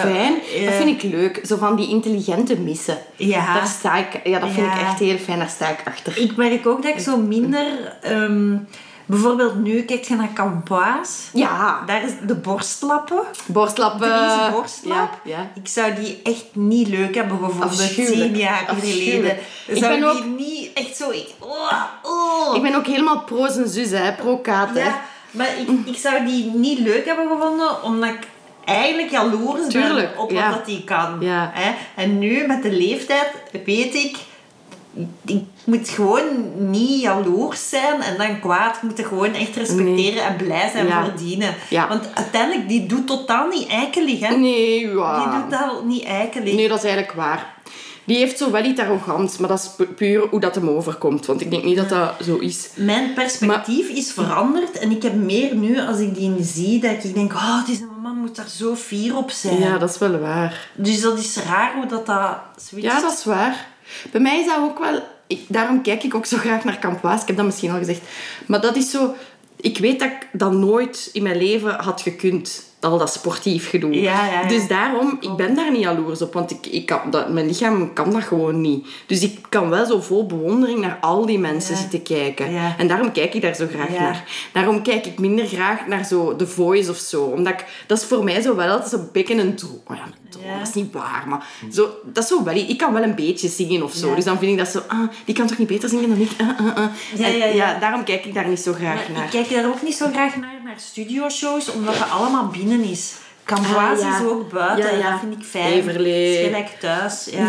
[0.01, 0.35] Fijn.
[0.57, 1.41] eh, Dat vind ik leuk.
[1.47, 2.99] Zo van die intelligente missen.
[3.17, 3.55] Ja.
[3.55, 4.21] Daar sta ik...
[4.25, 5.39] Ja, dat vind ik echt heel fijn.
[5.39, 6.19] Daar sta ik achter.
[6.19, 7.97] Ik merk ook dat ik zo minder...
[8.01, 8.57] ehm,
[9.07, 11.13] bijvoorbeeld nu, kijk je naar Campoise.
[11.33, 11.83] Ja.
[11.87, 13.23] Daar is de borstlappen.
[13.47, 14.09] Borstlappen.
[14.09, 15.21] Deze borstlap.
[15.25, 15.51] Ja, ja.
[15.55, 19.37] Ik zou die echt niet leuk hebben gevonden tien jaar geleden.
[19.67, 21.11] Ik Zou ben die niet echt zo...
[21.11, 22.57] Ik, oh, oh.
[22.57, 24.13] Ik ben ook helemaal pro zijn zus, hè.
[24.13, 24.85] Pro Kaat, hè.
[24.85, 25.01] Ja,
[25.33, 28.27] maar ik, ik zou die niet leuk hebben gevonden, omdat ik
[28.65, 30.49] eigenlijk jaloers Tuurlijk, ben op ja.
[30.49, 31.17] wat dat die kan.
[31.21, 31.51] Ja.
[31.55, 31.75] Hè?
[31.95, 33.29] En nu, met de leeftijd,
[33.65, 34.17] weet ik...
[35.27, 36.25] Ik moet gewoon
[36.71, 38.77] niet jaloers zijn en dan kwaad.
[38.77, 41.05] Ik moet gewoon echt respecteren en blij zijn Ja.
[41.05, 41.55] voor dienen.
[41.89, 44.37] Want uiteindelijk, die doet totaal niet eikelig, hè.
[44.37, 46.55] Nee, Die doet dat niet eikelig.
[46.55, 47.55] Nee, dat is eigenlijk waar.
[48.05, 51.27] Die heeft zo wel iets arrogants, maar dat is pu- puur hoe dat hem overkomt.
[51.27, 52.69] Want ik denk niet dat dat zo is.
[52.75, 57.15] Mijn perspectief is veranderd en ik heb meer nu, als ik die zie, dat ik
[57.15, 59.59] denk, oh, deze mama moet daar zo fier op zijn.
[59.61, 60.69] Ja, dat is wel waar.
[60.75, 62.93] Dus dat is raar hoe dat dat switcht.
[62.93, 63.67] Ja, dat is waar.
[64.11, 65.01] Bij mij is dat ook wel...
[65.27, 67.21] Ik, daarom kijk ik ook zo graag naar Campoise.
[67.21, 68.01] Ik heb dat misschien al gezegd.
[68.47, 69.15] Maar dat is zo...
[69.61, 72.65] Ik weet dat ik dat nooit in mijn leven had gekund.
[72.83, 74.01] Al dat sportief gedoe.
[74.01, 74.49] Ja, ja, ja.
[74.49, 76.33] Dus daarom, ik ben daar niet jaloers op.
[76.33, 78.87] Want ik, ik kan, dat, mijn lichaam kan dat gewoon niet.
[79.07, 82.47] Dus ik kan wel zo vol bewondering naar al die mensen zitten kijken.
[82.79, 84.25] En daarom kijk ik daar zo graag naar.
[84.53, 87.23] Daarom kijk ik minder graag naar zo The Voice of zo.
[87.23, 89.81] Omdat ik, dat is voor mij zo wel altijd zo'n beetje een droom.
[90.45, 91.25] Ja, dat is niet waar.
[91.27, 92.55] Maar zo, dat is zo wel...
[92.55, 94.09] Ik kan wel een beetje zingen of zo.
[94.09, 94.15] Ja.
[94.15, 94.83] Dus dan vind ik dat zo...
[94.89, 96.31] Ah, die kan toch niet beter zingen dan ik?
[96.41, 96.85] Ah, ah, ah.
[97.15, 97.79] Ja, En ja, ja.
[97.79, 99.25] daarom kijk ik daar niet zo graag Maar naar.
[99.25, 103.13] ik kijk daar ook niet zo graag naar, naar studioshows, omdat het allemaal binnen is.
[103.45, 105.83] Camboise is ook buiten Ja, dat vind ik fijn.
[105.83, 107.29] Gelijk thuis.
[107.31, 107.47] Ja.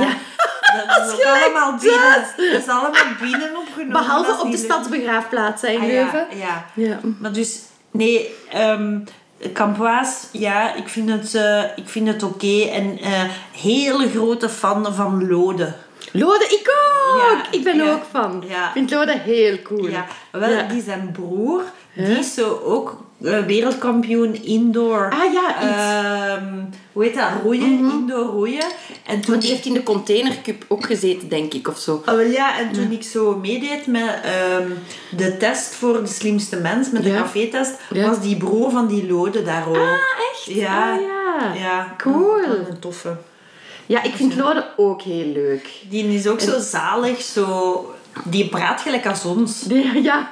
[0.88, 2.26] Dat is ook allemaal binnen.
[2.38, 3.92] Dat is allemaal binnen opgenomen.
[3.92, 4.66] Behalve op de leuk.
[4.66, 6.28] stadsbegraafplaats hè, in Ah, Leuven.
[6.30, 6.84] Ja, ja.
[6.86, 7.00] Ja.
[7.20, 7.60] Maar dus,
[7.92, 9.00] nee, ehm
[9.54, 12.62] Campoise, ja, ik vind het, eh, ik vind het oké.
[12.72, 15.74] En eh hele grote fan van Lode.
[16.12, 17.22] Lode, ik ook!
[17.22, 18.44] Ja, ik ben ja, ook van.
[18.48, 18.66] ja.
[18.66, 19.88] Ik vind Lode heel cool.
[19.88, 21.64] Ja, wel, die zijn broer,
[21.96, 25.10] die is zo ook wereldkampioen indoor.
[25.10, 26.06] Ah ja, iets.
[26.38, 26.54] Ehm,
[26.92, 27.28] hoe heet dat?
[27.44, 28.66] Roeien, indoor roeien.
[29.06, 32.02] En toen Want die heeft in de containercup ook gezeten, denk ik, of zo.
[32.06, 34.70] Ah, wel ja, en toen ik zo meedeed met ehm,
[35.18, 37.16] de test voor de slimste mens, met de Ja.
[37.22, 38.10] café-test, Ja.
[38.10, 39.76] was die broer van die Lode daar ook.
[39.76, 39.92] Ah,
[40.32, 40.44] echt?
[40.46, 40.94] Ja.
[40.94, 41.54] Ah, ja.
[41.54, 42.44] Ja, Cool.
[42.44, 43.16] Een toffe.
[43.86, 45.70] Ja, ik vind Lode ook heel leuk.
[45.90, 47.93] Die is ook zo zalig, zo...
[48.24, 49.62] Die praat gelijk als ons.
[49.62, 50.28] Die- Ja,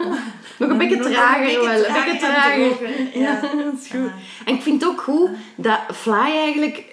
[0.58, 1.74] nog een beetje trager wel.
[1.86, 3.20] Een beetje trager.
[3.20, 4.12] Ja, dat is goed.
[4.46, 6.84] En ik vind het ook goed dat Fly eigenlijk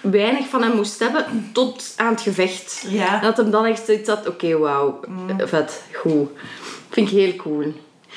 [0.00, 2.84] weinig van hem moest hebben tot aan het gevecht.
[2.88, 3.18] Ja.
[3.20, 5.00] Dat hem dan echt zoiets had, oké, wauw,
[5.36, 6.28] eh, vet, goed.
[6.90, 7.72] Vind ik heel cool.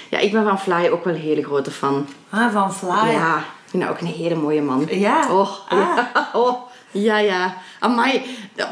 [0.09, 2.07] Ja, ik ben van Fly ook wel een hele grote fan.
[2.29, 3.11] Ah, van Fly.
[3.11, 4.87] Ja, ik vind dat ook een hele mooie man.
[4.89, 5.27] Ja?
[5.31, 5.77] Oh, Ah.
[5.79, 6.11] ja.
[6.33, 6.61] Oh,
[6.91, 7.55] ja, ja.
[7.79, 8.21] Amai,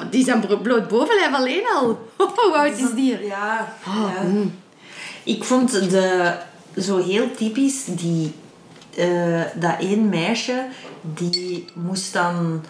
[0.10, 2.10] die zijn bloot bovenlijf alleen al.
[2.18, 3.26] Hoe oud is die?
[3.26, 3.74] Ja.
[3.86, 4.12] ja.
[5.24, 6.34] Ik vond de,
[6.82, 8.34] zo heel typisch die,
[8.96, 10.66] eh, dat één meisje
[11.02, 12.64] die moest dan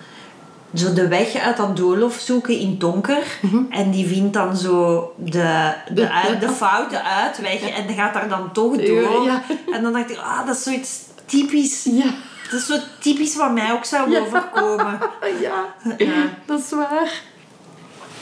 [0.74, 3.24] zo de weg uit dat doolhof zoeken in het donker.
[3.70, 8.52] En die vindt dan zo de, de, uit- de foute uitweg en gaat daar dan
[8.52, 9.24] toch door.
[9.26, 9.44] Ja.
[9.72, 11.84] En dan dacht ik, ah, dat is zoiets typisch.
[11.92, 12.14] Ja.
[12.52, 14.20] Dat is zo typisch wat mij ook zou Ja.
[14.20, 15.00] overkomen.
[15.42, 16.30] Ja, Ja.
[16.46, 17.22] dat is waar.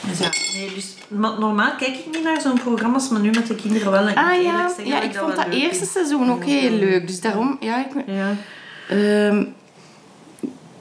[0.00, 3.46] Dus ja, nee, dus, maar normaal kijk ik niet naar zo'n programma's, maar nu met
[3.46, 4.08] de kinderen wel.
[4.08, 5.90] Ik Ah ja, zeggen ja ik dat vond dat eerste vind.
[5.90, 7.06] seizoen ook heel leuk.
[7.06, 7.92] Dus daarom, ja, ik...
[8.06, 8.34] Ja.
[8.88, 9.44] Ehm,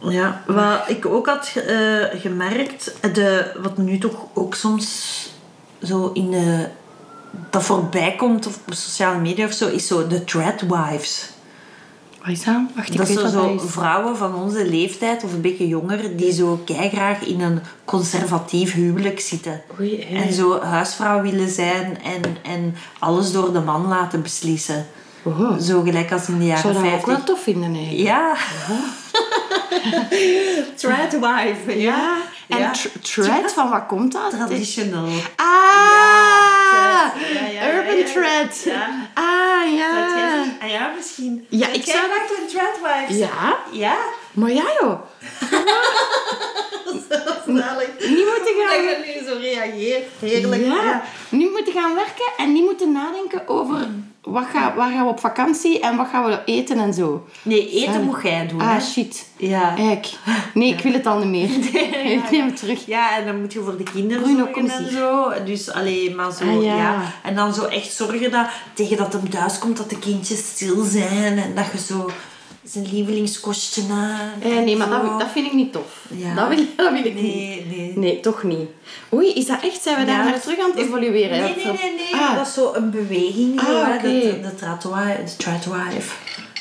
[0.10, 5.16] Ja, wat ik ook had eh, gemerkt, de, wat nu toch ook soms
[5.84, 6.68] zo in de,
[7.50, 11.30] dat voorbij komt of op sociale media of zo, is zo de threadwives.
[12.26, 12.56] Wat is dat?
[12.76, 13.72] Wacht, ik Dat weet zijn wat zo dat is.
[13.72, 19.20] vrouwen van onze leeftijd of een beetje jonger die zo graag in een conservatief huwelijk
[19.20, 19.62] zitten.
[19.80, 20.02] Oei.
[20.02, 24.86] En zo huisvrouw willen zijn en, en alles door de man laten beslissen.
[25.62, 27.16] Zo gelijk als in de jaren zou dat ook 50.
[27.16, 28.08] wel tof vinden, eigenlijk.
[28.08, 28.36] Ja.
[30.76, 32.18] Threadwife, ja.
[32.48, 32.72] En Ja.
[32.72, 34.30] tr- thread, van wat komt dat?
[34.32, 35.08] Traditional.
[35.36, 37.06] Ah!
[37.76, 38.62] Urban thread.
[38.64, 38.88] Ja.
[39.14, 40.16] Ah, ja.
[40.18, 41.46] jij niet- Ah ja, misschien.
[41.50, 43.18] Ja, ik jij zou maakt een threadwife.
[43.18, 43.56] Ja?
[43.72, 43.96] Ja?
[44.34, 45.00] Maar ja, joh.
[47.46, 47.90] Zalig.
[48.00, 48.84] Niet moeten Dat gaan...
[48.84, 50.06] je nu zo reageert.
[50.20, 50.66] Heerlijk.
[50.66, 51.04] Ja.
[51.30, 53.88] Niet moeten gaan werken en niet moeten nadenken over
[54.22, 57.26] wat ga, waar gaan we op vakantie en wat gaan we eten en zo.
[57.42, 58.62] Nee, eten moet jij doen.
[58.62, 58.80] Ah, hè.
[58.82, 59.28] shit.
[59.38, 59.74] Ja.
[59.76, 60.08] Kijk.
[60.54, 61.84] Nee, ik wil het al niet meer.
[62.16, 62.86] Ik neem het terug.
[62.86, 65.32] Ja, en dan moet je voor de kinderen zorgen en zo.
[65.46, 66.76] Dus alleen maar zo, Ah, ja.
[66.76, 67.02] ja.
[67.24, 70.84] En dan zo echt zorgen dat tegen dat hem thuis komt, dat de kindjes stil
[70.84, 71.38] zijn.
[71.38, 72.10] En dat je zo
[72.66, 73.82] zijn lievelingskostje.
[74.40, 76.06] Eh, nee, maar dat, dat vind ik niet tof.
[76.10, 76.36] Ja.
[76.36, 77.36] Dat, wil, dat wil ik niet.
[77.36, 77.92] Nee, nee.
[77.96, 78.70] Nee, toch niet.
[79.14, 79.82] Oei, is dat echt?
[79.82, 80.30] Zijn we daar Ja.
[80.30, 81.42] naar terug aan het evolueren?
[81.42, 82.14] Nee, nee, nee, nee.
[82.22, 83.60] Ah, Dat is zo een beweging.
[83.60, 84.02] Ah.
[84.02, 84.56] De, de, de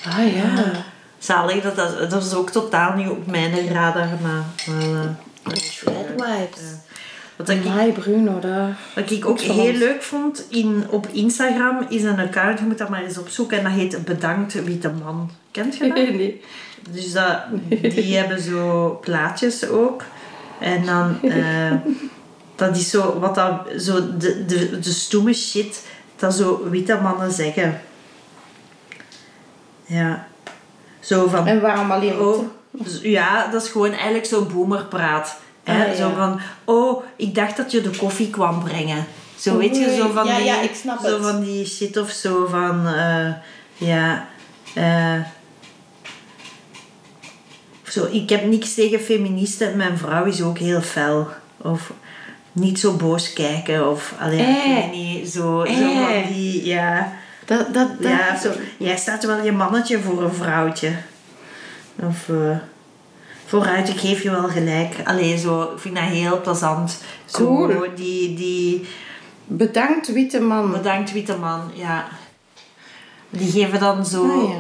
[0.05, 0.85] ah ja.
[1.19, 4.45] Zalig, dat, dat, dat is ook totaal niet op mijn radar, maar...
[4.67, 4.83] maar
[5.45, 6.61] eh, Threadwipes.
[7.37, 8.69] Wat ik, Amai, Bruno, dat...
[8.95, 9.79] wat ik ook heel ons.
[9.79, 13.65] leuk vond in, op Instagram is een account, je moet dat maar eens opzoeken, en
[13.65, 15.31] dat heet Bedankt Witte Man.
[15.51, 15.97] Kent je dat?
[16.15, 16.43] Nee.
[16.91, 20.03] Dus dat, die hebben zo plaatjes ook.
[20.61, 21.73] En dan, eh,
[22.55, 27.33] dat is zo, wat dat, zo de, de, de stoeme shit dat zo witte mannen
[27.33, 27.81] zeggen.
[29.87, 30.27] Ja.
[31.01, 32.45] Zo van, En waarom alleen oh,
[33.03, 35.37] ja, dat is gewoon eigenlijk zo'n boomerpraat.
[35.65, 35.85] Hè?
[35.91, 39.05] Ah, Zo van, oh, ik dacht dat je de koffie kwam brengen.
[39.39, 41.23] Zo weet je, zo van Ja, die, ja, ik snap zo het.
[41.23, 43.29] van die shit of zo van, eh,
[43.75, 44.27] ja,
[44.75, 45.21] eh,
[47.83, 49.77] zo, ik heb niks tegen feministen.
[49.77, 51.29] Mijn vrouw is ook heel fel.
[51.57, 51.93] Of
[52.53, 53.91] niet zo boos kijken.
[53.91, 54.91] Of alleen, Eh.
[54.91, 57.13] niet, zo, zo van die, ja.
[57.45, 58.11] Dat, dat, dat...
[58.11, 60.93] Ja, zo, jij staat wel je mannetje voor een vrouwtje.
[61.97, 62.29] Of
[63.47, 64.95] vooruit, ik geef je wel gelijk.
[65.05, 67.03] Allee, zo, ik vind dat heel plezant.
[67.25, 68.87] Zo, die, die
[69.47, 70.71] Bedankt, witte man.
[70.71, 72.07] bedankt witte man, ja.
[73.31, 74.57] Die geven dan zo, Ah, ja.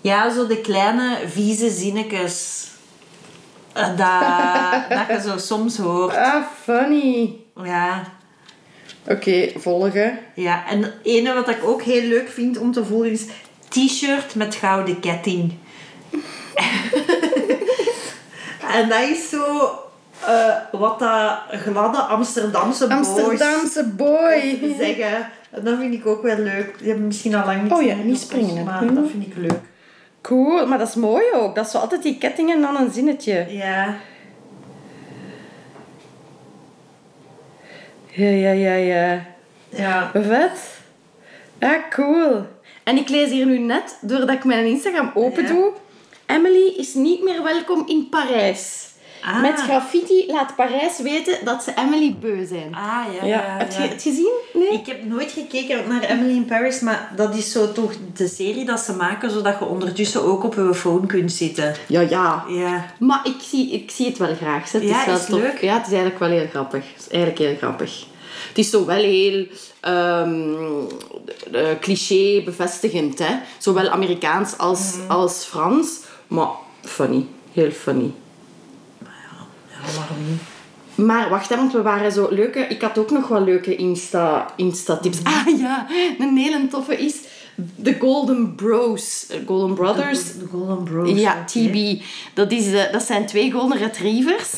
[0.00, 2.66] ja, zo de kleine vieze zinnetjes.
[3.72, 6.16] eh, Dat, dat je zo soms hoort.
[6.16, 7.36] Ah, funny.
[7.64, 8.02] Ja,
[9.08, 10.18] Oké, volgen.
[10.34, 10.66] ja.
[10.68, 13.26] En het ene wat ik ook heel leuk vind om te volgen is
[13.68, 15.52] t-shirt met gouden ketting.
[18.74, 19.70] en dat is zo
[20.26, 24.58] eh, wat dat gladde Amsterdamse Amsterdamse boy.
[24.78, 25.30] zeggen.
[25.50, 26.78] En dat vind ik ook wel leuk.
[26.78, 28.64] Die hebben misschien al lang niet Oh ja, niet springen.
[28.64, 29.60] Maar dat vind ik leuk.
[30.20, 31.54] Cool, maar dat is mooi ook.
[31.54, 33.46] Dat is zo altijd die kettingen en dan een zinnetje.
[33.48, 33.94] Ja.
[38.06, 39.24] Ja, ja, ja, ja.
[39.68, 40.10] Ja.
[40.12, 40.80] Vet.
[41.58, 42.46] Ja, cool.
[42.82, 45.70] En ik lees hier nu net, doordat ik mijn Instagram open Ja.
[46.26, 48.80] Emily is niet meer welkom in Parijs.
[49.24, 49.40] Ah.
[49.40, 52.74] Met graffiti laat Parijs weten dat ze Emily beu zijn.
[52.74, 53.56] Ah, ja, ja, ja.
[53.58, 53.88] heb je ja.
[53.88, 54.32] het gezien?
[54.52, 54.68] Nee?
[54.72, 58.64] Ik heb nooit gekeken naar Emily in Paris, maar dat is zo toch de serie
[58.64, 61.74] dat ze maken, zodat je ondertussen ook op je phone kunt zitten.
[61.88, 62.44] Ja, ja.
[62.48, 62.86] Ja.
[62.98, 64.72] Maar ik zie, ik zie het wel graag.
[64.72, 64.78] hè.
[64.78, 65.40] Het Ja, is wel is tof.
[65.40, 65.60] leuk.
[65.60, 66.84] Ja, het is eigenlijk wel heel grappig.
[66.92, 68.04] Het is eigenlijk heel grappig.
[68.48, 69.46] Het is zo wel heel
[69.80, 70.42] ehm,
[71.52, 73.18] eh, cliché bevestigend.
[73.18, 73.34] Hè?
[73.58, 75.10] Zowel Amerikaans als, Mhm.
[75.10, 76.00] als Frans.
[76.32, 76.48] Maar
[76.82, 77.26] funny.
[77.52, 78.10] Heel funny.
[79.02, 80.40] Ja, waarom niet?
[80.94, 82.58] Maar wacht, hè, want we waren zo leuke...
[82.60, 85.18] Ik had ook nog wel leuke Insta, Insta-tips.
[85.22, 85.86] Ah ja,
[86.18, 87.16] een hele toffe is...
[87.76, 89.26] De Golden Bros.
[89.30, 90.22] eh, Golden Brothers.
[90.38, 91.20] De Golden Bros.
[91.20, 91.44] Ja.
[91.44, 92.02] TB.
[92.34, 94.50] Dat, is, eh, dat zijn twee golden retrievers.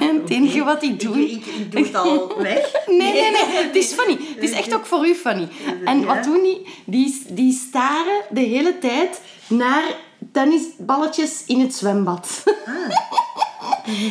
[0.00, 1.12] en het enige wat die doen...
[1.12, 2.72] Ah, Ik, ik, ik doe het al weg.
[2.86, 3.62] Nee, nee, nee.
[3.66, 4.18] Het is funny.
[4.34, 5.48] Het is echt ook voor u funny.
[5.84, 6.06] En Ja.
[6.06, 6.66] wat doen die?
[6.84, 9.82] Die, die staren de hele tijd naar
[10.32, 12.42] tennisballetjes in het zwembad.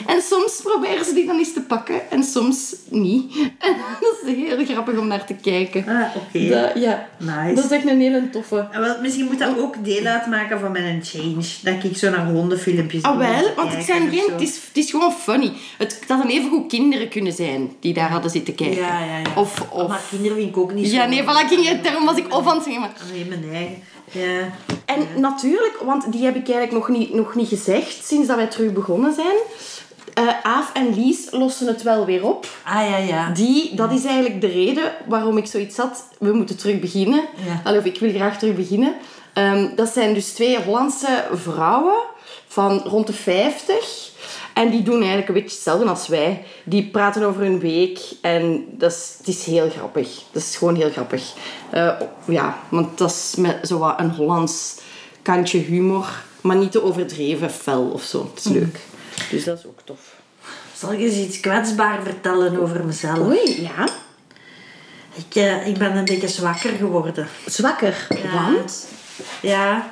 [0.08, 3.34] En soms proberen ze die dan eens te pakken en soms niet.
[3.60, 5.86] En dat is heel grappig om naar te kijken.
[5.88, 6.72] Ah, oké.
[6.76, 7.10] Ja.
[7.18, 7.54] Nice.
[7.56, 8.68] Dat is echt een hele toffe.
[8.72, 11.44] Ah, wel, misschien moet dat ook deel uitmaken van mijn change.
[11.62, 14.90] Dat ik zo naar hondenfilmpjes Ah wel, want het, zijn geen, het, is, het is
[14.92, 15.52] gewoon funny.
[15.78, 18.78] Het, dat hadden even goed kinderen kunnen zijn die daar hadden zitten kijken.
[18.82, 19.24] Ja, ja, ja.
[19.36, 20.10] Of, Maar of...
[20.10, 20.96] kinderen vind ik ook niet zo.
[20.96, 22.82] Ja, nee, voilà, ging je, daarom was ik of aan het zeggen.
[22.82, 23.84] maar- Nee, mijn eigen.
[24.12, 24.52] Ja.
[24.86, 28.48] En natuurlijk, want die heb ik eigenlijk nog niet, nog niet gezegd sinds dat wij
[28.48, 29.36] terug begonnen zijn.
[30.14, 32.48] Eh Aaf en Lies lossen het wel weer op.
[32.64, 33.30] Ah, ja, ja.
[33.30, 36.04] Die, dat is eigenlijk de reden waarom ik zoiets had.
[36.20, 37.22] We moeten terug beginnen.
[37.46, 37.62] Ja.
[37.64, 38.94] Allee, of ik wil graag terug beginnen.
[39.34, 42.00] Ehm, dat zijn dus twee Hollandse vrouwen
[42.48, 44.10] van rond de 50.
[44.54, 46.46] En die doen eigenlijk een beetje hetzelfde als wij.
[46.64, 48.00] Die praten over hun week.
[48.22, 50.24] En dat is, het is heel grappig.
[50.32, 51.34] Dat is gewoon heel grappig.
[51.70, 51.92] Eh,
[52.26, 54.80] ja, want dat is met zo wat een Hollands
[55.22, 56.24] kantje humor.
[56.42, 58.32] Maar niet te overdreven fel of zo.
[58.34, 58.80] Het is leuk.
[59.30, 60.16] Dus dat is ook tof.
[60.76, 63.20] Zal ik eens iets kwetsbaar vertellen over mezelf?
[63.20, 63.88] Oei, ja.
[65.14, 67.28] Ik, eh, ik ben een beetje zwakker geworden.
[67.46, 68.08] Zwakker.
[68.24, 68.32] Ja.
[68.34, 68.88] Want?
[69.42, 69.90] Ja,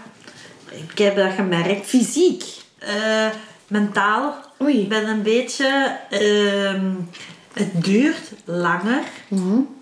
[0.92, 1.88] ik heb dat gemerkt.
[1.88, 2.44] Fysiek.
[2.78, 3.28] Eh,
[3.68, 4.36] mentaal.
[4.62, 4.82] Oei.
[4.82, 5.98] Ik ben een beetje...
[6.10, 6.92] ehm,
[7.54, 9.04] het duurt langer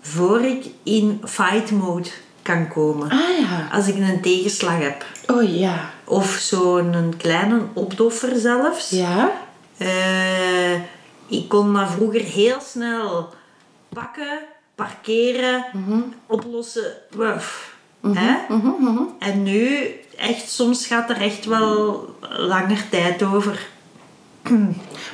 [0.00, 2.08] voor ik in fight mode
[2.48, 3.10] kan komen.
[3.10, 3.68] Ah ja.
[3.72, 5.04] Als ik een tegenslag heb.
[5.26, 5.90] Oh ja.
[6.04, 8.90] Of zo'n kleine opdoffer zelfs.
[8.90, 9.30] Ja?
[9.76, 10.74] Eh,
[11.26, 13.34] ik kon dat vroeger heel snel
[13.88, 14.38] pakken,
[14.74, 15.64] parkeren,
[16.26, 16.92] oplossen.
[17.10, 17.76] Wuff.
[18.02, 18.36] Hè?
[19.18, 23.68] En nu, echt, soms gaat er echt wel langer tijd over.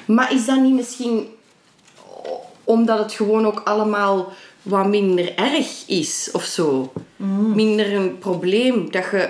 [0.06, 1.26] Maar is dat niet misschien
[2.64, 4.32] omdat het gewoon ook allemaal
[4.64, 6.92] wat minder erg is of zo?
[7.54, 9.28] Minder een probleem dat je,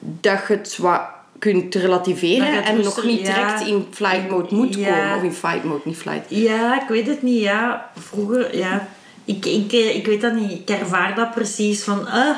[0.00, 1.00] dat je het wat
[1.38, 3.34] kunt relativeren en nog niet ja.
[3.34, 4.94] direct in flight mode moet Ja.
[4.94, 5.16] komen.
[5.16, 6.24] Of in fight mode, niet flight.
[6.28, 7.40] Ja, ik weet het niet.
[7.40, 8.88] Ja, vroeger, ja.
[9.24, 10.50] Ik, ik, eh, ik weet dat niet.
[10.50, 12.36] Ik ervaar dat precies van, ah,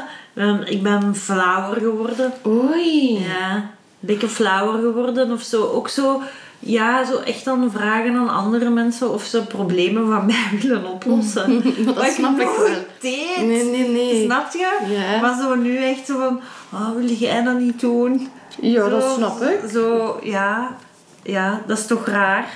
[0.65, 2.33] ik ben flauwer geworden.
[2.47, 3.19] Oei.
[3.19, 3.63] Ja, een
[4.01, 5.65] beetje flauwer geworden of zo.
[5.65, 6.23] Ook zo,
[6.59, 11.63] ja, zo echt dan vragen aan andere mensen of ze problemen van mij willen oplossen.
[11.87, 12.69] Dat Wat snap ik wel.
[13.01, 13.37] deed.
[13.37, 14.25] Nee, nee, nee.
[14.25, 14.79] Snap je?
[14.89, 15.21] Ja.
[15.21, 16.41] Maar zo nu echt zo van,
[16.73, 18.31] oh, wil jij dat niet doen?
[18.61, 19.61] Ja, dat snap ik.
[19.73, 20.77] Zo, ja.
[21.23, 22.49] Ja, dat is toch raar?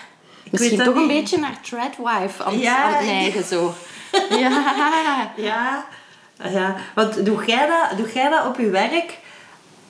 [0.42, 3.74] Ik Misschien toch een beetje naar Treadwife aan, het- Ja, aan het neigen zo.
[4.40, 4.50] Ja.
[5.36, 5.84] Ja,
[6.50, 6.76] ja.
[6.94, 9.18] Want doe jij, dat, doe jij dat op je werk?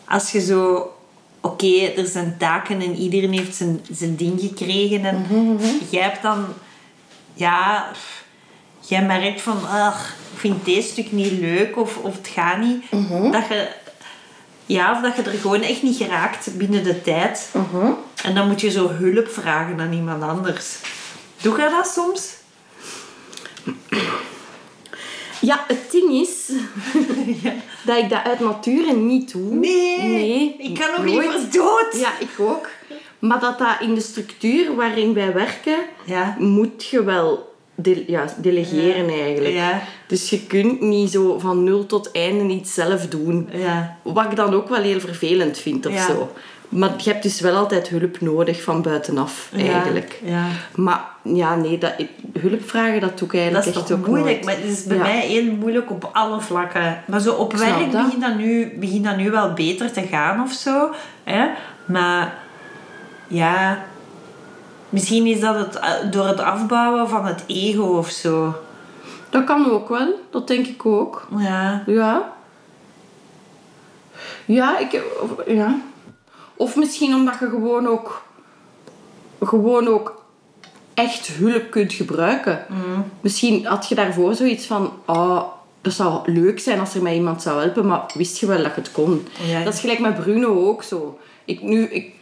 [0.09, 0.93] Als je zo...
[1.41, 5.05] Oké, er zijn taken en iedereen heeft zijn, zijn ding gekregen.
[5.05, 5.26] En
[5.91, 6.47] jij hebt dan...
[7.34, 7.91] Ja...
[8.86, 9.68] Jij merkt van...
[9.68, 12.84] Ach, ik vind deze stuk niet leuk of, of het gaat niet.
[13.32, 13.68] Dat je...
[14.66, 17.51] Ja, of dat je er gewoon echt niet geraakt binnen de tijd.
[18.22, 20.76] En dan moet je zo hulp vragen aan iemand anders.
[21.41, 22.28] Doe jij dat soms?
[25.41, 26.49] Ja, het ding is
[27.86, 29.55] dat ik dat uit nature niet doe.
[29.55, 30.55] Nee.
[30.59, 31.09] Ik kan nog nooit.
[31.18, 31.97] liever dood.
[32.01, 32.68] Ja, ik ook.
[33.18, 36.36] Maar dat dat in de structuur waarin wij werken, Ja.
[36.38, 39.55] moet je wel de- ja, delegeren eigenlijk.
[40.07, 43.49] Dus je kunt niet zo van nul tot einde iets zelf doen.
[43.53, 43.97] Ja.
[44.03, 46.30] Wat ik dan ook wel heel vervelend vind of zo.
[46.71, 50.21] Maar je hebt dus wel altijd hulp nodig van buitenaf, eigenlijk.
[50.25, 50.45] Ja.
[50.75, 51.93] Maar ja, nee, dat,
[52.41, 54.45] hulp vragen, dat doe ik Dat eigenlijk is echt toch ook moeilijk, nooit.
[54.45, 55.03] maar het is bij Ja.
[55.03, 57.03] mij heel moeilijk op alle vlakken.
[57.07, 58.05] Maar zo op werk dat.
[58.05, 60.91] begint dat, nu, begint dat nu wel beter te gaan of zo.
[61.25, 61.47] Hè?
[61.85, 62.35] Maar
[63.29, 63.85] ja,
[64.89, 68.55] misschien is dat het, eh, door het afbouwen van het ego of zo.
[69.31, 71.29] Dat kan ook wel, dat denk ik ook.
[71.39, 71.83] Ja.
[71.87, 72.33] Ja.
[74.45, 75.01] Ja, ik...
[75.47, 75.75] Ja.
[76.61, 78.23] Of misschien omdat je gewoon ook...
[79.43, 80.23] Gewoon ook
[80.95, 82.67] echt hulp kunt gebruiken.
[83.21, 84.93] Misschien had je daarvoor zoiets van...
[85.07, 85.43] Oh,
[85.81, 88.75] dat zou leuk zijn als er mij iemand zou helpen, maar wist je wel dat
[88.75, 89.27] je het kon.
[89.47, 89.65] Ja.
[89.65, 91.19] Dat is gelijk met Bruno ook zo.
[91.45, 92.13] Ik, nu, ik,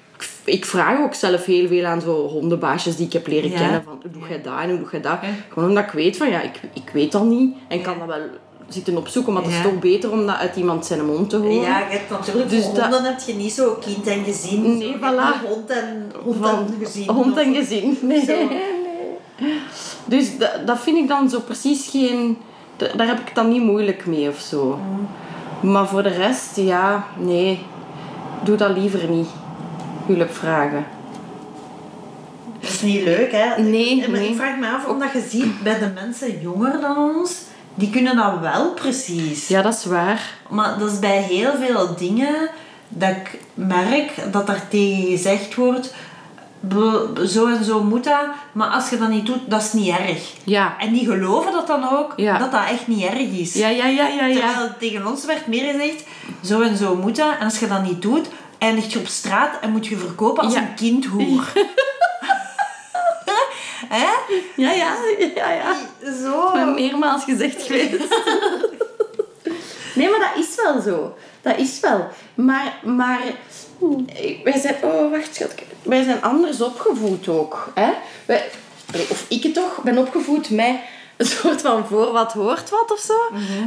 [0.45, 3.59] ik vraag ook zelf heel veel aan zo hondenbaasjes die ik heb leren Ja.
[3.59, 3.83] kennen.
[3.83, 5.19] Van, hoe doe jij dat en hoe doe jij dat?
[5.53, 7.55] Gewoon omdat ik weet van, ja, ik, ik weet dat niet.
[7.69, 8.23] En kan dat wel
[8.69, 11.55] zitten opzoeken, maar het is toch beter om dat uit iemand zijn mond te horen.
[11.61, 14.79] Ja, je hebt natuurlijk Dus voor dat- honden heb je niet zo kind en gezin.
[14.79, 15.47] Nee, voilà.
[15.49, 17.09] Hond en, hond en gezin.
[17.09, 17.99] hond en gezin.
[18.03, 18.27] Nee.
[18.27, 18.49] Nee.
[20.05, 22.39] Dus dat, dat vind ik dan zo precies geen...
[22.77, 24.79] da- Daar heb ik het dan niet moeilijk mee of zo.
[25.63, 25.71] Mm.
[25.73, 27.59] Maar voor de rest, ja, nee.
[28.45, 29.29] Doe dat liever niet.
[30.07, 30.87] Hulp vragen.
[32.61, 33.63] Dat is niet leuk, hè?
[33.63, 34.29] Nee, maar nee.
[34.29, 37.37] Ik vraag me af, omdat je ziet bij de mensen jonger dan ons,
[37.79, 39.49] die kunnen dat wel precies.
[39.49, 40.21] Ja, dat is waar.
[40.49, 42.51] Maar dat is bij heel veel dingen
[42.89, 45.95] dat ik merk dat daar tegen gezegd wordt:
[47.27, 50.33] zo en zo moet dat, maar als je dat niet doet, dat is niet erg.
[50.45, 50.75] Ja.
[50.79, 52.39] En die geloven dat dan ook, Ja.
[52.39, 53.55] dat dat echt niet erg is.
[53.55, 54.35] Ja, ja, ja, ja, ja.
[54.49, 56.05] Terwijl tegen ons werd meer gezegd,
[56.45, 57.31] zo en zo moet dat.
[57.39, 60.53] En als je dat niet doet, eindig je op straat en moet je verkopen als
[60.55, 60.61] Ja.
[60.61, 61.53] een kindhoer.
[63.89, 64.07] Hè?
[64.57, 64.97] Ja, ja,
[65.35, 65.77] ja, ja.
[66.23, 66.53] Zo.
[66.55, 67.93] Maar meermaals gezegd geweest.
[69.95, 71.17] nee, maar dat is wel zo.
[71.43, 72.09] Dat is wel.
[72.35, 73.21] Maar, maar
[74.45, 74.75] wij zijn...
[74.83, 75.55] Oh, wacht, schat.
[75.83, 77.73] Wij zijn anders opgevoed ook.
[77.75, 77.91] Hè?
[78.27, 78.45] Wij,
[79.09, 80.75] of ik het toch, ben opgevoed met
[81.17, 83.15] een soort van voor wat hoort wat of zo.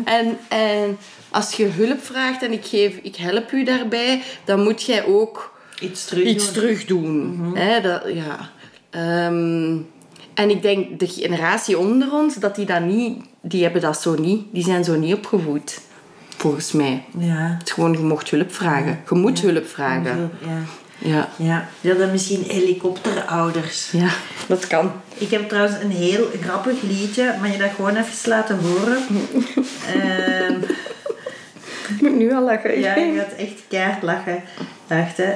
[0.06, 0.98] en, en
[1.30, 5.60] als je hulp vraagt en ik, geef, ik help u daarbij, dan moet jij ook
[5.80, 6.54] Iets terug iets doen.
[6.54, 7.52] terug doen.
[7.56, 8.50] Hè, dat, ja.
[8.90, 9.78] Ehm,
[10.34, 13.24] en ik denk, de generatie onder ons, dat die dat niet...
[13.42, 14.46] Die hebben dat zo niet.
[14.52, 15.80] Die zijn zo niet opgevoed.
[16.38, 17.04] Volgens mij.
[17.18, 17.56] Ja.
[17.60, 19.00] Het is gewoon, je mocht hulp vragen.
[19.10, 20.32] Je moet hulp vragen.
[20.46, 20.50] Ja.
[20.98, 21.30] Ja.
[21.36, 21.68] Ja.
[21.82, 23.92] Die hadden misschien helikopterouders.
[23.92, 24.10] Ja,
[24.48, 24.92] dat kan.
[25.18, 27.36] Ik heb trouwens een heel grappig liedje.
[27.42, 28.98] Mag je dat gewoon even laten horen?
[29.96, 30.60] Ehm,
[31.96, 32.80] Ik moet nu al lachen.
[32.80, 34.44] ja, je gaat echt keihard lachen.
[34.88, 35.34] Wacht, hè.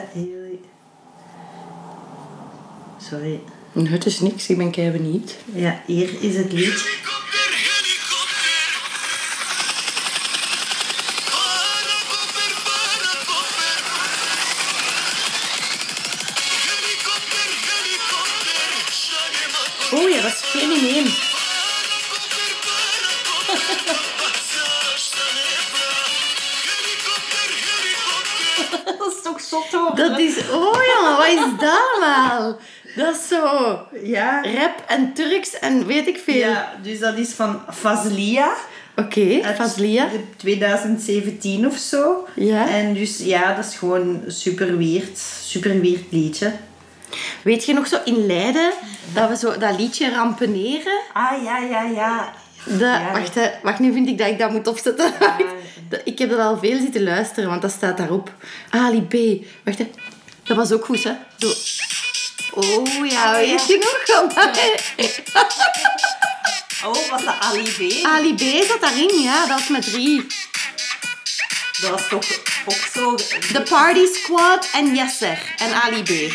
[2.98, 3.40] Sorry.
[3.76, 5.36] Nee, Het is niks, ik ben kei benieuwd.
[5.54, 6.66] Ja, hier is het lied.
[6.66, 8.56] Helikopter, helikopter.
[16.68, 18.70] Helikopter, helikopter.
[19.98, 21.08] Oh ja, dat is fenomeen.
[24.22, 25.94] Passagestanebra.
[26.70, 28.96] Helikopter, helikopter.
[28.98, 29.96] Dat is toch zot hoor.
[29.96, 30.50] Dat is...
[30.50, 32.58] Oh ja, wat is dat allemaal?
[32.96, 33.80] Dat is zo...
[34.04, 34.42] Ja.
[34.42, 36.36] Rap en Turks en weet ik veel.
[36.36, 38.54] Ja, dus dat is van Fazlia.
[38.96, 40.10] Oké, Fazlia.
[40.36, 42.28] 2017 of zo.
[42.36, 42.70] Ja.
[42.70, 45.18] En dus ja, dat is gewoon super weird.
[45.42, 46.52] Super weird liedje.
[47.42, 48.72] Weet je nog zo in Leiden,
[49.14, 51.02] dat we zo dat liedje rampeneren...
[51.14, 52.34] Ah, ja, ja, ja.
[52.80, 53.12] Ja.
[53.12, 55.14] wacht, hè, wacht, nu vind ik dat ik dat moet opzetten.
[56.04, 58.34] Ik heb dat al veel zitten luisteren, want dat staat daarop.
[58.70, 59.46] Ali B.
[59.64, 59.90] Wacht, hè.
[60.44, 61.12] dat was ook goed, hè?
[61.38, 61.48] Zo.
[62.52, 64.04] Oh ja, weet je nog?
[66.86, 68.06] Oh, was dat Ali B?
[68.06, 70.28] Ali B zat daarin, ja, dat is met drie.
[71.82, 72.26] Dat was toch
[72.66, 73.16] ook zo...
[73.54, 76.34] The Party Squad en Yasser en Ali B.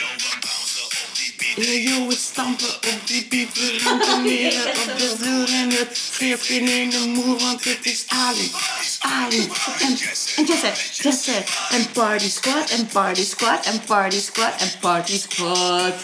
[1.60, 6.90] Yo, we stampen op die beat, we rampeneren op de vloer en het schreeuwt in
[6.90, 8.50] de moer, want het is Ali,
[8.98, 9.48] Ali
[9.80, 9.96] en,
[10.36, 11.32] en Jesse, Jesse
[11.70, 15.94] en Party Squad en Party Squad en Party Squad en Party Squad.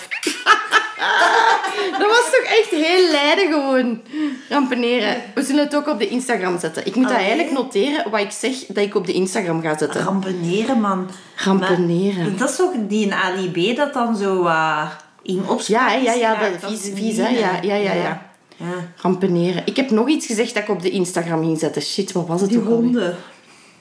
[1.98, 4.02] Dat was toch echt heel Leiden gewoon.
[4.48, 5.22] Rampeneren.
[5.34, 6.86] We zullen het ook op de Instagram zetten.
[6.86, 10.02] Ik moet dat eigenlijk noteren, wat ik zeg, dat ik op de Instagram ga zetten.
[10.02, 11.10] Rampeneren, man.
[11.36, 12.22] Rampeneren.
[12.22, 14.90] Maar dat is toch die in Ali B dat dan zo uh,
[15.26, 17.28] in opspraak Ja, ja, ja, dat vies, hè.
[17.28, 18.22] Ja, ja, ja, ja.
[18.56, 18.66] Ja.
[18.96, 19.62] Rampeneren.
[19.64, 21.82] Ik heb nog iets gezegd dat ik op de Instagram ging zetten.
[21.82, 23.16] Shit, wat was het Die honden.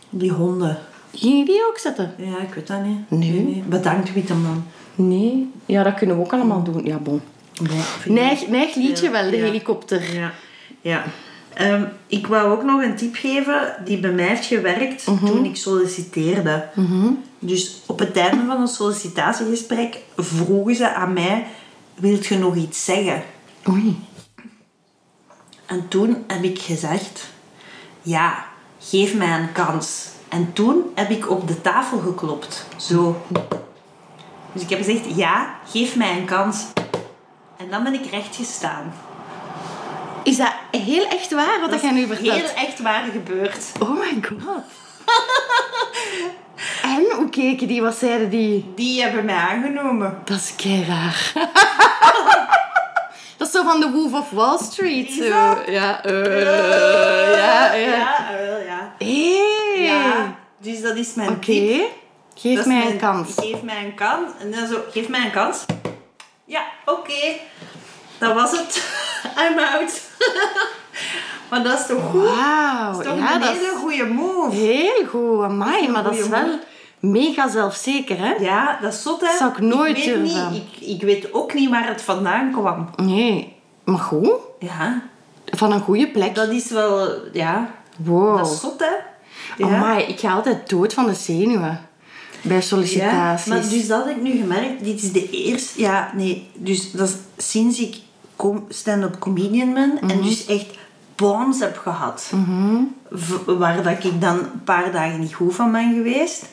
[0.10, 0.78] Die honden.
[1.14, 2.14] Ging je die ook zetten?
[2.18, 3.10] Ja, ik weet dat niet.
[3.10, 3.64] Nee.
[3.68, 4.66] Bedankt, Witteman.
[4.96, 5.52] Nee.
[5.66, 6.86] Ja, dat kunnen we ook allemaal doen.
[6.86, 7.22] Ja, bon.
[7.62, 10.14] Nee, Neig, neig liedje wel, de helikopter.
[10.14, 10.32] Ja.
[10.82, 11.04] ja.
[11.56, 15.26] Ehm, ik wou ook nog een tip geven die bij mij heeft gewerkt Mhm.
[15.26, 16.68] toen ik solliciteerde.
[17.40, 21.46] Dus op het einde van een sollicitatiegesprek vroegen ze aan mij:
[21.96, 23.24] Wilt je nog iets zeggen?
[23.70, 24.00] Oei.
[25.66, 27.28] En toen heb ik gezegd:
[28.02, 28.46] Ja,
[28.80, 30.08] geef mij een kans.
[30.30, 32.66] En toen heb ik op de tafel geklopt.
[32.78, 33.22] Zo.
[34.54, 36.66] Dus ik heb gezegd: Ja, geef mij een kans.
[37.58, 38.94] En dan ben ik recht gestaan.
[40.26, 42.36] Is dat heel echt waar, wat dat jij nu vertelt?
[42.36, 43.66] Heel echt waar gebeurd.
[43.80, 44.64] Oh my god.
[46.84, 47.82] en, hoe keken die?
[47.82, 48.72] Wat zeiden die?
[48.76, 50.22] Die hebben mij aangenomen.
[50.26, 51.32] Dat is kei raar.
[53.38, 55.12] dat is zo van de Wolf of Wall Street.
[55.12, 55.24] Zo.
[55.26, 57.74] Ja, eh, ja, ja.
[57.74, 58.94] Ja, wel, ja.
[58.98, 59.84] Hey.
[59.84, 61.40] Ja, dus dat is mijn Oké.
[61.40, 61.90] tip.
[62.36, 63.34] Geef Dat is mij mijn- een kans.
[63.36, 64.32] Geef mij een kans.
[64.40, 65.66] En dan zo, geef mij een kans.
[66.46, 67.34] Ja, oké.
[68.18, 68.84] Dat was het.
[69.50, 70.02] I'm out.
[71.50, 72.22] maar dat is toch goed?
[72.22, 72.92] Wauw.
[72.92, 74.56] Dat is toch Ja, een hele goede move.
[74.56, 75.44] heel goed.
[75.44, 76.60] Amai, maar dat is wel
[77.00, 78.34] mega zelfzeker, hè?
[78.34, 79.38] Ja, dat is zot, hè?
[79.38, 80.38] Zou ik nooit weet niet,
[80.80, 82.90] ik, ik weet ook niet waar het vandaan kwam.
[82.96, 83.54] Nee.
[83.84, 84.32] Maar goed.
[84.60, 85.02] Ja,
[85.46, 86.36] Van een goede plek.
[86.36, 87.10] dat is wel...
[87.34, 88.38] Ja, Wow.
[88.38, 88.94] dat is zot, hè?
[89.66, 89.76] Ja.
[89.76, 91.88] Amai, ik ga altijd dood van de zenuwen.
[92.42, 93.46] Bij Ja, sollicitaties.
[93.48, 94.84] maar dus dat heb ik nu gemerkt.
[94.84, 95.82] Dit is de eerste...
[95.82, 96.50] Ja, nee.
[96.54, 97.96] Dus dat is sinds ik
[98.70, 100.00] stand-up comedian ben.
[100.02, 100.66] En dus echt
[101.16, 102.32] bombs heb gehad.
[103.12, 106.46] V- waar dat ik dan een paar dagen niet goed van ben geweest.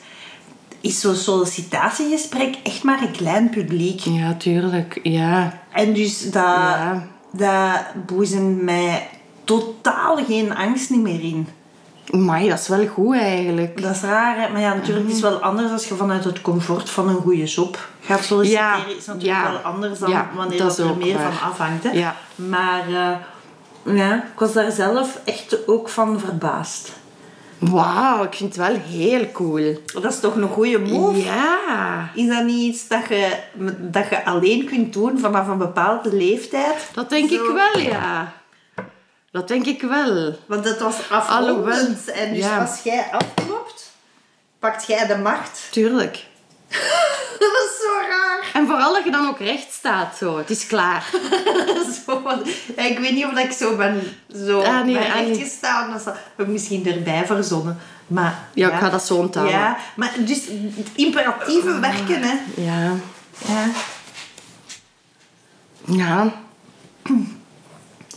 [0.81, 3.99] is zo'n sollicitatiegesprek echt maar een klein publiek.
[3.99, 4.99] Ja, tuurlijk.
[5.03, 5.59] Ja.
[5.71, 7.07] En dus dat, Ja.
[7.31, 9.09] dat boezemt mij
[9.43, 11.47] totaal geen angst niet meer in.
[12.19, 13.81] Maar dat is wel goed eigenlijk.
[13.81, 14.49] Dat is raar, hè?
[14.49, 17.43] maar ja, natuurlijk is het wel anders als je vanuit het comfort van een goede
[17.43, 18.67] job gaat solliciteren.
[18.67, 19.51] Ja, is natuurlijk ja.
[19.51, 21.33] wel anders dan Ja, wanneer dat er meer waar.
[21.33, 21.83] van afhangt.
[21.83, 21.91] Hè?
[21.91, 22.15] Ja.
[22.35, 26.91] Maar eh, ja, ik was daar zelf echt ook van verbaasd.
[27.59, 29.77] Wauw, ik vind het wel heel cool.
[29.93, 31.23] Dat is toch een goede move?
[31.23, 32.09] Ja.
[32.13, 33.37] Is dat niet iets dat je,
[33.79, 36.89] dat je alleen kunt doen vanaf een bepaalde leeftijd?
[36.93, 37.35] Dat denk Zo.
[37.35, 38.33] ik wel, ja.
[39.33, 40.35] Dat denk ik wel.
[40.45, 42.11] Want het was afrondend.
[42.11, 42.59] En dus ja.
[42.59, 43.91] als jij afklopt,
[44.59, 45.67] pakt jij de macht.
[45.71, 46.25] Tuurlijk.
[47.39, 48.49] Dat is zo raar.
[48.53, 50.37] En vooral dat je dan ook recht staat, zo.
[50.37, 51.09] Het is klaar.
[52.05, 52.21] zo
[52.75, 55.91] ik weet niet of ik zo ben zo Ah, nee, ah, recht gestaan.
[55.91, 57.79] Dat heb ik misschien erbij verzonnen.
[58.07, 59.57] Maar, Ja, ik ga dat zo onthouden.
[59.57, 60.47] Ja, maar dus
[60.95, 62.35] imperatieve werken, hè.
[62.55, 62.93] Ja.
[63.47, 63.69] Ja.
[65.85, 66.31] Ja.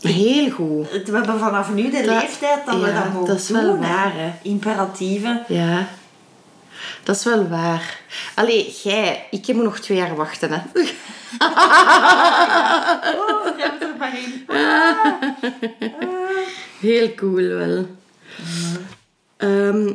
[0.03, 0.91] Heel goed.
[0.91, 3.81] We hebben vanaf nu de Dat- leeftijd dat we dat mogen dat is wel doen,
[3.81, 4.33] waar, hè.
[4.43, 5.43] Imperatieve.
[5.49, 5.87] Ja.
[7.03, 8.01] Dat is wel waar.
[8.35, 10.61] Allee, jij, ik heb nog twee jaar wachten, hè.
[13.17, 14.47] Oh, jij hebt er maar in.
[16.89, 17.87] Heel cool wel.
[19.37, 19.93] Ehm,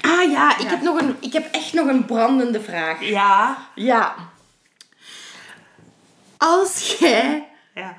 [0.00, 3.00] ah ja, ik, Heb nog een, ik heb echt nog een brandende vraag.
[3.04, 3.58] Ja.
[3.74, 4.14] Ja.
[6.36, 7.48] Als jij...
[7.74, 7.94] Ja.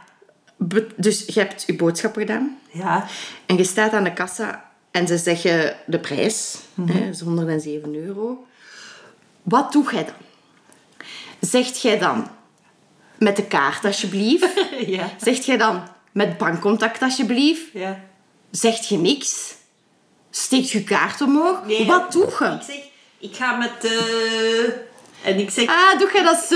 [0.96, 2.58] Dus je hebt je boodschappen gedaan.
[2.72, 3.08] Ja.
[3.46, 6.58] En je staat aan de kassa en ze zeggen de prijs.
[6.86, 8.46] hè, is 107 euro.
[9.44, 10.14] Wat doe jij dan?
[11.40, 12.28] Zegt jij dan
[13.18, 14.54] met de kaart alsjeblieft?
[14.86, 15.10] Ja.
[15.22, 17.72] Zegt jij dan met bankcontact alsjeblieft?
[17.74, 18.00] Ja.
[18.52, 19.56] Zegt je niks?
[20.30, 21.66] Steekt je kaart omhoog?
[21.66, 21.86] Nee.
[21.86, 22.46] Wat doe je?
[22.46, 22.80] Ik zeg,
[23.20, 24.86] ik ga met de...
[25.24, 26.56] En ik zeg, Ah, doe je dat zo?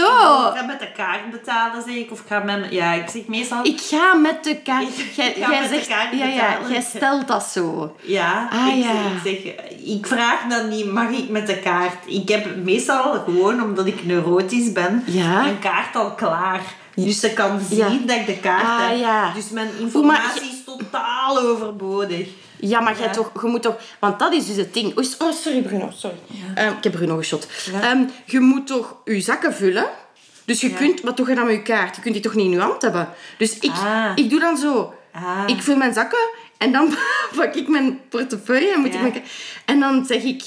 [0.49, 2.11] ik ga met de kaart betalen, zeg ik.
[2.11, 2.67] Of ik ga met...
[2.69, 3.65] Ja, ik zeg meestal...
[3.65, 4.85] Ik ga met de kaart.
[5.15, 6.71] Jij, ga jij met de zegt, kaart ja, ja, betalen.
[6.71, 7.95] jij stelt dat zo.
[8.01, 8.91] Ja, Ah, ik, ja.
[9.23, 11.93] Zeg, ik zeg, ik vraag dan niet, mag ik met de kaart?
[12.05, 15.41] Ik heb meestal gewoon, omdat ik neurotisch ben, Ja.
[15.41, 16.61] mijn kaart al klaar.
[16.95, 17.87] Dus ze kan zien Ja.
[18.05, 18.97] dat ik de kaart Ah, heb.
[18.99, 19.31] ja.
[19.33, 22.27] Dus mijn informatie maar is totaal overbodig.
[22.59, 23.11] Ja, maar jij Ja.
[23.13, 23.75] toch, je moet toch...
[23.99, 24.97] Want dat is dus het ding.
[25.19, 26.17] Oh, sorry Bruno, sorry.
[26.55, 27.47] Ehm, ik heb Bruno geschot.
[27.81, 29.87] Ehm, je moet toch je zakken vullen.
[30.45, 31.01] Dus je kunt...
[31.01, 31.95] Wat doe je dan met je kaart?
[31.95, 33.09] Je kunt die toch niet in je hand hebben?
[33.37, 34.11] Dus ik, Ah.
[34.15, 34.93] ik doe dan zo.
[35.13, 35.43] Ah.
[35.47, 36.95] Ik vul mijn zakken en dan
[37.35, 39.23] pak ik mijn portefeuille en moet ik mijn...
[39.65, 40.43] En dan zeg ik...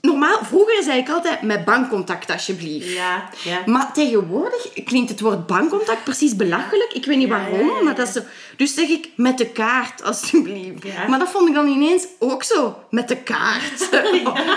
[0.00, 2.92] Normaal, vroeger zei ik altijd met bankcontact alsjeblieft.
[2.92, 3.58] Ja, ja.
[3.66, 6.92] Maar tegenwoordig klinkt het woord bankcontact precies belachelijk.
[6.92, 8.20] Ik weet niet Ja, waarom, ja, ja, maar dat is zo...
[8.56, 10.82] Dus zeg ik met de kaart, alsjeblieft.
[10.82, 11.06] Ja.
[11.08, 13.76] Maar dat vond ik dan ineens ook zo, met de kaart.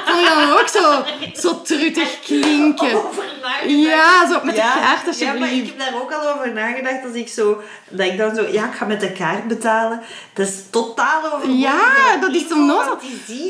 [0.05, 2.93] vond ik dan ook zo, zo truttig klinken.
[3.05, 3.23] Over.
[3.67, 5.39] Ja, zo met Ja, de kaart, Ja, alsjeblieft.
[5.39, 7.03] maar ik heb daar ook al over nagedacht.
[7.05, 7.61] Als ik zo...
[7.89, 8.47] Dat ik dan zo...
[8.51, 10.01] Ja, ik ga met de kaart betalen.
[10.33, 11.59] Dat is totaal overbodig.
[11.61, 12.67] Ja, dat is zo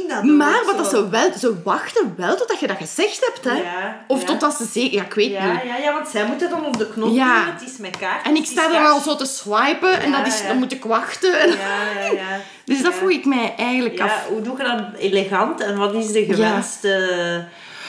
[0.07, 1.53] dat Maar wat dat zo wel, ze
[1.83, 3.61] wachten wel totdat je dat gezegd hebt, hè?
[3.61, 4.25] Ja, of ja.
[4.25, 5.61] totdat ze zeker, ja, ik weet Ja, niet.
[5.63, 7.43] ja, ja, want zij moeten dan op de knop Ja.
[7.45, 7.53] doen.
[7.53, 8.25] Het is met kaart.
[8.25, 8.87] En ik sta cash.
[8.91, 11.39] al zo te swipen en dat is, dan moet ik wachten.
[11.39, 11.55] En- Ja,
[12.01, 12.39] ja, ja.
[12.65, 14.25] Dus dat vroeg ik mij eigenlijk Ja, af.
[14.27, 16.87] hoe doe je dat elegant en wat is de gewenste...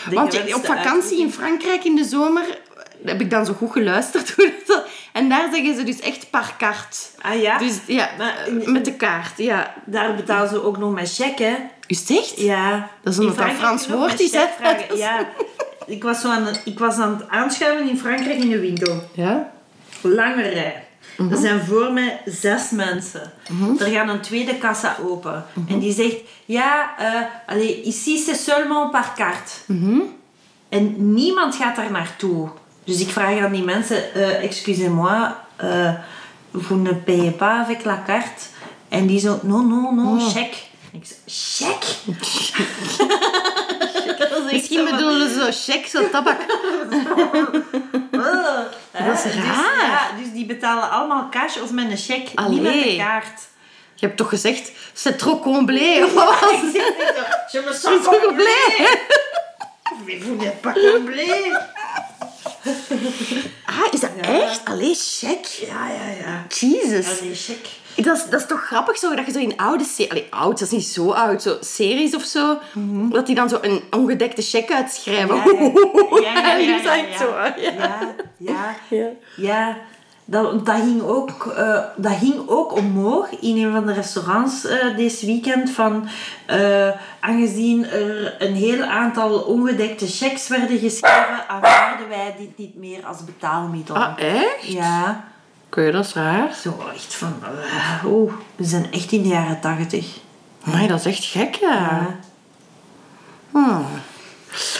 [0.08, 1.32] de Want gewenste op vakantie in?
[1.32, 2.42] Frankrijk in de zomer
[3.04, 4.34] heb ik dan zo goed geluisterd.
[5.12, 6.96] En daar zeggen ze dus echt par carte.
[7.20, 7.58] Ah ja?
[7.58, 8.34] Dus ja, Maar
[8.64, 9.74] met de kaart, ja.
[9.84, 11.56] Daar betalen ze ook nog met cheque, hè?
[11.88, 12.40] U zegt?
[12.40, 12.90] Ja.
[13.02, 14.44] Dat is omdat In dat Frankrijk Frans woord is, hè?
[14.94, 15.28] Ja.
[15.86, 19.02] Ik was, zo aan, ik was aan het aanschuiven in Frankrijk in de winkel.
[19.12, 19.50] Ja?
[20.00, 20.84] Lange rij.
[21.16, 21.32] Mhm.
[21.32, 23.32] Er zijn voor mij zes mensen.
[23.78, 25.44] Er gaat een tweede kassa open.
[25.52, 25.72] Mhm.
[25.72, 26.16] En die zegt...
[26.44, 27.20] Ja, eh
[27.54, 29.52] allez, ici c'est seulement par carte.
[29.66, 29.98] Mhm.
[30.68, 32.48] En niemand gaat daar naartoe.
[32.84, 34.14] Dus ik vraag aan die mensen...
[34.14, 35.94] eh, Excusez-moi, eh,
[36.50, 38.42] vous ne payez pas avec la carte?
[38.88, 39.38] En die zo...
[39.42, 40.28] Non, non, non, Oh.
[40.28, 40.54] check.
[40.94, 41.84] Ik zo, check?
[44.52, 46.38] Misschien bedoelen ze zo check, zo tabak.
[48.92, 49.86] Dat is hè, dus, raar.
[49.86, 52.90] ja, dus die betalen allemaal cash of met een cheque, niet met Allee.
[52.90, 53.40] een kaart.
[53.94, 56.00] Je hebt toch gezegd, c'est trop comblé.
[56.04, 56.74] Of wat was het?
[57.52, 58.26] Je me sens comblé.
[58.26, 58.52] comblé.
[60.06, 61.58] Mais vous n'êtes pas comblé.
[63.66, 64.64] Ah, is dat echt?
[64.64, 65.44] Allee, check.
[65.46, 66.44] Ja, ja, ja.
[66.48, 67.06] Jesus.
[67.20, 67.66] Allee, check.
[67.96, 70.10] Dat is, dat is toch grappig zo, dat je zo in oude series...
[70.10, 71.42] Allee, oud, dat is niet zo oud.
[71.42, 72.58] Zo series of zo.
[73.10, 75.36] Dat die dan zo een ongedekte check uitschrijven.
[75.36, 76.64] Ja, ja.
[77.68, 79.76] Ja, ja, ja, ja,
[80.24, 84.96] dat, dat, ging ook, eh, dat ging ook omhoog in een van de restaurants eh
[84.96, 85.70] deze weekend.
[85.70, 86.08] Van,
[86.46, 86.88] eh,
[87.20, 93.24] aangezien er een heel aantal ongedekte checks werden geschreven, aanvaarden wij dit niet meer als
[93.24, 93.96] betaalmiddel.
[93.96, 94.66] Ah, echt?
[94.66, 95.24] Ja,
[95.74, 96.54] Oké, dat is raar.
[96.62, 97.34] zo echt van,
[98.04, 100.06] oeh, we zijn echt in de jaren tachtig.
[100.64, 101.70] Maar dat is echt gek, ja.
[101.70, 102.18] Ja.
[103.50, 103.86] Hmm.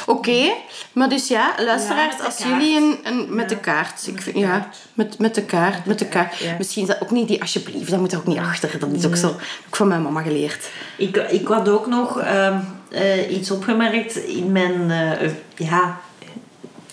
[0.07, 0.53] Oké,
[0.93, 2.49] maar dus ja, luisteraars, Ja, als kaart.
[2.49, 6.07] jullie een, een met de kaart, ik vind, ja, met, met de kaart, met de
[6.07, 6.37] kaart.
[6.37, 6.55] ja.
[6.59, 8.79] Misschien is dat ook niet die alsjeblieft, dat moet er ook niet achter.
[8.79, 9.29] Dat is ook zo,
[9.67, 10.71] ook van mijn mama geleerd.
[10.97, 12.59] Ik, ik had ook nog ehm,
[12.91, 16.01] eh, iets opgemerkt in mijn, eh, ja,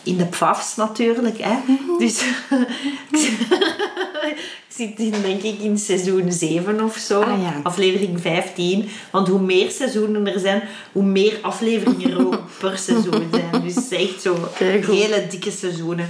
[0.03, 1.37] in de PFAFs natuurlijk.
[1.41, 1.55] Hè.
[1.97, 2.21] Dus
[4.29, 4.37] ik
[4.67, 7.59] zit in, denk ik in seizoen 7 of zo, Ah, ja.
[7.63, 8.89] aflevering 15.
[9.11, 13.63] Want hoe meer seizoenen er zijn, hoe meer afleveringen er ook per seizoen zijn.
[13.63, 16.09] Dus echt zo Kijk, hele dikke seizoenen.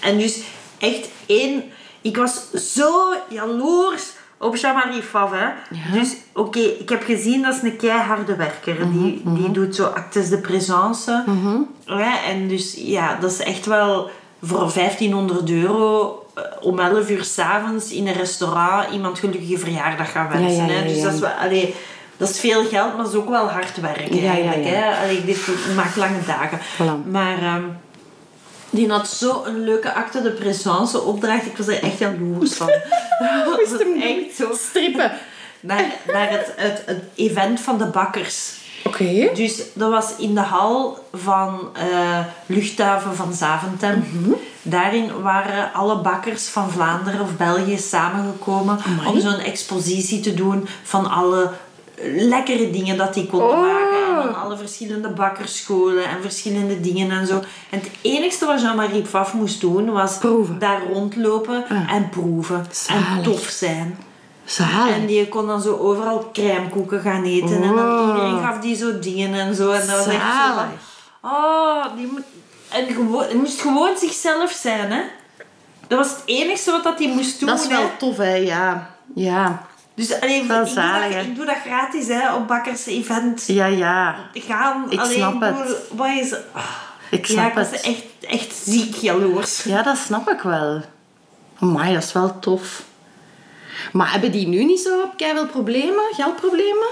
[0.00, 0.38] En dus
[0.78, 1.62] echt één...
[2.00, 4.02] Ik was zo jaloers
[4.42, 5.30] op Jean-Marie Faf.
[5.30, 5.46] Hè.
[5.92, 8.92] Dus oké, ik heb gezien dat is een keiharde werker.
[8.92, 11.24] die, die doet zo actes de présence.
[11.86, 14.10] Ja, en dus ja, dat is echt wel
[14.42, 20.28] voor 1500 euro eh, om 11 uur s'avonds in een restaurant iemand gelukkige verjaardag gaan
[20.28, 20.66] wensen.
[20.66, 20.86] Ja, hè.
[20.86, 21.30] Dus dat is wel...
[21.30, 21.74] Allee,
[22.16, 24.64] dat is veel geld, maar dat is ook wel hard werken eigenlijk.
[24.64, 24.70] ja.
[24.70, 25.02] Hè?
[25.02, 26.58] Allee, dit maakt lange dagen.
[26.58, 27.10] Voilà.
[27.10, 27.64] Maar ehm,
[28.72, 31.46] die had zo'n leuke acte de présence opdracht.
[31.46, 32.66] Ik was er echt jaloers van.
[33.44, 34.52] dat was echt zo.
[34.52, 35.12] Strippen.
[35.60, 38.52] Naar, naar het, het, het event van de bakkers.
[38.84, 39.30] Oké.
[39.34, 44.04] Dus dat was in de hal van eh, luchthaven van Zaventem.
[44.12, 44.32] Mhm.
[44.62, 51.10] Daarin waren alle bakkers van Vlaanderen of België samengekomen om zo'n expositie te doen van
[51.10, 51.50] alle
[52.04, 53.60] lekkere dingen dat die konden Oh.
[53.60, 54.06] maken.
[54.08, 57.34] En dan alle verschillende bakkerscholen en verschillende dingen en zo.
[57.70, 60.58] En het enigste wat Jean-Marie Pfaff moest doen was Proeven.
[60.58, 61.92] daar rondlopen Ah.
[61.92, 62.66] en proeven.
[62.70, 63.16] Zalig.
[63.16, 63.98] En tof zijn.
[64.44, 64.94] Zalig.
[64.94, 67.62] En die kon dan zo overal crèmekoeken gaan eten.
[67.62, 68.06] En dan Oh.
[68.08, 69.70] iedereen gaf die zo dingen en zo.
[69.70, 70.68] En dat was echt zo van...
[71.30, 72.22] Oh, die moet...
[72.68, 75.00] En gewoon, moest gewoon zichzelf zijn, hè.
[75.88, 77.76] Dat was het enigste wat dat hij moest doen, Dat is hè.
[77.76, 78.34] wel tof, hè.
[78.34, 78.90] Ja.
[79.14, 79.66] Ja.
[79.94, 83.44] Dus alleen, ik, doe dat, ik doe dat gratis, hè, op bakkers event.
[83.46, 84.16] Ja, ja.
[84.34, 84.86] Gaan.
[84.90, 85.76] Ik alleen, snap het.
[85.90, 86.34] Wat is...
[87.10, 87.80] Ik ja, snap ik was het.
[87.80, 89.62] echt, echt ziek jaloers.
[89.62, 90.82] Ja, dat snap ik wel.
[91.58, 92.84] Amai, dat is wel tof.
[93.92, 96.04] Maar hebben die nu niet zo veel problemen?
[96.10, 96.88] Geldproblemen?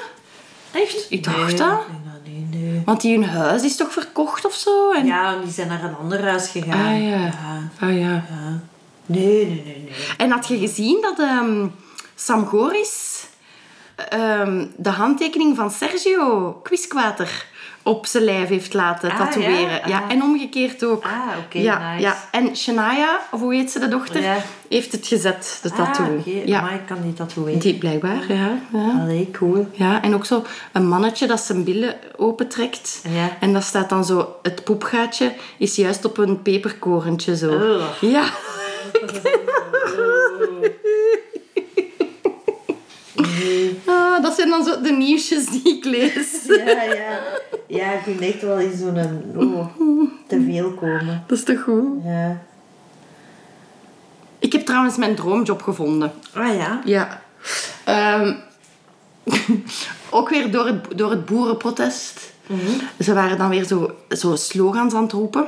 [0.72, 1.06] Echt?
[1.08, 1.80] Ik dacht nee, dat.
[2.24, 2.82] Nee, nee, nee.
[2.84, 4.92] Want die hun huis is toch verkocht of zo?
[4.92, 5.06] En...
[5.06, 6.94] Ja, die zijn naar een ander huis gegaan.
[6.94, 7.16] Ah ja.
[7.16, 7.32] ja.
[7.80, 8.24] Ah ja.
[8.30, 8.60] ja.
[9.06, 9.92] Nee, nee, nee, nee.
[10.16, 11.66] En had je gezien dat ehm,
[12.22, 13.24] Sam Goris
[14.08, 17.46] ehm, de handtekening van Sergio Quisquater
[17.82, 19.60] op zijn lijf heeft laten Ah, tatoeëren?
[19.60, 19.80] ja?
[19.86, 21.04] Ja, en omgekeerd ook.
[21.04, 21.10] Ah,
[21.46, 22.02] oké, ja, nice.
[22.02, 22.16] ja.
[22.30, 24.36] En Shania, of hoe heet ze, de dochter, Ja.
[24.68, 26.04] heeft het gezet, de tattoo.
[26.06, 26.42] Ah, oké.
[26.44, 26.60] ja.
[26.60, 27.60] Maar ik kan die tatoeëren.
[27.60, 28.58] Die blijkbaar, ja.
[28.72, 29.00] ja.
[29.00, 29.68] Allee, cool.
[29.72, 33.02] Ja, en ook zo een mannetje dat zijn billen opentrekt.
[33.08, 33.36] Ja.
[33.40, 37.50] En dat staat dan zo, het poepgaatje is juist op een peperkorentje zo.
[37.50, 38.00] Ugh.
[38.00, 38.24] Ja.
[44.10, 46.46] Ah, dat zijn dan zo de nieuwsjes die ik lees.
[46.66, 47.20] Ja, ja.
[47.66, 48.98] Ja, ik vind echt wel in zo'n...
[49.36, 49.66] Oh,
[50.26, 51.24] te veel komen.
[51.26, 52.02] Dat is toch goed?
[52.04, 52.42] Ja.
[54.38, 56.12] Ik heb trouwens mijn droomjob gevonden.
[56.34, 56.80] Ah ja?
[56.84, 57.22] Ja.
[57.84, 58.34] Ehm,
[60.10, 62.32] ook weer door het, door het boerenprotest.
[62.98, 65.46] Ze waren dan weer zo, zo slogans aan het roepen.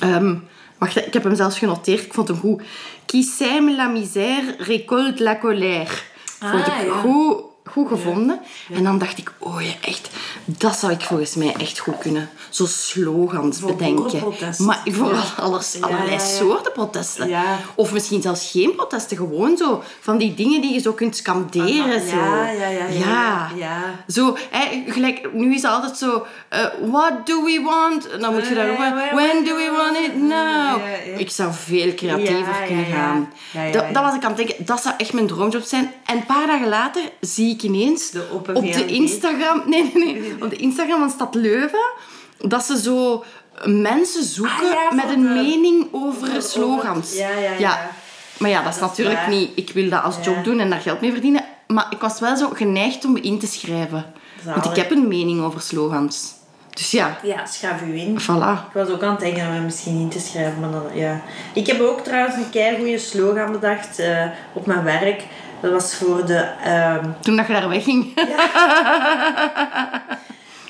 [0.00, 0.34] Ehm,
[0.78, 2.04] wacht, ik heb hem zelfs genoteerd.
[2.04, 2.62] Ik vond hem goed.
[3.06, 6.10] Qui sème la misère récolte la colère.
[6.50, 7.00] Vond Ah, ik ja.
[7.00, 8.40] goed, goed gevonden.
[8.72, 10.10] En dan dacht ik, oh ja, echt,
[10.44, 12.30] dat zou ik volgens mij echt goed kunnen.
[12.50, 14.34] Zo slogans Voor bedenken.
[14.58, 15.22] Maar voor Ja.
[15.36, 17.30] alles, allerlei ja, soorten protesten.
[17.74, 22.00] Of misschien zelfs geen protesten, gewoon zo van die dingen die je zo kunt scanderen.
[22.08, 22.16] Zo.
[22.16, 22.50] ja,
[22.90, 23.80] ja, ja.
[24.08, 28.10] Zo, hè, gelijk, nu is het altijd zo, eh, what do we want?
[28.10, 30.80] En dan moet je daar ja, when do we want it now?
[31.20, 33.32] Ik zou veel creatiever kunnen gaan.
[33.72, 35.92] Dat, dat was ik aan het denken, dat zou echt mijn droomjob zijn.
[36.04, 38.86] En een paar dagen later zie ik ineens De op de.
[38.86, 41.90] Instagram, nee, nee, nee, op de Instagram van Stad Leuven,
[42.38, 43.24] dat ze zo
[43.64, 47.16] mensen zoeken Ah, ja, met een de- mening over over- slogans.
[47.16, 47.90] ja, ja, ja.
[48.38, 49.50] Maar ja, dat is dat natuurlijk niet...
[49.54, 51.44] Ik wil dat als job doen en daar geld mee verdienen.
[51.66, 54.04] Maar ik was wel zo geneigd om me in te schrijven.
[54.44, 56.32] Want ik heb een mening over slogans.
[56.70, 58.18] Dus ja, Ja, schrijf u in.
[58.20, 58.66] voilà.
[58.68, 61.20] Ik was ook aan het denken om me misschien in te schrijven, maar dan, ja.
[61.54, 65.22] Ik heb ook trouwens een keigoede slogan bedacht eh, op mijn werk.
[65.62, 66.46] Dat was voor de...
[66.64, 68.14] ehm, Toen dat je daar wegging.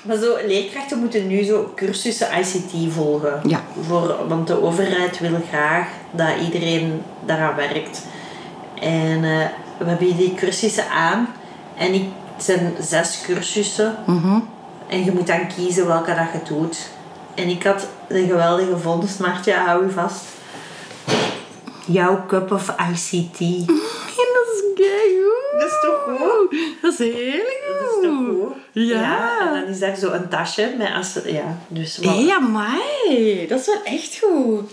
[0.03, 3.39] Maar zo, leerkrachten moeten nu zo cursussen ICT volgen.
[3.47, 3.61] Ja.
[3.87, 8.05] Voor, want de overheid wil graag dat iedereen daaraan werkt.
[8.81, 9.45] En eh,
[9.77, 11.27] we hebben die cursussen aan.
[11.77, 12.03] En ik,
[12.35, 13.95] het zijn zes cursussen.
[14.05, 14.39] Mhm.
[14.87, 16.89] En je moet dan kiezen welke dat je doet.
[17.35, 20.23] En ik had een geweldige vondst, Maartje, hou je vast.
[21.85, 23.39] Jouw cup of ICT.
[24.33, 25.59] dat is keigoed.
[25.59, 26.55] Dat is toch goed?
[26.81, 27.43] Dat is heel
[27.79, 28.03] Dat goed.
[28.03, 28.55] is toch goed?
[28.71, 29.39] Ja.
[29.39, 31.17] En dan is daar zo een tasje met als...
[31.25, 33.45] Ja, dus wel- Hé, amai.
[33.47, 34.71] Dat is wel echt goed.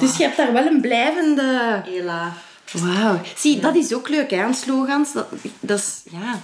[0.00, 1.82] Dus je hebt daar wel een blijvende...
[1.84, 2.32] Hela.
[2.72, 3.20] Wauw.
[3.36, 5.12] Zie, dat is ook leuk hè, aan slogans.
[5.12, 5.26] Dat,
[5.60, 6.02] dat is...
[6.10, 6.40] Ja,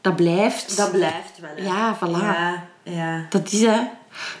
[0.00, 0.76] dat blijft.
[0.76, 1.50] Dat blijft wel.
[1.56, 1.62] hè.
[1.64, 2.22] Ja, voilà.
[2.22, 3.26] Ja, ja.
[3.28, 3.80] Dat is hè.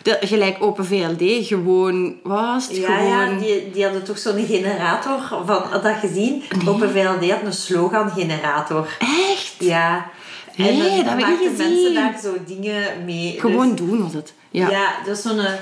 [0.02, 2.16] De, gelijk Open VLD, gewoon...
[2.22, 2.76] Wat was het?
[2.76, 3.10] Ja, gewoon...
[3.10, 6.42] ja die, die hadden toch zo'n generator van, had dat gezien?
[6.66, 8.96] Open VLD had een slogan-generator.
[8.98, 9.54] Echt?
[9.58, 10.10] Ja.
[10.56, 13.36] En Nee, dan dat maakten mensen daar zo dingen mee.
[13.40, 14.32] Gewoon Dus- doen was het.
[14.50, 14.70] Ja.
[14.70, 14.94] ja.
[15.06, 15.52] dat is zo'n eh,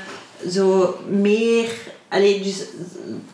[0.51, 1.69] zo meer...
[2.09, 2.59] Allee, dus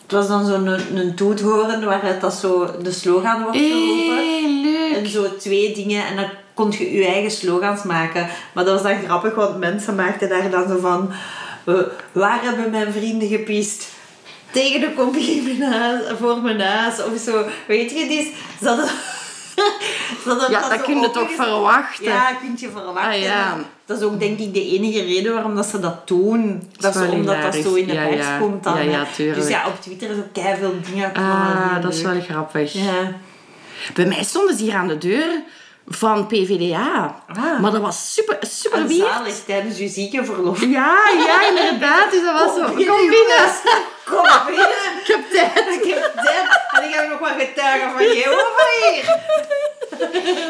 [0.03, 4.17] het was dan zo'n een, een toethoorn waaruit dat zo de slogan wordt geroepen.
[4.17, 4.97] Hé, leuk.
[4.97, 8.29] En zo twee dingen en kon je je eigen slogans maken.
[8.53, 11.13] Maar dat was dan grappig, want mensen maakten daar dan zo van...
[11.65, 11.75] eh,
[12.13, 13.89] waar hebben mijn vrienden gepist?
[14.51, 15.65] Tegen de kopie
[16.21, 17.45] voor mijn huis of zo.
[17.67, 18.87] Weet je, die, ze hadden...
[20.23, 22.05] ze hadden Ja, dat kun je toch verwachten?
[22.05, 23.13] Ja, kun je verwachten.
[23.13, 23.57] Ah, ja.
[23.87, 26.63] Dat is ook denk ik de enige reden waarom dat ze dat doen.
[26.77, 28.39] Dat is omdat dat zo in de Ja, pers ja.
[28.39, 28.79] komt dan.
[29.17, 31.15] Dus ja, op Twitter is ook keiveel dingen.
[31.15, 32.73] Ah, dat is wel grappig.
[32.73, 33.13] Ja.
[33.95, 35.43] Bij mij stonden ze hier aan de deur
[35.87, 37.23] van PVDA.
[37.29, 37.61] Ah.
[37.61, 39.13] Maar dat was super, super En weird.
[39.13, 40.61] zalig tijdens je ziekenverlof.
[40.61, 42.11] Ja, ja, inderdaad.
[42.11, 42.75] Dus dat was zo.
[42.75, 43.51] binnen, Kom binnen.
[44.05, 44.69] Kom binnen.
[45.01, 45.83] Ik heb tijd.
[45.83, 46.13] Ik heb.
[46.73, 49.25] En ik heb nog wat getuigen van je over hier.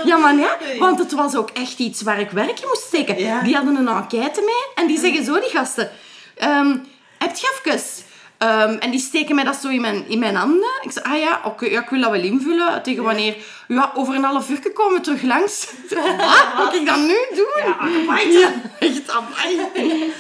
[0.05, 0.57] Ja, ja.
[0.79, 3.19] Want het was ook echt iets waar ik werk in moest steken.
[3.19, 3.41] Ja.
[3.41, 4.65] Die hadden een enquête mee.
[4.75, 5.91] En die zeggen zo, die gasten...
[6.37, 6.77] ehm
[7.19, 8.06] heb je even...
[8.39, 10.69] Ehm, en die steken mij dat zo in mijn, in mijn handen.
[10.83, 12.83] Ik zeg, ah ja, oké, ja, ik wil dat wel invullen.
[12.83, 13.37] Tegen wanneer...
[13.69, 15.67] Ja, over een half uur komen we terug langs.
[16.19, 16.65] Wat?
[16.65, 17.65] Moet ik dat nu doen?
[17.65, 18.33] Ja, amai.
[18.39, 20.13] Ja, echt amai.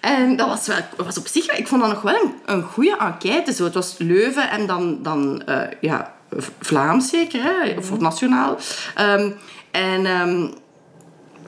[0.00, 1.46] En dat was, wel, was op zich...
[1.46, 3.52] wel- Ik vond dat nog wel een, een goede enquête.
[3.52, 3.64] Zo.
[3.64, 4.98] Het was Leuven en dan...
[5.02, 6.14] dan eh, ja,
[6.60, 7.74] Vlaams zeker, hè?
[7.78, 8.58] of nationaal.
[8.94, 9.30] Ehm,
[9.70, 10.06] en...
[10.06, 10.46] ehm,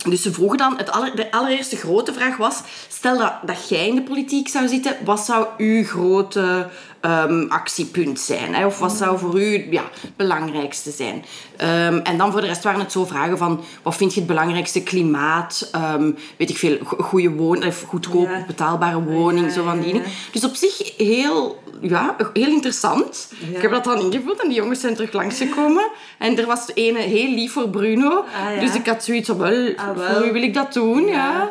[0.04, 3.88] dus ze vroegen dan, het aller, de allereerste grote vraag was, stel dat, dat jij
[3.88, 6.68] in de politiek zou zitten, wat zou uw grote
[7.00, 8.54] ehm, actiepunt zijn?
[8.54, 8.66] Hè?
[8.66, 11.24] Of wat zou voor u ja, het belangrijkste zijn?
[11.56, 14.28] Ehm, en dan voor de rest waren het zo vragen van, wat vind je het
[14.28, 14.82] belangrijkste?
[14.82, 18.44] Klimaat, ehm, weet ik veel, go- goede woning, of goedkoop, Ja.
[18.46, 20.06] betaalbare woning, Ja, zo van die dingen.
[20.32, 23.32] Dus op zich heel, ja, heel interessant.
[23.54, 25.88] Ik heb dat dan ingevuld en die jongens zijn terug langsgekomen.
[26.18, 28.10] En er was de ene heel lief voor Bruno.
[28.54, 28.60] Ah.
[28.60, 30.14] Dus ik had zoiets van, wel, Ah, wel.
[30.14, 31.48] voor u wil ik dat doen, ja.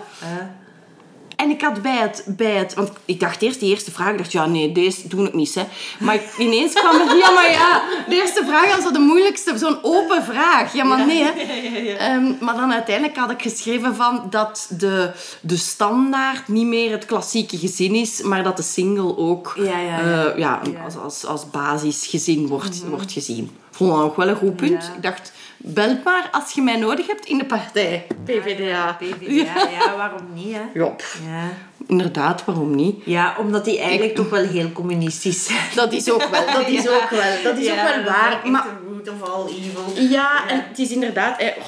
[1.37, 2.73] En ik had bij het, bij het...
[2.73, 5.55] Want ik dacht eerst, die eerste vraag, ik dacht, ja, nee, deze doe ik niet,
[5.55, 5.63] hè.
[5.99, 7.17] Maar ik- ineens kwam het...
[7.19, 10.73] Ja, maar ja, de eerste vraag was de moeilijkste, zo'n open vraag.
[10.73, 11.31] Ja, maar nee, hè.
[12.07, 15.11] Ehm, maar dan uiteindelijk had ik geschreven van dat de,
[15.41, 19.79] de standaard niet meer het klassieke gezin is, maar dat de single ook Ja, ja,
[19.79, 20.25] ja.
[20.25, 20.61] eh, ja.
[20.63, 20.83] Mhm.
[20.83, 23.51] Als, als, als basisgezin wordt, wordt gezien.
[23.71, 24.91] Vond dat nog wel een goed punt.
[24.95, 28.07] Ik dacht, bel maar als je mij nodig hebt in de partij.
[28.25, 28.93] PVDA.
[28.99, 30.61] PvdA, ja, waarom niet, hè?
[30.73, 30.95] Ja,
[31.29, 31.49] Ja.
[31.87, 32.95] inderdaad, waarom niet?
[33.05, 35.59] ja, omdat die eigenlijk toch wel heel communistisch zijn.
[35.75, 38.39] Dat is ook wel, dat is ook wel, dat is Ja, ook wel waar.
[38.43, 40.03] Maar root of all evil.
[40.09, 41.39] ja, en het is inderdaad...
[41.39, 41.63] eh, oh,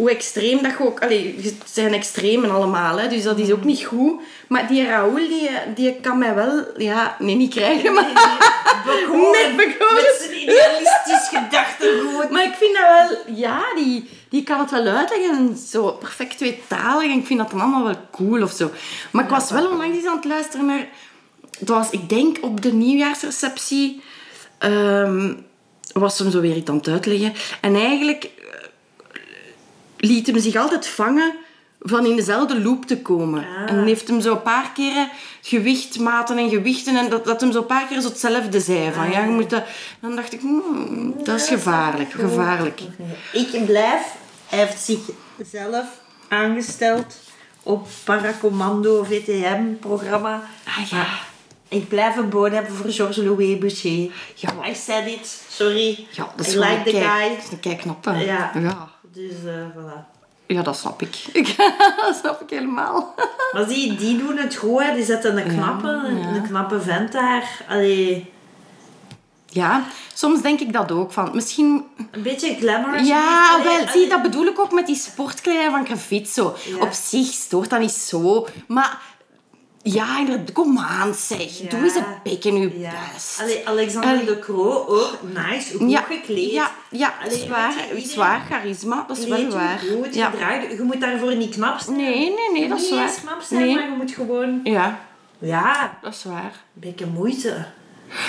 [0.00, 1.00] hoe extreem dat je ook...
[1.00, 4.20] Allee, het zijn extremen allemaal, hè, dus dat is ook niet goed.
[4.48, 6.64] Maar die Raoul, die, die kan mij wel...
[6.76, 8.10] Ja, nee, niet krijgen, maar...
[8.86, 9.56] Bekomen.
[9.56, 12.30] Met zijn idealistisch gedachtegoed.
[12.30, 13.36] Maar ik vind dat wel...
[13.36, 15.36] Ja, die, die kan het wel uitleggen.
[15.36, 17.10] En zo perfect tweetalig.
[17.12, 18.70] En ik vind dat dan allemaal wel cool of zo.
[19.10, 20.88] Maar ik was wel onlangs eens aan het luisteren naar...
[21.64, 24.02] Was, ik denk, op de nieuwjaarsreceptie...
[24.58, 25.32] ehm,
[25.92, 27.32] was hem zo weer iets aan het uitleggen.
[27.60, 28.30] En eigenlijk
[30.00, 31.34] liet hem zich altijd vangen
[31.80, 33.46] van in dezelfde loop te komen.
[33.66, 35.08] En heeft hem zo een paar keren
[35.40, 36.96] gewicht, maten en gewichten.
[36.96, 38.92] En dat, dat hem zo een paar keer zo hetzelfde zei.
[38.92, 39.64] Van, ja, je moet dat...
[40.00, 42.10] Dan dacht ik, hmm, dat is gevaarlijk.
[42.10, 42.80] Gevaarlijk.
[43.32, 44.02] Ik blijf,
[44.46, 44.80] hij heeft
[45.36, 45.86] zichzelf
[46.28, 47.18] aangesteld
[47.62, 50.42] op Paracommando VTM-programma.
[50.64, 50.96] Ah ja.
[50.96, 51.28] Maar
[51.68, 54.10] Ik blijf een boon hebben voor Georges Louis Boucher.
[54.34, 54.68] Ja.
[54.68, 56.06] I said it, sorry.
[56.10, 57.28] Ja, dat is I like the guy.
[57.28, 58.20] Dat is een
[58.62, 58.90] ja.
[59.12, 60.18] Dus eh, voilà.
[60.46, 61.16] Ja, dat snap ik.
[62.06, 63.14] dat snap ik helemaal.
[63.52, 64.94] Maar zie, die doen het goed, hè.
[64.94, 66.26] die zetten een knappe, een, ja.
[66.28, 67.64] een knappe vent daar.
[67.68, 68.32] Allee,
[69.46, 69.84] Ja,
[70.14, 71.12] soms denk ik dat ook.
[71.12, 71.84] Van, misschien...
[72.10, 73.08] Een beetje glamorous.
[73.08, 73.88] Ja, Allee, wel, allee.
[73.88, 76.54] zie, dat bedoel ik ook met die sportkleding van.
[76.64, 76.76] Ja.
[76.80, 78.46] Op zich stoort dat niet zo.
[78.66, 79.00] Maar
[79.82, 81.58] ja, inderdaad, kom aan zeg.
[81.58, 81.68] Ja.
[81.68, 82.92] Doe eens een pik in je Ja.
[83.14, 83.40] best.
[83.40, 84.24] Allee, Alexander Allee.
[84.24, 86.50] de Croo, ook nice, goed ja, gekleed.
[86.50, 89.78] Ja, ja Allee, zwaar, je, zwaar charisma, dat is wel waar.
[89.78, 90.32] goed, ja.
[90.76, 91.96] je, moet daarvoor niet knap zijn.
[91.96, 93.08] Nee, nee, nee, Je dat is niet waar.
[93.08, 93.74] eens knap zijn, Nee.
[93.74, 94.60] maar je moet gewoon...
[94.64, 95.00] ja,
[95.38, 96.44] Ja, dat is waar.
[96.74, 97.66] een beetje moeite.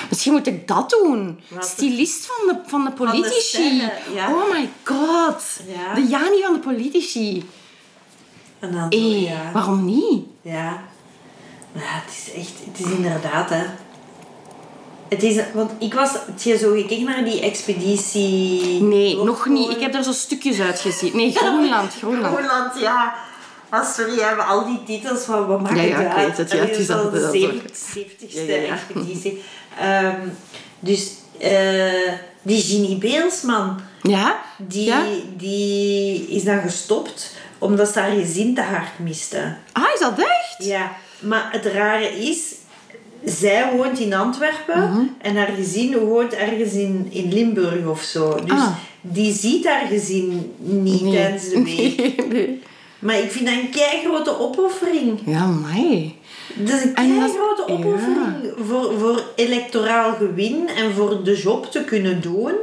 [0.09, 1.39] Misschien moet ik dat doen.
[1.47, 1.65] Wat?
[1.65, 3.81] Stylist van de, van de politici.
[4.29, 5.43] Oh my god.
[5.95, 7.49] De Jani van de politici.
[8.59, 8.89] En dan
[9.53, 10.25] waarom niet?
[10.41, 10.83] Ja.
[11.73, 12.52] Ja, het is echt...
[12.72, 13.64] Het is inderdaad, hè.
[15.10, 15.39] Het is...
[15.53, 16.11] Want ik was...
[16.14, 18.81] Heb je zo gekeken naar die expeditie...
[18.81, 19.69] Nee, nog niet.
[19.69, 21.15] Ik heb er zo stukjes uit gezien.
[21.15, 22.35] Nee, Groenland, Groenland.
[22.35, 23.14] Groenland, ja.
[23.69, 26.27] Ah, sorry, we hebben al die titels van wat maakt Ja, ja, het ik uit?
[26.27, 27.61] weet het, ja, het is dat- de dat- zeven-
[27.98, 28.73] 70ste Ja, ja, ja.
[28.73, 29.43] expeditie.
[29.80, 30.19] Ehm,
[30.80, 32.11] dus eh,
[32.41, 34.39] die Ginny Beelsman, Ja?
[34.57, 34.93] die,
[35.38, 39.56] die is dan gestopt omdat ze haar gezin te hard miste.
[39.72, 40.56] Ah, is dat echt?
[40.57, 40.91] Ja,
[41.22, 42.53] maar het rare is,
[43.26, 45.02] zij woont in Antwerpen Mhm.
[45.22, 48.35] en haar gezin woont ergens in, in Limburg of zo.
[48.45, 48.76] Dus Ah.
[49.02, 51.14] die ziet haar gezin niet Nee.
[51.14, 51.60] tijdens de.
[51.69, 52.61] Nee, nee.
[52.99, 55.19] Maar ik vind dat een keigrote opoffering.
[55.26, 56.15] Ja, mij.
[56.56, 57.73] Dat is een keigrote ja.
[57.73, 62.53] opoffering voor, voor electoraal gewin en voor de job te kunnen doen.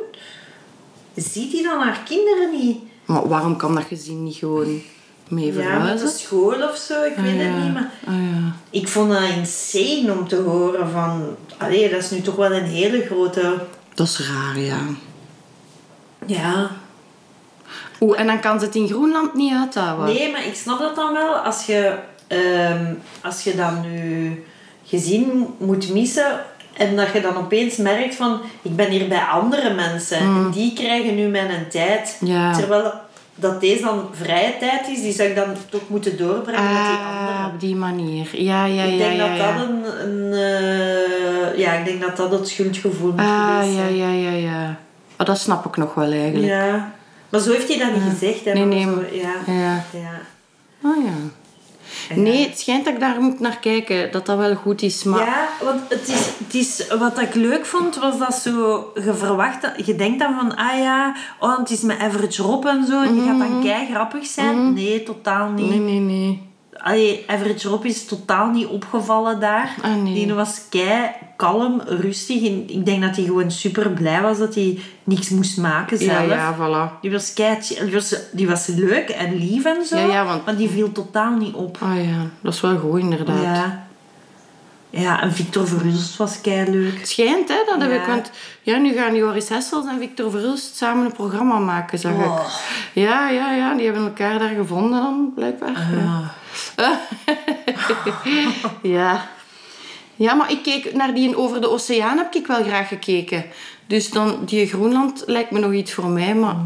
[1.15, 2.79] Ziet hij dan haar kinderen niet?
[3.05, 4.81] Maar waarom kan dat gezin niet gewoon
[5.29, 7.63] mee Ja, met de school of zo, ik weet Ah, het ja.
[7.65, 7.73] niet.
[7.75, 8.53] Maar Ah, ja.
[8.71, 11.37] ik vond dat insane om te horen van...
[11.59, 13.55] Allee, dat is nu toch wel een hele grote...
[13.95, 14.79] Dat is raar, ja.
[16.27, 16.71] Ja.
[18.01, 20.15] Oeh, en dan kan ze het in Groenland niet uithouden.
[20.15, 21.33] Nee, maar ik snap dat dan wel.
[21.35, 21.95] Als je,
[22.27, 24.45] ehm, als je dan nu
[24.85, 26.41] gezin moet missen...
[26.77, 28.41] En dat je dan opeens merkt van...
[28.63, 30.19] Ik ben hier bij andere mensen.
[30.19, 32.17] En die krijgen nu mijn tijd.
[32.21, 32.29] Mm.
[32.29, 32.53] Ja.
[32.53, 32.93] Terwijl
[33.41, 35.01] dat deze dan vrije tijd is.
[35.01, 37.55] Die zou ik dan toch moeten doorbrengen met die Ah, anderen.
[37.55, 38.29] op die manier.
[38.33, 39.29] Ja, ja, Ik ja, denk ja.
[39.29, 39.57] dat ja.
[39.57, 39.85] dat een...
[40.09, 43.97] een eh, ja, ik denk dat dat het schuldgevoel moet Ah, geweest ja, zijn.
[43.97, 44.77] ja, ja, ja.
[45.19, 46.47] Oh, dat snap ik nog wel eigenlijk.
[46.47, 46.93] Ja.
[47.29, 48.45] Maar zo heeft hij dat niet gezegd.
[48.45, 49.35] Hè, Nee, nee, zo, ja.
[49.47, 49.85] Ja.
[49.93, 50.21] Ja.
[50.83, 51.13] Oh ja.
[52.15, 54.13] Nee, het schijnt dat ik daar moet naar kijken.
[54.13, 55.03] Dat dat wel goed is.
[55.03, 58.91] Maar Ja, want het is, het is, wat ik leuk vond, was dat zo...
[58.95, 59.71] Je verwacht...
[59.87, 63.13] Je denkt dan van, ah ja, oh, het is met Average Rob en zo.
[63.13, 64.73] Die gaat dan kei grappig zijn.
[64.73, 65.69] Nee, totaal niet.
[65.69, 66.48] nee, nee, nee.
[66.89, 69.75] Allee, Average Rob is totaal niet opgevallen daar.
[69.83, 70.15] Ah, nee.
[70.15, 72.43] Die was kei kalm, rustig.
[72.47, 76.27] En ik denk dat hij gewoon super blij was dat hij niks moest maken zelf.
[76.27, 77.01] Ja, ja, voilà.
[77.01, 79.97] Die was, kei, die, was, die was leuk en lief en zo.
[79.99, 81.79] Ja, ja, want- Maar die viel totaal niet op.
[81.81, 83.43] Ah ja, dat is wel goed inderdaad.
[83.43, 83.87] Ja.
[84.91, 86.99] Ja, en Victor Verhulst was kei leuk.
[86.99, 88.01] Het schijnt, hè, dat heb Ja.
[88.01, 88.07] ik.
[88.07, 88.31] Want
[88.63, 92.41] ja, nu gaan Joris Hessels en Victor Verhulst samen een programma maken, zag Oh.
[92.45, 93.03] ik.
[93.03, 95.89] Ja, ja, ja, die hebben elkaar daar gevonden dan, blijkbaar.
[95.97, 96.33] Ja.
[98.83, 99.29] ja.
[100.17, 103.45] Ja, maar ik keek naar die over de oceaan heb ik wel graag gekeken.
[103.87, 106.57] Dus dan, die Groenland lijkt me nog iets voor mij, maar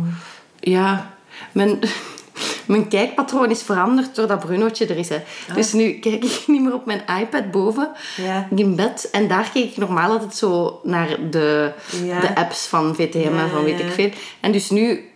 [0.61, 1.15] ja,
[1.53, 1.79] mijn,
[2.67, 5.09] mijn kijkpatroon is veranderd doordat Brunootje er is.
[5.09, 5.19] Hè.
[5.55, 8.49] Dus nu kijk ik niet meer op mijn iPad boven, Ja.
[8.57, 9.09] in bed.
[9.13, 11.73] En daar keek ik normaal altijd zo naar de,
[12.05, 12.21] Ja.
[12.21, 14.11] de apps van VTM Ja, en van weet ik veel.
[14.41, 15.11] En dus nu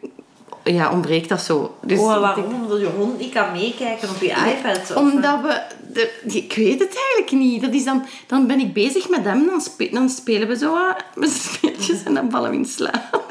[0.74, 1.76] ja, ontbreekt dat zo.
[1.82, 2.44] Dus oh, waarom?
[2.54, 4.76] Omdat je hond niet kan meekijken op je iPad?
[4.90, 5.62] of- omdat we...
[5.92, 7.62] De, ik weet het eigenlijk niet.
[7.62, 9.46] Dat is dan, dan ben ik bezig met hem.
[9.46, 13.24] Dan, spe- dan spelen we zo wat met speeltjes en dan vallen we in slaap.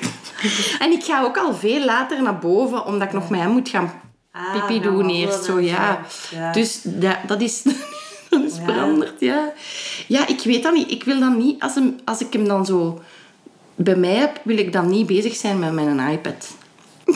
[0.78, 3.68] en ik ga ook al veel later naar boven, omdat ik nog met hem moet
[3.68, 3.92] gaan
[4.32, 5.44] Ah, pipi doen eerst.
[5.44, 6.00] Zo, ja.
[6.52, 7.62] Dus dat, dat is,
[8.30, 8.64] dat is Ja.
[8.64, 9.52] veranderd, ja.
[10.08, 10.90] Ja, ik weet dat niet.
[10.90, 11.62] Ik wil dan niet...
[11.62, 13.00] Als, hem, als ik hem dan zo
[13.74, 16.48] bij mij heb, wil ik dan niet bezig zijn met mijn iPad.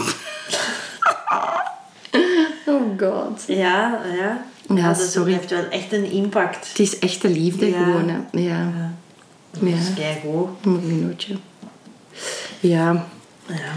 [2.67, 3.45] oh god.
[3.47, 4.45] Ja, ja.
[4.75, 5.33] Ja, dat sorry.
[5.33, 6.69] heeft wel echt een impact.
[6.69, 7.83] Het is echte liefde Ja.
[7.85, 8.41] gewoon, hè.
[8.41, 8.73] Ja.
[9.51, 9.77] Dat Ja.
[9.77, 10.49] is keigoed.
[10.65, 11.35] Een minuutje.
[12.61, 13.07] Ja.
[13.47, 13.73] Ja.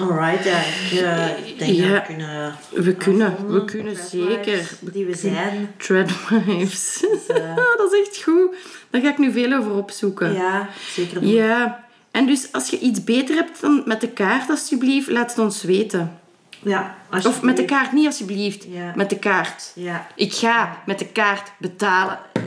[0.00, 0.58] Alright, ja.
[0.90, 1.88] Ik eh, denk Ja.
[1.94, 2.56] dat we kunnen...
[2.74, 4.70] We kunnen, we kunnen zeker.
[4.80, 5.74] Die we zijn.
[5.76, 7.04] Treadwives.
[7.28, 8.54] eh, dat is echt goed.
[8.90, 10.32] Daar ga ik nu veel over opzoeken.
[10.32, 11.24] Ja, zeker.
[11.24, 11.84] Ja.
[12.12, 15.62] En dus als je iets beter hebt dan met de kaart, alsjeblieft, laat het ons
[15.62, 16.20] weten.
[16.62, 18.64] Ja, Of met de kaart niet, alsjeblieft.
[18.68, 18.92] Ja.
[18.94, 19.70] Met de kaart.
[19.74, 20.06] Ja.
[20.14, 22.18] Ik ga met de kaart betalen.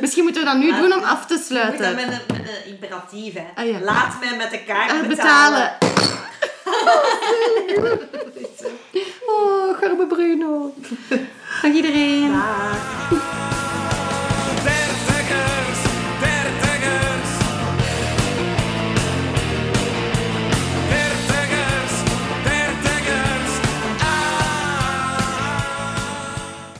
[0.00, 1.94] Misschien moeten we dat nu doen om af te Je moet dat sluiten.
[1.94, 3.44] met een, met een imperatief, hè.
[3.54, 3.80] Ah, ja.
[3.80, 5.08] Laat mij met de kaart Ah, betalen.
[5.08, 5.72] betalen.
[9.26, 10.74] Oh, garbe Bruno.
[11.62, 12.32] Dag iedereen.
[12.32, 13.61] Dag.